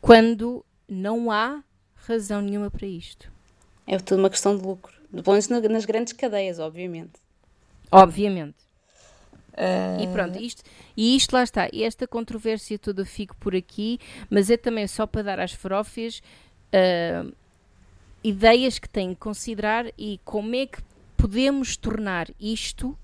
[0.00, 1.60] quando não há
[2.06, 3.32] razão nenhuma para isto.
[3.84, 4.94] É tudo uma questão de lucro.
[5.10, 7.14] Menos nas grandes cadeias, obviamente.
[7.90, 8.62] Obviamente.
[9.54, 10.04] Uh...
[10.04, 10.62] E pronto, isto,
[10.96, 11.68] e isto lá está.
[11.72, 13.98] E esta controvérsia toda fico por aqui,
[14.30, 16.22] mas é também só para dar às farófias.
[16.72, 17.34] Uh,
[18.24, 20.82] ideias que têm que considerar e como é que
[21.16, 22.96] podemos tornar isto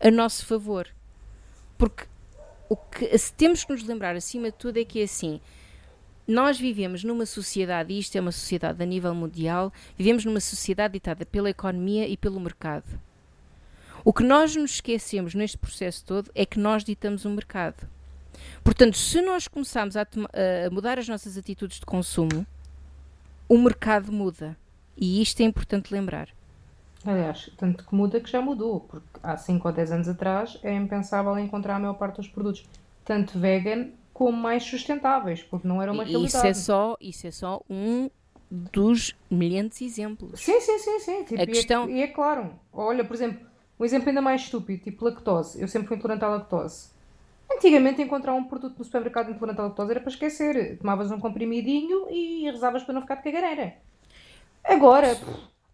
[0.00, 0.88] a nosso favor.
[1.76, 2.04] Porque
[2.68, 5.40] o que temos que nos lembrar acima de tudo é que é assim.
[6.26, 10.92] Nós vivemos numa sociedade, e isto é uma sociedade a nível mundial, vivemos numa sociedade
[10.92, 13.00] ditada pela economia e pelo mercado.
[14.04, 17.88] O que nós nos esquecemos neste processo todo é que nós ditamos o mercado.
[18.62, 22.46] Portanto, se nós começarmos a, a mudar as nossas atitudes de consumo,
[23.48, 24.56] o mercado muda.
[24.96, 26.28] E isto é importante lembrar.
[27.04, 30.74] Aliás, tanto que muda que já mudou, porque há 5 ou 10 anos atrás é
[30.74, 32.66] impensável encontrar a maior parte dos produtos,
[33.04, 36.36] tanto vegan como mais sustentáveis, porque não era uma e realidade.
[36.36, 38.10] Isso é só, isso é só um
[38.50, 40.40] dos milhares exemplos.
[40.40, 41.24] Sim, sim, sim, sim.
[41.24, 41.88] Tipo, a questão...
[41.88, 42.50] E é, e é claro.
[42.72, 43.46] Olha, por exemplo,
[43.78, 45.60] um exemplo ainda mais estúpido, tipo lactose.
[45.60, 46.90] Eu sempre fui intolerante à lactose.
[47.50, 50.78] Antigamente encontrar um produto no supermercado intolerante à lactose era para esquecer.
[50.78, 53.76] Tomavas um comprimidinho e rezavas para não ficar de cagareira.
[54.62, 55.18] Agora,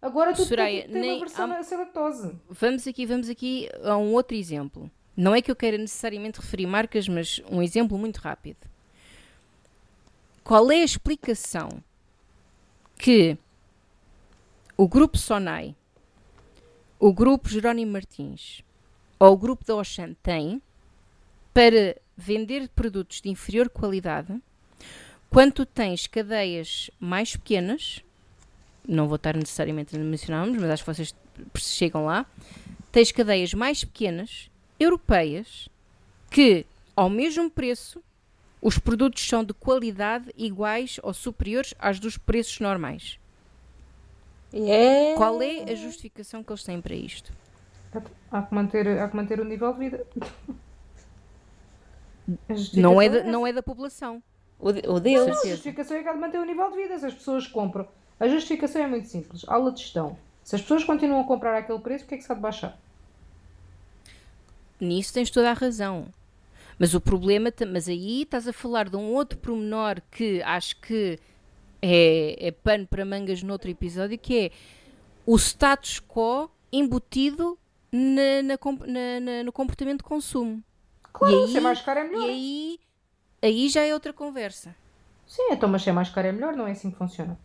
[0.01, 1.63] agora tu Soraya, tem, tem uma versão há...
[1.63, 2.33] sem lactose.
[2.49, 4.89] Vamos aqui, vamos aqui a um outro exemplo.
[5.17, 8.67] Não é que eu queira necessariamente referir marcas, mas um exemplo muito rápido.
[10.43, 11.69] Qual é a explicação
[12.97, 13.37] que
[14.77, 15.75] o grupo Sonai,
[16.99, 18.63] o grupo Jerónimo Martins
[19.19, 20.61] ou o grupo da Oxan tem
[21.55, 24.39] para vender produtos de inferior qualidade
[25.29, 28.03] quando tu tens cadeias mais pequenas
[28.87, 31.15] não vou estar necessariamente a mencionar mas acho que vocês
[31.57, 32.25] chegam lá.
[32.91, 34.49] Tens cadeias mais pequenas,
[34.79, 35.67] europeias,
[36.29, 36.65] que
[36.95, 38.01] ao mesmo preço
[38.61, 43.19] os produtos são de qualidade iguais ou superiores aos dos preços normais.
[44.53, 45.17] Yeah.
[45.17, 47.33] Qual é a justificação que eles têm para isto?
[48.31, 50.07] Há que manter, há que manter o nível de vida.
[52.73, 54.21] Não é, da, não é da população.
[54.59, 55.27] O, o deles.
[55.27, 56.97] Não, a justificação é que há de manter o nível de vida.
[56.97, 57.87] Se as pessoas compram
[58.19, 59.43] a justificação é muito simples.
[59.47, 60.17] Aula de gestão.
[60.43, 62.41] Se as pessoas continuam a comprar aquele preço, o que é que se há de
[62.41, 62.77] baixar?
[64.79, 66.07] Nisso tens toda a razão.
[66.77, 71.17] Mas o problema, mas aí estás a falar de um outro pormenor que acho que
[71.81, 74.51] é, é pano para mangas noutro episódio, que é
[75.25, 77.57] o status quo embutido
[77.91, 80.61] na, na, na, no comportamento de consumo.
[81.15, 82.27] Claro, e aí, se é mais caro é melhor.
[82.27, 82.79] E aí,
[83.41, 84.75] aí já é outra conversa.
[85.25, 87.39] Sim, então, mas se é mais caro é melhor, não é assim que funciona.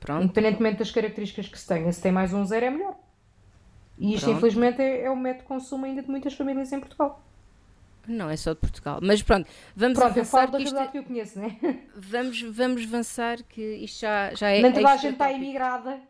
[0.00, 0.24] Pronto.
[0.24, 2.96] Independentemente das características que se tenha, se tem mais um zero é melhor.
[3.98, 4.38] E isto, pronto.
[4.38, 7.22] infelizmente, é, é o método de consumo ainda de muitas famílias em Portugal.
[8.08, 8.98] Não, é só de Portugal.
[9.02, 10.44] Mas pronto, vamos pronto, avançar.
[10.44, 11.58] Eu falo da realidade que eu conheço, né?
[11.94, 14.60] Vamos, vamos avançar, que isto já, já é.
[14.60, 16.00] Nem toda a gente está imigrada.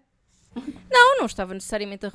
[0.91, 2.11] Não, não estava necessariamente a,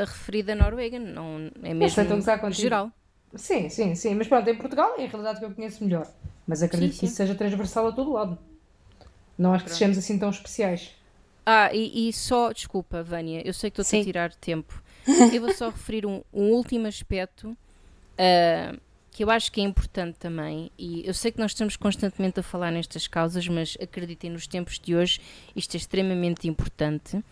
[0.00, 2.90] referir da Noruega, não é mesmo geral.
[3.36, 4.14] Sim, sim, sim.
[4.14, 6.06] Mas pronto, em Portugal é a realidade que eu conheço melhor.
[6.46, 7.00] Mas acredito sim, sim.
[7.00, 8.38] que isso seja transversal a todo lado.
[9.36, 10.94] Não acho que sejamos assim tão especiais.
[11.44, 14.82] Ah, e, e, só, desculpa, Vânia, eu sei que estou a tirar tempo.
[15.32, 18.80] Eu vou só referir um, um último aspecto uh,
[19.16, 22.42] que eu acho que é importante também, e eu sei que nós estamos constantemente a
[22.42, 25.20] falar nestas causas, mas acreditem, nos tempos de hoje
[25.54, 27.24] isto é extremamente importante.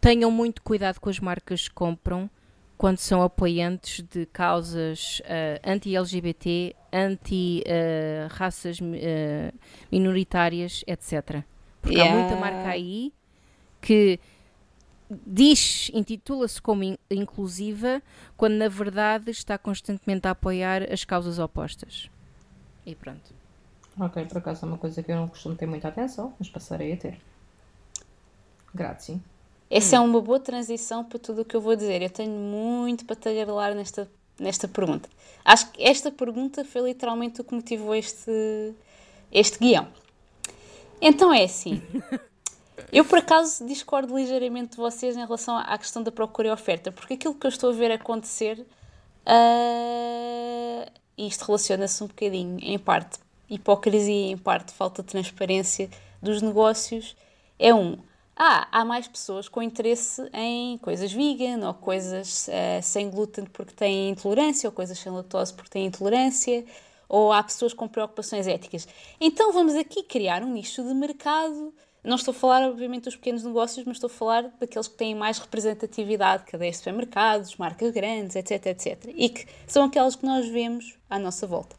[0.00, 2.30] Tenham muito cuidado com as marcas que compram
[2.76, 9.58] quando são apoiantes de causas uh, anti-LGBT, anti-raças uh, uh,
[9.90, 11.42] minoritárias, etc.
[11.80, 12.12] Porque yeah.
[12.12, 13.12] há muita marca aí
[13.80, 14.18] que
[15.26, 18.02] diz, intitula-se como in inclusiva,
[18.36, 22.10] quando na verdade está constantemente a apoiar as causas opostas.
[22.86, 23.32] E pronto.
[24.00, 26.92] Ok, por acaso é uma coisa que eu não costumo ter muita atenção, mas passarei
[26.94, 27.20] a ter.
[28.74, 29.20] Grazie.
[29.70, 30.04] Essa hum.
[30.04, 32.02] é uma boa transição para tudo o que eu vou dizer.
[32.02, 35.08] Eu tenho muito para tagarelar nesta, nesta pergunta.
[35.44, 38.74] Acho que esta pergunta foi literalmente o que motivou este,
[39.32, 39.88] este guião.
[41.00, 41.82] Então é assim.
[42.92, 46.92] Eu, por acaso, discordo ligeiramente de vocês em relação à questão da procura e oferta,
[46.92, 48.58] porque aquilo que eu estou a ver acontecer,
[49.26, 53.18] uh, e isto relaciona-se um bocadinho, em parte,
[53.48, 55.88] hipocrisia, em parte, falta de transparência
[56.22, 57.16] dos negócios,
[57.58, 57.98] é um.
[58.36, 63.72] Ah, há mais pessoas com interesse em coisas vegan ou coisas uh, sem glúten porque
[63.72, 66.64] têm intolerância, ou coisas sem lactose porque têm intolerância,
[67.08, 68.88] ou há pessoas com preocupações éticas.
[69.20, 71.72] Então vamos aqui criar um nicho de mercado
[72.04, 75.14] não estou a falar, obviamente, dos pequenos negócios, mas estou a falar daqueles que têm
[75.14, 79.10] mais representatividade, cadeias de supermercados, marcas grandes, etc, etc.
[79.16, 81.74] E que são aquelas que nós vemos à nossa volta.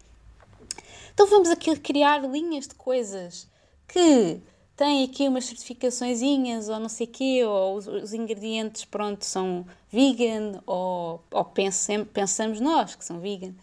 [1.14, 3.48] Então vamos aqui criar linhas de coisas
[3.88, 4.41] que
[4.76, 9.66] têm aqui umas certificaçõezinhas ou não sei o quê, ou os, os, ingredientes, pronto, são
[9.92, 13.54] vegan, ou, ou pensem, pensamos nós que são vegan.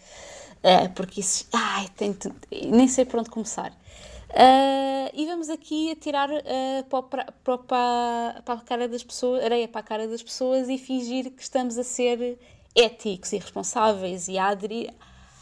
[0.63, 2.17] Uh, porque isso, ai, tem,
[2.71, 3.73] nem sei por onde começar.
[4.31, 9.69] Uh, e vamos aqui a tirar uh, para, para, para, a cara das pessoas, areia
[9.69, 12.39] para a cara das pessoas e fingir que estamos a ser
[12.75, 14.91] éticos e responsáveis e a aderir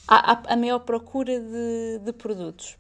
[0.09, 2.77] à, à maior procura de, de, produtos.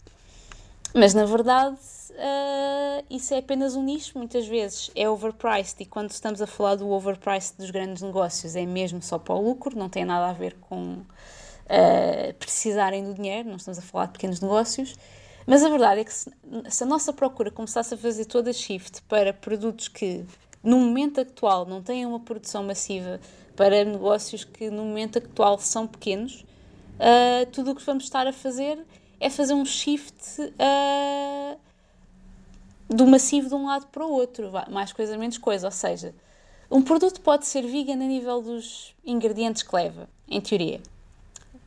[0.94, 1.76] Mas na verdade
[2.10, 4.90] uh, isso é apenas um nicho, muitas vezes.
[4.94, 5.80] É overpriced.
[5.80, 9.42] E quando estamos a falar do overpriced dos grandes negócios é mesmo só para o
[9.42, 11.02] lucro, não tem nada a ver com
[12.40, 14.96] precisarem do dinheiro, não estamos a falar de pequenos negócios.
[15.46, 16.30] Mas a verdade é que se,
[16.68, 20.24] se a nossa procura começasse a fazer toda a shift para produtos que
[20.62, 23.20] no momento atual não têm uma produção massiva,
[23.56, 26.44] para negócios que no momento atual são pequenos,
[26.96, 28.78] uh, tudo o que vamos estar a fazer
[29.20, 31.58] é fazer um shift uh,
[32.88, 35.66] do massivo de um lado para o outro, mais coisa menos coisa.
[35.66, 36.14] Ou seja,
[36.70, 40.80] um produto pode ser vegan a nível dos ingredientes que leva, em teoria.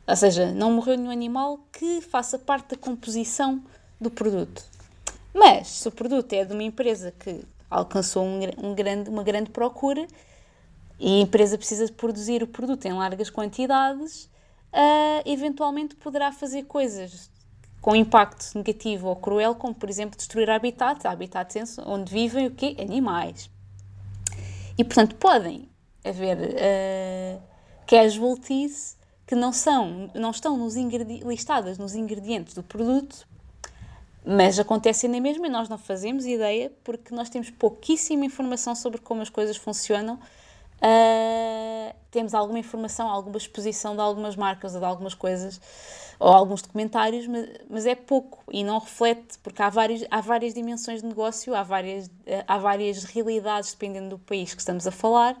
[0.06, 3.62] Ou seja, não morreu nenhum animal que faça parte da composição
[4.00, 4.64] do produto.
[5.32, 7.40] Mas, se o produto é de uma empresa que
[7.70, 10.06] alcançou um, um grande, uma grande procura
[10.98, 14.24] e a empresa precisa de produzir o produto em largas quantidades,
[14.72, 17.30] uh, eventualmente poderá fazer coisas
[17.84, 22.74] com impacto negativo ou cruel, como por exemplo destruir habitats, habitats onde vivem o quê?
[22.80, 23.50] Animais.
[24.78, 25.68] E portanto podem
[26.02, 27.42] haver uh,
[27.86, 28.96] casualties
[29.26, 33.28] que não são, não estão nos listadas nos ingredientes do produto,
[34.24, 38.98] mas acontecem na mesma e nós não fazemos ideia porque nós temos pouquíssima informação sobre
[38.98, 40.18] como as coisas funcionam.
[40.82, 45.60] Uh, temos alguma informação, alguma exposição de algumas marcas ou de algumas coisas
[46.18, 50.54] ou alguns documentários, mas, mas é pouco e não reflete, porque há, vários, há várias
[50.54, 52.10] dimensões de negócio, há várias,
[52.46, 55.34] há várias realidades dependendo do país que estamos a falar.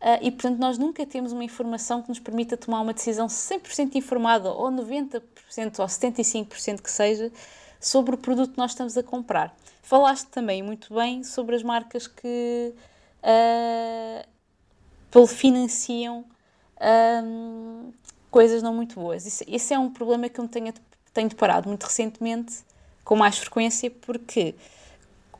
[0.00, 3.96] Uh, e, portanto, nós nunca temos uma informação que nos permita tomar uma decisão 100%
[3.96, 5.22] informada, ou 90%
[5.78, 7.32] ou 75% que seja,
[7.80, 9.54] sobre o produto que nós estamos a comprar.
[9.82, 12.74] Falaste também muito bem sobre as marcas que
[13.22, 14.28] uh,
[15.26, 16.24] financiam
[17.24, 17.92] um,
[18.30, 19.26] coisas não muito boas.
[19.26, 20.72] Isso, esse é um problema que eu me tenho,
[21.12, 22.58] tenho deparado muito recentemente,
[23.04, 24.54] com mais frequência, porque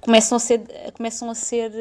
[0.00, 0.62] começam a ser.
[0.94, 1.72] Começam a ser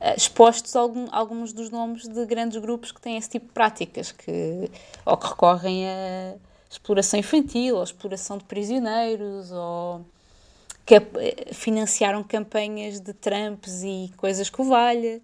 [0.00, 4.12] eh, expostos algum, alguns dos nomes de grandes grupos que têm esse tipo de práticas,
[4.12, 4.70] que,
[5.04, 6.34] ou que recorrem a
[6.70, 10.04] exploração infantil, ou exploração de prisioneiros, ou
[10.84, 15.20] que eh, financiaram campanhas de Trumps e coisas que valha.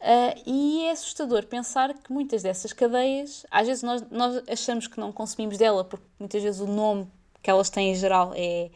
[0.00, 5.00] Uh, e é assustador pensar que muitas dessas cadeias, às vezes nós, nós achamos que
[5.00, 7.08] não consumimos dela, porque muitas vezes o nome
[7.42, 8.70] que elas têm em geral é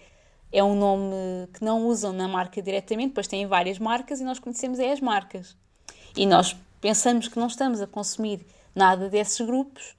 [0.53, 4.39] é um nome que não usam na marca diretamente, depois têm várias marcas e nós
[4.39, 5.57] conhecemos é as marcas.
[6.15, 8.45] E nós pensamos que não estamos a consumir
[8.75, 9.97] nada desses grupos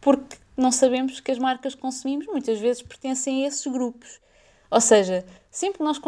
[0.00, 4.20] porque não sabemos que as marcas que consumimos muitas vezes pertencem a esses grupos.
[4.70, 6.00] Ou seja, sempre que nós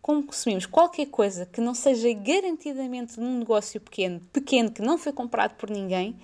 [0.00, 5.54] consumimos qualquer coisa que não seja garantidamente num negócio pequeno, pequeno que não foi comprado
[5.56, 6.16] por ninguém,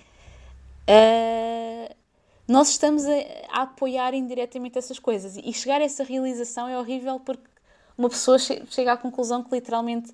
[0.87, 1.95] uh,
[2.47, 3.11] nós estamos a,
[3.49, 5.37] a, apoiar indiretamente essas coisas.
[5.37, 7.43] E chegar a essa realização é horrível porque
[7.97, 10.11] uma pessoa che chega à conclusão que literalmente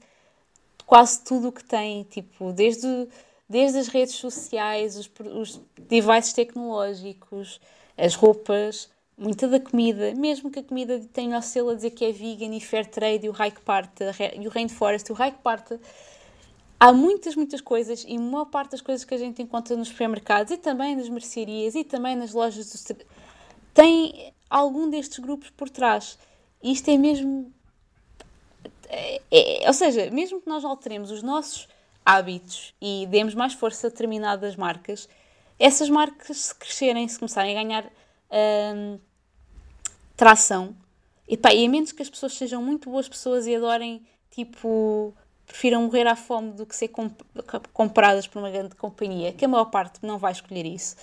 [0.85, 3.07] quase tudo o que tem, tipo, desde,
[3.47, 7.59] desde as redes sociais, os, os devices tecnológicos,
[7.97, 12.05] as roupas, muita da comida, mesmo que a comida tenha o selo a dizer que
[12.05, 15.39] é vegan e fair trade e o hike parta e o rainforest, o hike
[16.79, 19.87] há muitas, muitas coisas e a maior parte das coisas que a gente encontra nos
[19.87, 22.95] supermercados e também nas mercearias e também nas lojas do
[23.73, 26.17] tem algum destes grupos por trás.
[26.63, 27.53] Isto é mesmo.
[28.89, 31.67] É, é, ou seja, mesmo que nós alteremos os nossos
[32.05, 35.07] hábitos e demos mais força a determinadas marcas,
[35.59, 37.91] essas marcas, se crescerem, se começarem a ganhar
[38.31, 38.99] hum,
[40.15, 40.75] tração,
[41.27, 44.01] e, pá, e a menos que as pessoas sejam muito boas pessoas e adorem,
[44.31, 45.13] tipo,
[45.45, 47.19] prefiram morrer à fome do que ser comp
[47.73, 50.95] compradas por uma grande companhia, que a maior parte não vai escolher isso,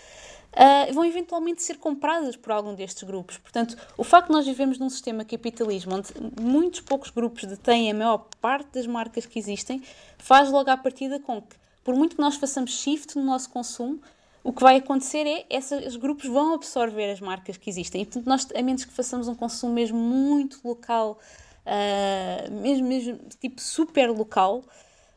[0.53, 3.39] uh, vão eventualmente ser compradas por algum destes grupos.
[3.39, 6.09] Portanto, o facto de nós vivemos num sistema capitalismo onde
[6.41, 9.83] muitos poucos grupos detêm a maior parte das marcas que existem,
[10.19, 14.01] faz logo à partida com que, por muito que nós façamos shift no nosso consumo,
[14.45, 18.03] o que vai acontecer é esses grupos vão absorver as marcas que existem.
[18.03, 21.19] E, portanto, nós, a menos que façamos um consumo mesmo muito local,
[21.65, 24.59] uh, mesmo, mesmo tipo super local,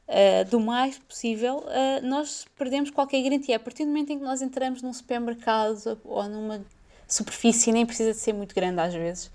[0.08, 3.58] uh, do mais possível, uh, nós perdemos qualquer garantia.
[3.58, 6.66] A partir do momento em que nós entramos num supermercado ou numa
[7.06, 9.30] superfície, nem precisa de ser muito grande às vezes,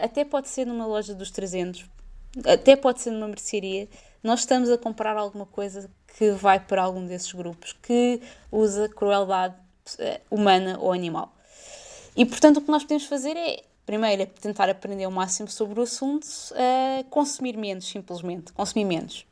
[0.00, 1.86] até pode ser numa loja dos 300,
[2.44, 3.88] até pode ser numa mercearia,
[4.22, 8.20] nós estamos a comprar alguma coisa que vai para algum desses grupos que
[8.50, 9.54] usa crueldade
[10.30, 11.32] humana ou animal.
[12.16, 15.80] E portanto o que nós podemos fazer é Primeiro é tentar aprender o máximo sobre
[15.80, 19.26] o assunto, uh, consumir menos, simplesmente, consumir menos.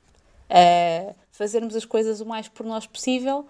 [0.51, 3.47] Uh, fazermos as coisas o mais por nós possível,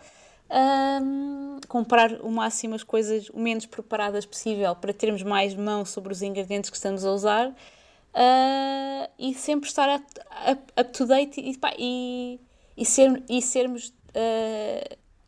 [0.51, 6.13] uh, comprar o máximo as coisas o menos preparadas possível para termos mais mão sobre
[6.13, 10.07] os ingredientes que estamos a usar uh, e sempre estar up,
[10.51, 12.39] up, up to date e, pá, e,
[12.81, 13.93] e, ser, e sermos.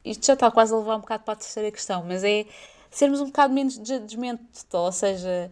[0.02, 2.46] isto já está quase a levar um bocado para a terceira questão, mas é
[2.90, 5.50] sermos um bocado menos judgmental, ou seja,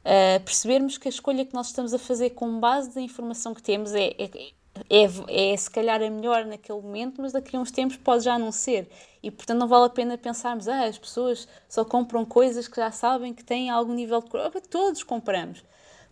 [0.00, 3.62] uh, percebermos que a escolha que nós estamos a fazer com base da informação que
[3.62, 4.52] temos é, é,
[4.88, 8.38] é, é, se calhar a melhor naquele momento, mas daqui a uns tempos pode já
[8.38, 8.88] não ser.
[9.22, 12.90] E portanto não vale a pena pensarmos, ah, as pessoas só compram coisas que já
[12.92, 14.68] sabem que têm algum nível de.
[14.68, 15.64] Todos compramos.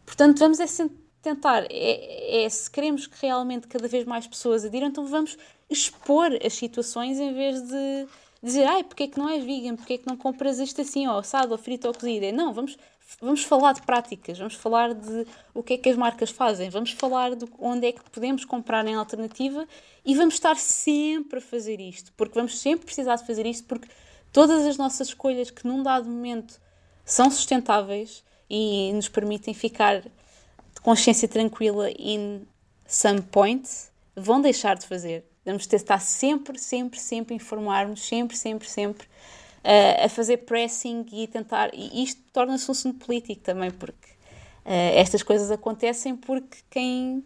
[0.04, 0.66] Portanto, vamos é
[1.22, 5.36] tentar, é, é, se queremos que realmente cada vez mais pessoas adiram, então vamos
[5.68, 8.06] expor as situações em vez de
[8.42, 11.06] dizer, ai, porque é que não és vegan, porque é que não compras isto assim,
[11.08, 12.30] ou assado, ou frito, ou cozido.
[12.32, 12.78] Não, vamos,
[13.20, 16.92] vamos falar de práticas, vamos falar de o que é que as marcas fazem, vamos
[16.92, 19.66] falar de onde é que podemos comprar em alternativa
[20.04, 23.88] e vamos estar sempre a fazer isto, porque vamos sempre precisar de fazer isto, porque
[24.32, 26.60] todas as nossas escolhas que num dado momento
[27.04, 30.04] são sustentáveis e nos permitem ficar
[30.88, 32.46] consciência tranquila in
[32.86, 33.68] some point,
[34.16, 35.22] vão deixar de fazer.
[35.44, 40.38] Vamos ter de estar sempre, sempre, sempre a informar-nos, sempre, sempre, sempre uh, a fazer
[40.38, 41.68] pressing e tentar.
[41.74, 44.08] E isto torna-se um assunto político também, porque
[44.64, 47.22] uh, estas coisas acontecem porque quem.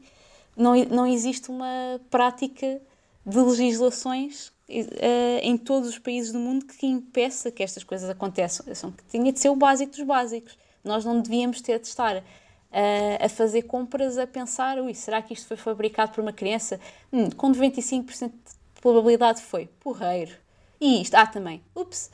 [0.57, 2.83] Não, não existe uma prática
[3.25, 8.91] de legislações uh, em todos os países do mundo que impeça que estas coisas aconteçam.
[8.91, 10.59] Que tinha de ser o básico dos básicos.
[10.83, 12.25] Nós não devíamos ter de estar
[13.21, 16.81] a fazer compras a pensar, ui, será que isto foi fabricado por uma criança?
[17.13, 19.67] Hum, com 95% de probabilidade foi.
[19.81, 20.33] Porreiro.
[20.81, 21.63] E isto, ah, também.
[21.77, 22.11] Ups.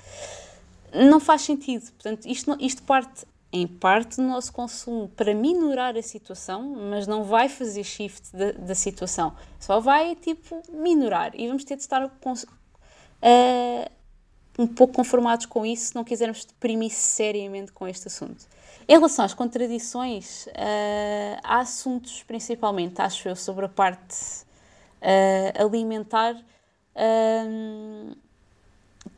[0.92, 1.90] Não faz sentido.
[1.92, 7.24] Portanto, isto, isto parte em parte do nosso consumo para minorar a situação, mas não
[7.24, 9.34] vai fazer shift da, da situação.
[9.58, 11.32] Só vai, tipo, minorar.
[11.34, 12.10] E vamos ter de estar uh,
[14.58, 18.44] um pouco conformados com isso se não quisermos deprimir seriamente com este assunto.
[18.90, 24.16] Em relação às contradições, uh, há assuntos, principalmente, acho eu, sobre a parte
[25.02, 28.16] uh, alimentar, uh,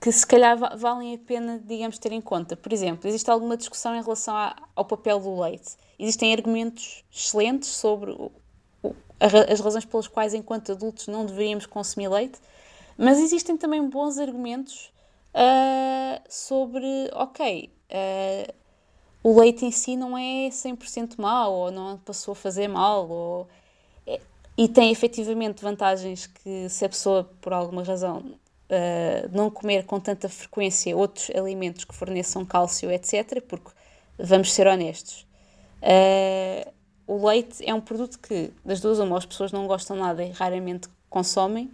[0.00, 2.56] que se calhar valem a pena, digamos, ter em conta.
[2.56, 5.76] Por exemplo, existe alguma discussão em relação a, ao papel do leite.
[5.96, 8.32] Existem argumentos excelentes sobre o,
[8.82, 12.40] o, as razões pelas quais, enquanto adultos, não deveríamos consumir leite,
[12.98, 14.92] mas existem também bons argumentos
[16.28, 17.70] sobre, ok,
[19.22, 23.48] o leite em si não é 100% mau, ou não passou a fazer mal, ou...
[24.06, 24.20] É...
[24.56, 30.00] e tem efetivamente vantagens que se a pessoa, por alguma razão, uh, não comer com
[30.00, 33.70] tanta frequência outros alimentos que forneçam cálcio, etc., porque,
[34.18, 35.26] vamos ser honestos,
[35.82, 36.72] uh,
[37.06, 40.30] o leite é um produto que, das duas uma, as pessoas não gostam nada e
[40.30, 41.66] raramente consomem,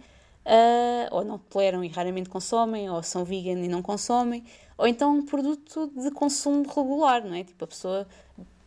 [0.45, 4.43] uh, ou não toleram e raramente consomem, ou são vegan e não consomem,
[4.77, 7.43] ou então um produto de consumo regular, não é?
[7.43, 8.07] Tipo, a pessoa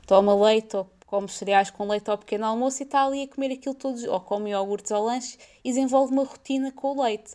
[0.07, 3.53] toma leite ou come cereais com leite ao pequeno almoço e está ali a comer
[3.53, 7.35] aquilo todos, ou come iogurtes ao lanche e desenvolve uma rotina com o leite.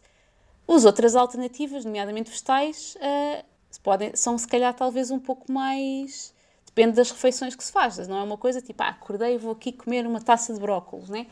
[0.67, 3.45] As outras alternativas, nomeadamente vegetais, uh,
[3.83, 6.33] podem, são se calhar talvez um pouco mais.
[6.65, 9.53] Depende das refeições que se faz, não é uma coisa tipo, ah, acordei e vou
[9.53, 11.25] aqui comer uma taça de brócolis, né?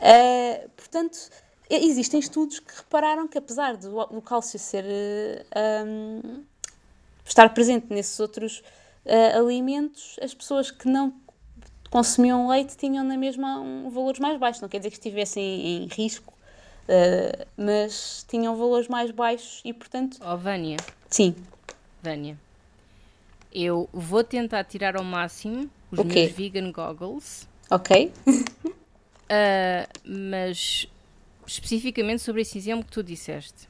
[0.00, 1.30] Uh, portanto,
[1.68, 6.44] existem estudos que repararam que apesar do, do cálcio ser uh,
[7.28, 8.62] estar presente nesses outros
[9.04, 11.14] uh, alimentos, as pessoas que não
[11.90, 14.60] consumiam leite tinham na mesma um, valores mais baixos.
[14.60, 16.32] Não quer dizer que estivessem em, em risco,
[16.84, 20.18] uh, mas tinham valores mais baixos e, portanto.
[20.20, 20.76] Oh, Vânia.
[21.08, 21.34] Sim.
[22.02, 22.38] Vânia.
[23.52, 26.24] Eu vou tentar tirar ao máximo os okay.
[26.24, 27.48] meus vegan goggles.
[27.70, 28.12] Ok.
[28.26, 28.40] uh,
[30.04, 30.86] mas
[31.46, 33.68] especificamente sobre esse exemplo que tu disseste.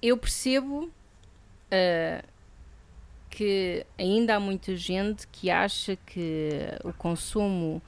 [0.00, 0.90] Eu percebo
[1.72, 2.26] uh,
[3.30, 6.50] que ainda há muita gente que acha que
[6.84, 7.82] o consumo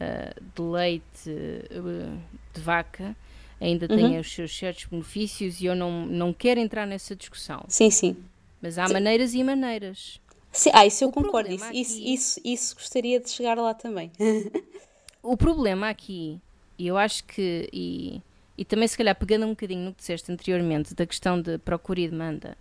[0.00, 2.18] uh, de leite uh,
[2.52, 3.16] de vaca
[3.60, 3.96] ainda uhum.
[3.96, 7.64] tem os seus certos benefícios e eu não, não quero entrar nessa discussão.
[7.68, 8.16] Sim, sim.
[8.60, 8.92] Mas há sim.
[8.92, 10.20] maneiras e maneiras.
[10.52, 11.50] Sim, ah, isso eu o concordo.
[11.52, 11.80] Isso, aqui...
[11.80, 14.12] isso, isso, isso gostaria de chegar lá também.
[15.22, 16.40] o problema aqui,
[16.78, 18.22] e eu acho que, e,
[18.56, 22.00] e também se calhar pegando um bocadinho no que disseste anteriormente, da questão de procura
[22.00, 22.56] e demanda,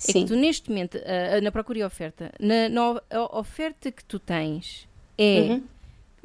[0.00, 0.10] Sim.
[0.10, 0.98] É que tu neste momento,
[1.42, 3.02] na procura e oferta, na, na
[3.32, 5.64] oferta que tu tens é uhum.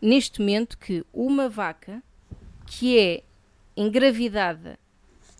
[0.02, 2.02] neste momento que uma vaca
[2.66, 3.24] que é
[3.76, 4.80] engravidada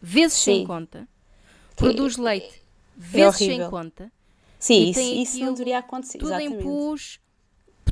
[0.02, 0.56] vezes Sim.
[0.56, 1.08] sem conta
[1.78, 2.62] produz leite é
[2.98, 4.12] vezes é sem conta.
[4.60, 6.18] Sim, isso, isso não deveria acontecer.
[6.18, 6.60] Tudo Exatamente.
[6.60, 7.20] em pus,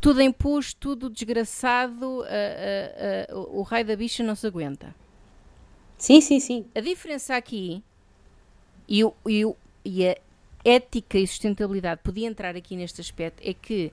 [0.02, 2.26] tudo em pus, tudo desgraçado,
[3.32, 4.94] o raio da bicha não se aguenta.
[5.98, 6.66] Sim, sim, sim.
[6.76, 7.82] A diferença aqui
[8.90, 9.56] e, o, e, o,
[9.86, 10.18] e a
[10.64, 13.92] ética e sustentabilidade podia entrar aqui neste aspecto é que,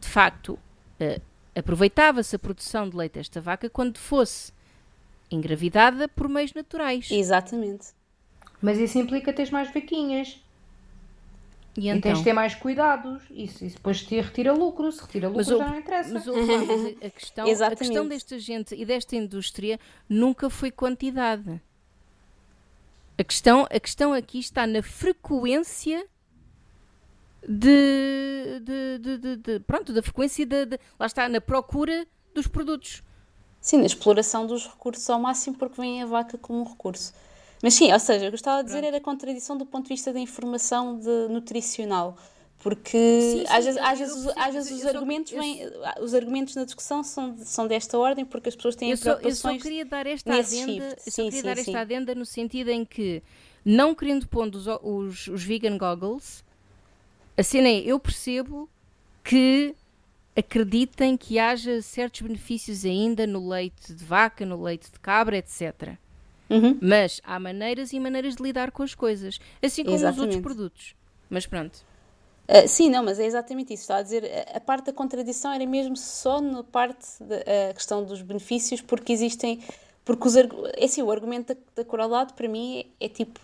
[0.00, 1.20] de facto, uh,
[1.54, 4.52] aproveitava-se a produção de leite desta vaca quando fosse
[5.30, 7.10] engravidada por meios naturais.
[7.10, 7.88] Exatamente.
[8.60, 10.40] Mas isso implica ter mais vaquinhas.
[11.76, 11.96] E, então?
[11.96, 13.22] e tens de ter mais cuidados.
[13.30, 14.92] Isso, isso depois te retira lucro.
[14.92, 16.12] Se retira lucro, já não interessa.
[16.12, 21.60] Mas, mas a, questão, a questão desta gente e desta indústria nunca foi quantidade.
[23.18, 26.06] A questão, a questão aqui está na frequência
[27.46, 33.02] de, de, de, de pronto, da frequência de, de, lá está, na procura dos produtos.
[33.60, 37.12] Sim, na exploração dos recursos ao máximo porque vem a vaca como um recurso.
[37.62, 40.12] Mas sim, ou seja, eu gostava de dizer era a contradição do ponto de vista
[40.12, 42.16] da informação de, nutricional.
[42.62, 45.68] Porque sim, sim, às vezes, às vezes, às vezes os, argumentos vêm,
[46.00, 49.54] os argumentos na discussão são, são desta ordem porque as pessoas têm eu só, preocupações.
[49.54, 52.84] Eu só queria dar esta adenda, sim, só queria dar esta adenda no sentido em
[52.84, 53.20] que,
[53.64, 56.44] não querendo pôr os, os, os vegan goggles,
[57.36, 58.70] a cena é, eu percebo
[59.24, 59.74] que
[60.36, 65.96] acreditem que haja certos benefícios ainda no leite de vaca, no leite de cabra, etc.
[66.48, 66.78] Uhum.
[66.80, 70.20] Mas há maneiras e maneiras de lidar com as coisas, assim como Exatamente.
[70.20, 70.94] os outros produtos.
[71.28, 71.90] Mas pronto.
[72.52, 73.84] Uh, sim, não, mas é exatamente isso.
[73.84, 78.20] Está a dizer, a parte da contradição era mesmo só na parte da questão dos
[78.20, 79.60] benefícios, porque existem.
[80.04, 83.40] Porque os, é assim, o argumento da, da Coralado, para mim, é, é tipo.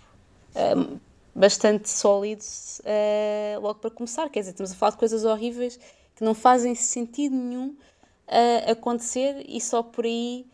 [0.54, 0.98] Um,
[1.38, 4.28] bastante sólido uh, logo para começar.
[4.28, 5.78] Quer dizer, estamos a falar de coisas horríveis
[6.16, 10.44] que não fazem sentido nenhum uh, acontecer e só por aí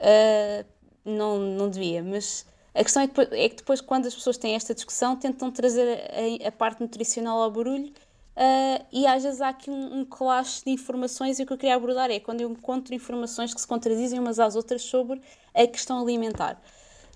[0.00, 0.64] uh,
[1.04, 2.04] não, não devia.
[2.04, 2.46] Mas
[2.78, 3.08] a questão é
[3.44, 6.00] é que depois, quando as pessoas têm esta discussão, tentam trazer
[6.44, 10.62] a, a parte nutricional ao barulho uh, e às vezes há aqui um, um clash
[10.62, 13.66] de informações e o que eu queria abordar é quando eu encontro informações que se
[13.66, 15.20] contradizem umas às outras sobre
[15.52, 16.62] a questão alimentar.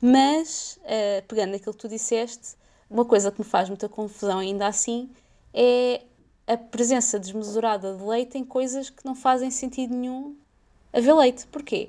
[0.00, 2.56] Mas, uh, pegando aquilo que tu disseste,
[2.90, 5.08] uma coisa que me faz muita confusão ainda assim
[5.54, 6.02] é
[6.44, 10.36] a presença desmesurada de leite em coisas que não fazem sentido nenhum
[10.92, 11.46] haver leite.
[11.46, 11.88] Porquê?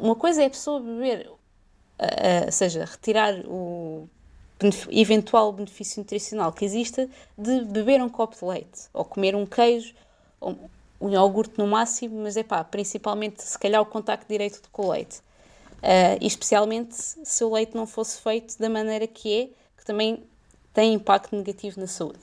[0.00, 1.30] Uma coisa é a pessoa beber
[2.44, 4.08] ou seja, retirar o
[4.90, 9.94] eventual benefício nutricional que exista de beber um copo de leite ou comer um queijo
[10.40, 10.70] ou
[11.00, 14.90] um iogurte no máximo, mas é pá, principalmente se calhar o contacto direito com o
[14.90, 15.20] leite.
[15.76, 19.46] Uh, especialmente se o leite não fosse feito da maneira que é,
[19.76, 20.24] que também
[20.72, 22.18] tem impacto negativo na saúde.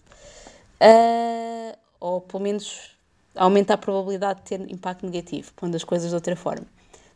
[0.82, 2.92] Uh, ou pelo menos
[3.36, 6.66] aumenta a probabilidade de ter impacto negativo, pondo as coisas de outra forma.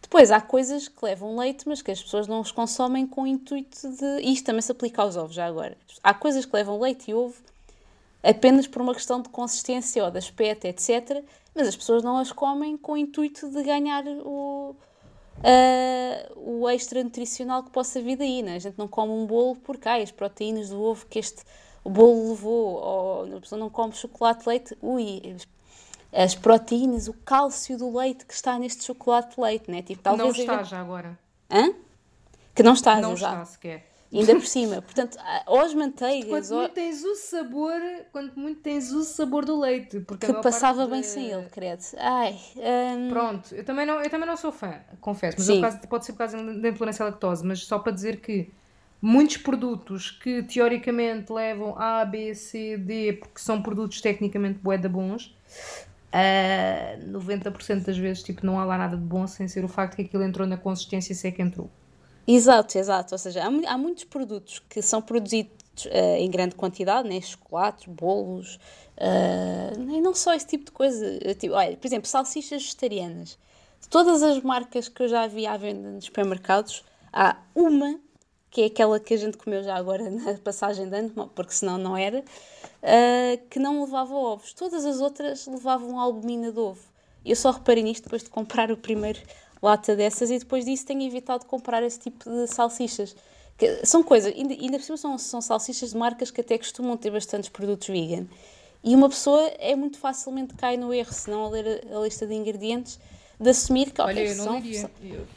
[0.08, 3.28] Depois há coisas que levam leite, mas que as pessoas não os consomem com o
[3.28, 4.22] intuito de.
[4.22, 5.78] Isto também se aplica aos ovos, já agora.
[6.02, 7.36] Há coisas que levam leite e ovo
[8.24, 11.22] apenas por uma questão de consistência ou de aspecto, etc.
[11.54, 14.74] Mas as pessoas não as comem com o intuito de ganhar o,
[15.40, 18.42] uh, o extra nutricional que possa vir daí.
[18.42, 18.56] Né?
[18.56, 21.44] A gente não come um bolo porque ai, as proteínas do ovo que este
[21.84, 25.38] bolo levou, ou a pessoa não come chocolate leite, ui,
[26.12, 29.82] as proteínas, o cálcio do leite que está neste chocolate de leite, né?
[29.82, 31.18] Tipo, talvez não está já agora.
[31.50, 31.74] Hã?
[32.56, 33.34] Que não está, Não exato.
[33.34, 33.88] está sequer.
[34.12, 34.82] Ainda por cima.
[34.82, 36.30] Portanto, ou as manteigas.
[36.30, 36.60] Quanto ou...
[36.62, 37.82] muito tens o sabor,
[38.12, 40.00] quanto muito tens o sabor do leite.
[40.00, 41.08] Porque que passava bem de...
[41.08, 41.84] sem ele, credo.
[41.98, 43.10] Ai, um...
[43.10, 46.20] Pronto, eu também, não, eu também não sou fã, confesso, mas caso, pode ser por
[46.20, 48.50] causa da intolerância à lactose, mas só para dizer que
[49.02, 55.36] muitos produtos que teoricamente levam A, B, C, D, porque são produtos tecnicamente boeda bons,
[56.14, 59.96] uh, 90% das vezes tipo, não há lá nada de bom sem ser o facto
[59.96, 61.70] que aquilo entrou na consistência se é que entrou.
[62.28, 63.16] Exato, exato.
[63.16, 67.22] Ou seja, há, há muitos produtos que são produzidos uh, em grande quantidade, né?
[67.22, 68.60] chocolates, bolos,
[68.98, 71.18] uh, e não só esse tipo de coisa.
[71.36, 73.38] Tipo, olha, por exemplo, salsichas vegetarianas.
[73.80, 78.00] De todas as marcas que eu já vi à venda nos supermercados, há uma,
[78.50, 81.78] que é aquela que a gente comeu já agora na passagem de ano, porque senão
[81.78, 84.54] não era, uh, que não levava ovos.
[84.54, 86.82] Todas as outras levavam albumina de ovo.
[87.26, 89.20] Eu só reparei nisto depois de comprar o primeiro
[89.62, 93.16] lata dessas e depois disso tenho evitado comprar esse tipo de salsichas.
[93.58, 96.96] Que são coisas, ainda, ainda por cima são, são salsichas de marcas que até costumam
[96.96, 98.28] ter bastantes produtos vegan.
[98.84, 102.04] E uma pessoa é muito facilmente cai no erro, se não a ler a, a
[102.04, 103.00] lista de ingredientes,
[103.40, 104.62] de assumir que Olha, são,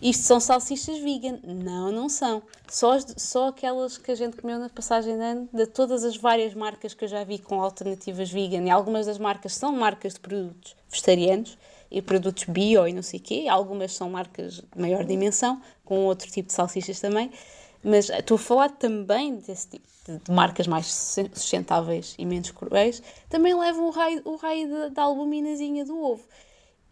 [0.00, 1.38] isto são salsichas vegan.
[1.44, 2.42] Não, não são.
[2.68, 6.54] Só, só aquelas que a gente comeu na passagem de ano, de todas as várias
[6.54, 8.64] marcas que eu já vi com alternativas vegan.
[8.64, 11.58] E algumas das marcas são marcas de produtos vegetarianos
[11.90, 13.46] e produtos bio e não sei o quê.
[13.50, 17.30] Algumas são marcas de maior dimensão, com outro tipo de salsichas também.
[17.82, 23.54] Mas estou a falar também desse tipo de marcas mais sustentáveis e menos cruéis, também
[23.54, 26.24] levam o raio, o raio da albuminazinha do ovo.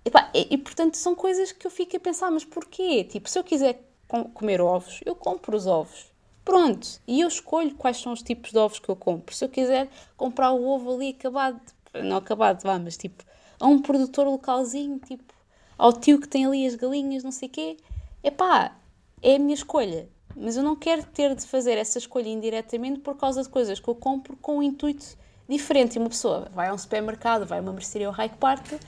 [0.09, 3.05] E, pá, e, e, portanto são coisas que eu fico a pensar, mas porquê?
[3.05, 3.78] Tipo, se eu quiser
[4.09, 6.06] com, comer ovos, eu compro os ovos.
[6.43, 6.98] Pronto.
[7.06, 9.35] E eu escolho quais são os tipos de ovos que eu compro.
[9.35, 9.86] Se eu quiser
[10.16, 11.60] comprar o ovo ali acabado,
[12.02, 13.22] não acabado, vá, mas tipo,
[13.60, 15.35] a um produtor localzinho, tipo,
[15.76, 17.76] ao tio que tem ali as galinhas, não sei o quê,
[18.24, 18.78] epá,
[19.20, 20.09] é a minha escolha.
[20.35, 23.89] Mas eu não quero ter de fazer essa escolha indiretamente por causa de coisas que
[23.89, 25.05] eu compro com um intuito
[25.48, 25.98] diferente.
[25.98, 28.78] Uma pessoa vai a um supermercado, vai a uma mercearia ao Raik Parta,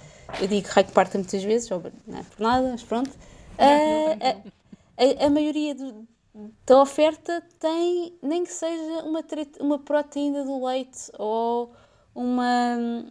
[0.40, 1.78] eu digo Raik Parta muitas vezes, não
[2.18, 3.10] é por nada, mas pronto.
[3.62, 6.08] A, a, a maioria do,
[6.66, 9.22] da oferta tem, nem que seja uma,
[9.60, 11.70] uma proteína do leite ou
[12.14, 13.04] uma,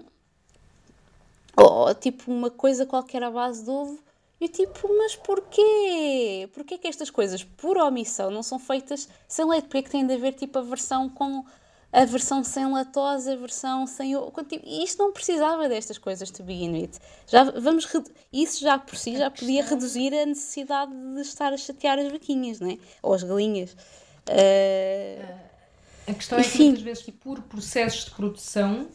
[1.55, 3.99] ou tipo uma coisa qualquer à base de ovo.
[4.41, 6.49] E tipo, mas porquê?
[6.53, 9.65] Porquê que estas coisas, por omissão, não são feitas sem leite?
[9.65, 11.43] Porquê que tem de haver tipo a versão com
[11.91, 14.13] a versão sem latose, a versão sem?
[14.47, 16.91] Tipo, isto não precisava destas coisas to begin with.
[17.27, 17.87] Já, vamos,
[18.31, 22.59] isso já por si já podia reduzir a necessidade de estar a chatear as vaquinhas,
[22.59, 22.77] né?
[23.01, 23.73] Ou as galinhas.
[24.27, 25.49] Uh...
[26.07, 26.49] A questão Enfim.
[26.49, 28.87] é que muitas vezes, por processos de produção,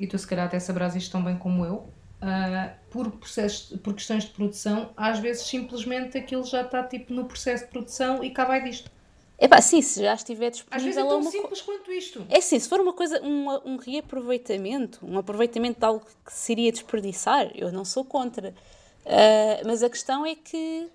[0.00, 3.94] e tu se calhar até saberás isto tão bem como eu, uh, por, processo, por
[3.94, 8.30] questões de produção, às vezes simplesmente aquilo já está tipo no processo de produção e
[8.30, 8.90] cá vai disto.
[9.40, 10.76] Epá, sim, se já estiver disponível.
[10.76, 11.30] Às vezes é tão uma...
[11.30, 12.26] simples quanto isto.
[12.28, 16.52] É sim, se for uma coisa, um, um reaproveitamento, um aproveitamento de algo que se
[16.52, 18.52] iria desperdiçar, eu não sou contra.
[19.06, 20.88] Uh, mas a questão é que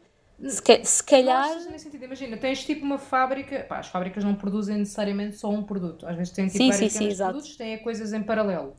[0.49, 1.57] se, se calhar.
[1.80, 2.03] sentido.
[2.03, 3.65] Imagina, tens tipo uma fábrica.
[3.68, 6.06] Pá, as fábricas não produzem necessariamente só um produto.
[6.06, 8.76] Às vezes têm tipo sim, vários sim, sim, produtos, têm coisas em paralelo.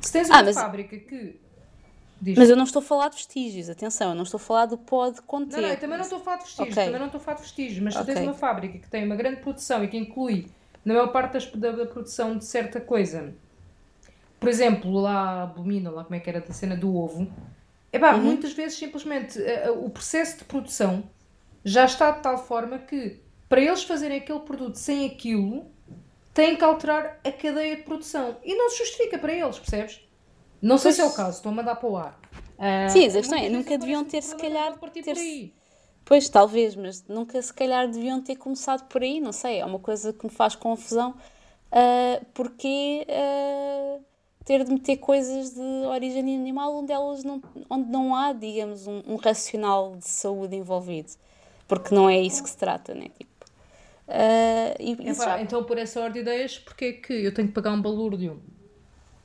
[0.00, 0.54] Se tens uma ah, mas...
[0.54, 1.40] fábrica que.
[2.22, 2.38] Diz.
[2.38, 4.78] Mas eu não estou a falar de vestígios, atenção, eu não estou a falar do
[4.78, 5.56] pode conter.
[5.56, 6.84] Não, não, eu também não estou a falar de vestígios, okay.
[6.84, 8.06] também não estou a falar de vestígios, mas okay.
[8.06, 10.46] se tens uma fábrica que tem uma grande produção e que inclui,
[10.84, 13.34] na maior parte das, da, da, produção de certa coisa,
[14.38, 17.26] por exemplo, lá abomina, lá como é que era da cena do ovo,
[17.90, 18.22] é pá, uhum.
[18.22, 21.02] muitas vezes simplesmente uh, o processo de produção
[21.64, 23.18] já está de tal forma que
[23.48, 25.66] para eles fazerem aquele produto sem aquilo,
[26.32, 28.36] têm que alterar a cadeia de produção.
[28.44, 30.00] E não se justifica para eles, percebes?
[30.62, 30.96] Não sei pois...
[30.96, 32.18] se é o caso, estou a mandar para o ar.
[32.56, 34.78] Uh, Sim, a questão é, nunca deviam ter se calhar.
[34.78, 35.52] Ter -se...
[36.04, 39.80] Pois, talvez, mas nunca se calhar deviam ter começado por aí, não sei, é uma
[39.80, 41.14] coisa que me faz confusão.
[41.72, 44.04] Uh, porque uh,
[44.44, 49.02] ter de meter coisas de origem animal onde, elas não, onde não há, digamos, um,
[49.06, 51.10] um racional de saúde envolvido?
[51.66, 53.06] Porque não é isso que se trata, né?
[53.18, 53.32] Tipo,
[54.12, 57.48] Uh, e, é, pá, Então, por essa ordem de ideias, porque é que eu tenho
[57.48, 58.42] que pagar um balúrdio?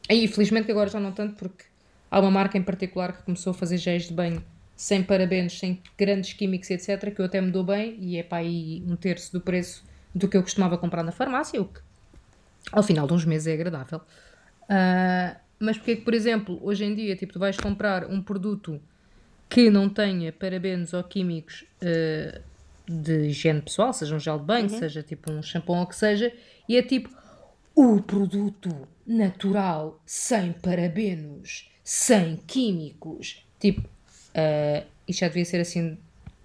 [0.10, 1.66] Aí, felizmente que agora já não tanto, porque
[2.10, 4.44] há uma marca em particular que começou a fazer géis de banho
[4.76, 8.38] sem parabenos, sem grandes químicos, etc., que eu até me dou bem, e é para
[8.38, 11.82] aí um terço do preço do que eu costumava comprar na farmácia, o que
[12.72, 14.00] ao final de uns meses é agradável.
[14.64, 18.22] Uh, mas porque é que, por exemplo, hoje em dia, tipo, tu vais comprar um
[18.22, 18.80] produto
[19.50, 22.40] que não tenha parabenos ou químicos uh,
[22.88, 24.80] de higiene pessoal, seja um gel de banho, uhum.
[24.80, 26.32] seja tipo um shampoo ou o que seja,
[26.70, 27.10] e é tipo
[27.76, 33.46] o produto natural, sem parabenos, sem químicos.
[33.60, 35.98] Tipo, uh, isto já devia ser assim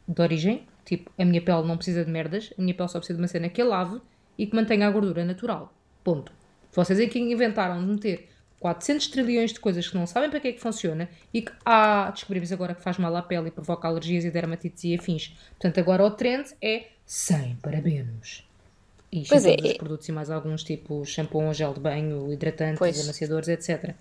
[0.07, 0.67] de origem.
[0.85, 3.29] Tipo, a minha pele não precisa de merdas, a minha pele só precisa de uma
[3.29, 4.01] cena que a lave
[4.39, 5.75] e que mantenha a gordura natural.
[6.05, 6.33] Ponto.
[6.73, 8.29] Vocês é que inventaram de meter
[8.59, 12.11] 400 trilhões de coisas que não sabem para que é que funciona e que, ah,
[12.11, 15.37] descobrimos agora que faz mal à pele e provoca alergias e dermatites e afins.
[15.51, 18.45] Portanto, agora o trend é sem parabenos.
[19.13, 19.75] E pois é, é.
[19.75, 23.01] produtos e mais alguns, tipo shampoo, gel de banho, hidratantes, pois.
[23.05, 23.95] amaciadores, etc.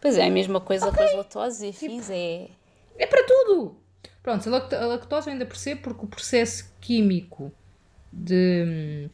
[0.00, 0.98] Pois é, a mesma coisa okay.
[0.98, 2.48] com as lactose e tipo, é...
[2.98, 3.76] É para tudo!
[4.22, 7.50] Pronto, a lactose eu ainda percebo porque o processo químico
[8.12, 9.08] de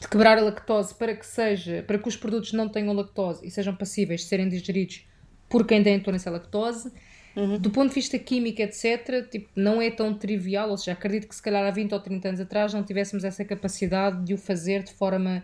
[0.00, 3.50] de quebrar a lactose para que seja, para que os produtos não tenham lactose e
[3.50, 5.06] sejam passíveis de serem digeridos
[5.48, 6.90] por quem tem intolerância à lactose.
[7.36, 7.58] Uhum.
[7.58, 11.34] Do ponto de vista químico, etc., tipo, não é tão trivial, ou seja, acredito que
[11.34, 14.82] se calhar há 20 ou 30 anos atrás não tivéssemos essa capacidade de o fazer
[14.82, 15.42] de forma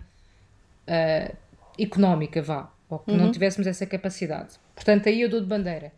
[0.88, 1.36] uh,
[1.78, 3.16] económica, vá, ou que uhum.
[3.16, 4.54] não tivéssemos essa capacidade.
[4.74, 5.92] Portanto, aí eu dou de bandeira.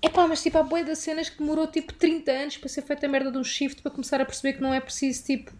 [0.00, 2.82] É pá, mas tipo, há boia das cenas que demorou tipo 30 anos para ser
[2.82, 5.50] feita a merda de um shift para começar a perceber que não é preciso, tipo,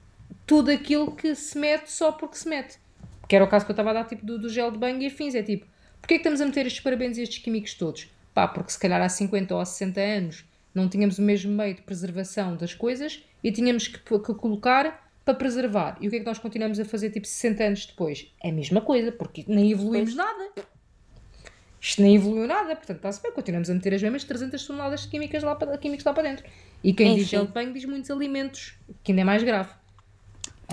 [0.47, 2.79] tudo aquilo que se mete só porque se mete.
[3.27, 5.01] Que era o caso que eu estava a dar tipo do, do gel de banho
[5.01, 5.35] e afins.
[5.35, 5.67] É tipo,
[6.01, 8.11] porquê é que estamos a meter estes parabéns e estes químicos todos?
[8.35, 10.45] Pá, porque se calhar há 50 ou 60 anos
[10.75, 15.35] não tínhamos o mesmo meio de preservação das coisas e tínhamos que, que colocar para
[15.35, 15.97] preservar.
[16.01, 18.27] E o que é que nós continuamos a fazer tipo 60 anos depois?
[18.43, 20.51] É a mesma coisa, porque nem evoluímos nada.
[21.81, 25.09] Isto nem evoluiu nada, portanto está-se bem, continuamos a meter as mesmas 300 toneladas de
[25.09, 26.47] químicas lá para, químicos lá para dentro.
[26.83, 27.19] E quem Enfim.
[27.19, 29.71] diz gel de banho diz muitos alimentos, que ainda é mais grave.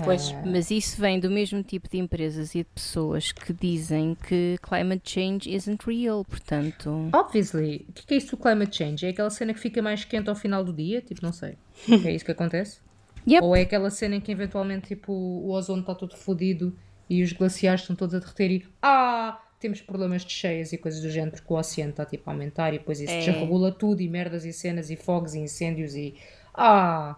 [0.04, 0.42] Pois, uh...
[0.44, 5.10] mas isso vem do mesmo tipo de empresas e de pessoas que dizem que climate
[5.10, 7.10] change isn't real, portanto.
[7.12, 7.86] Obviously.
[7.88, 9.06] O que é isso do climate change?
[9.06, 11.00] É aquela cena que fica mais quente ao final do dia?
[11.00, 11.56] Tipo, não sei.
[12.04, 12.80] É isso que acontece?
[13.24, 13.44] Yep.
[13.44, 16.76] Ou é aquela cena em que eventualmente tipo, o ozono está todo fodido
[17.08, 21.00] e os glaciares estão todos a derreter e ah, temos problemas de cheias e coisas
[21.00, 23.18] do género porque o oceano está tipo a aumentar e depois isso é.
[23.20, 26.14] desregula tudo e merdas e cenas e fogos e incêndios e
[26.54, 27.16] ah,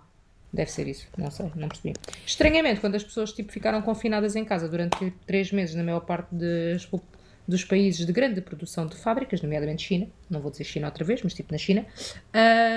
[0.55, 1.95] Deve ser isso, não sei, não percebi.
[2.25, 6.29] Estranhamente, quando as pessoas tipo, ficaram confinadas em casa durante três meses na maior parte
[7.49, 11.23] dos países de grande produção de fábricas, nomeadamente China, não vou dizer China outra vez,
[11.25, 11.85] mas tipo na China,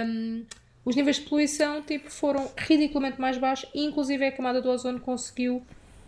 [0.08, 0.44] um,
[0.84, 5.00] os níveis de poluição tipo, foram ridiculamente mais baixos e inclusive a camada do ozono
[5.00, 5.62] conseguiu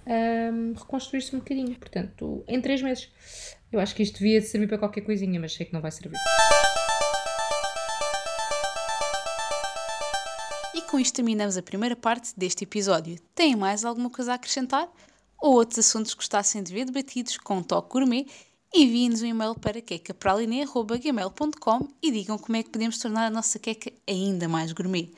[0.08, 1.76] um, reconstruir-se um bocadinho.
[1.76, 3.10] Portanto, em três meses.
[3.72, 6.18] Eu acho que isto devia servir para qualquer coisinha, mas sei que não vai servir.
[10.90, 13.20] Com isto terminamos a primeira parte deste episódio.
[13.36, 14.90] Têm mais alguma coisa a acrescentar?
[15.40, 18.26] Ou outros assuntos que gostassem de ver debatidos com um toque gourmet?
[18.74, 23.94] Enviem-nos um e-mail para quecapraline.gmail.com e digam como é que podemos tornar a nossa queca
[24.08, 25.12] ainda mais gourmet.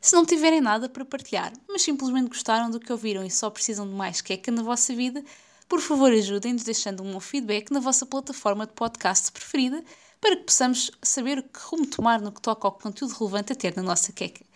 [0.00, 3.88] Se não tiverem nada para partilhar, mas simplesmente gostaram do que ouviram e só precisam
[3.88, 5.24] de mais queca na vossa vida,
[5.68, 9.82] por favor ajudem-nos deixando um feedback na vossa plataforma de podcast preferida
[10.20, 13.56] para que possamos saber o que rumo tomar no que toca ao conteúdo relevante a
[13.56, 14.46] ter na nossa queca.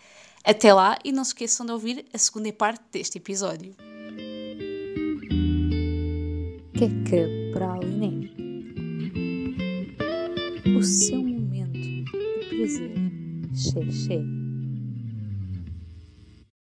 [0.43, 3.75] Até lá e não se esqueçam de ouvir a segunda parte deste episódio.
[6.73, 8.31] Queca para Aliné.
[10.75, 12.05] O seu momento de
[12.49, 12.91] prazer.
[13.53, 14.40] Xé, xé.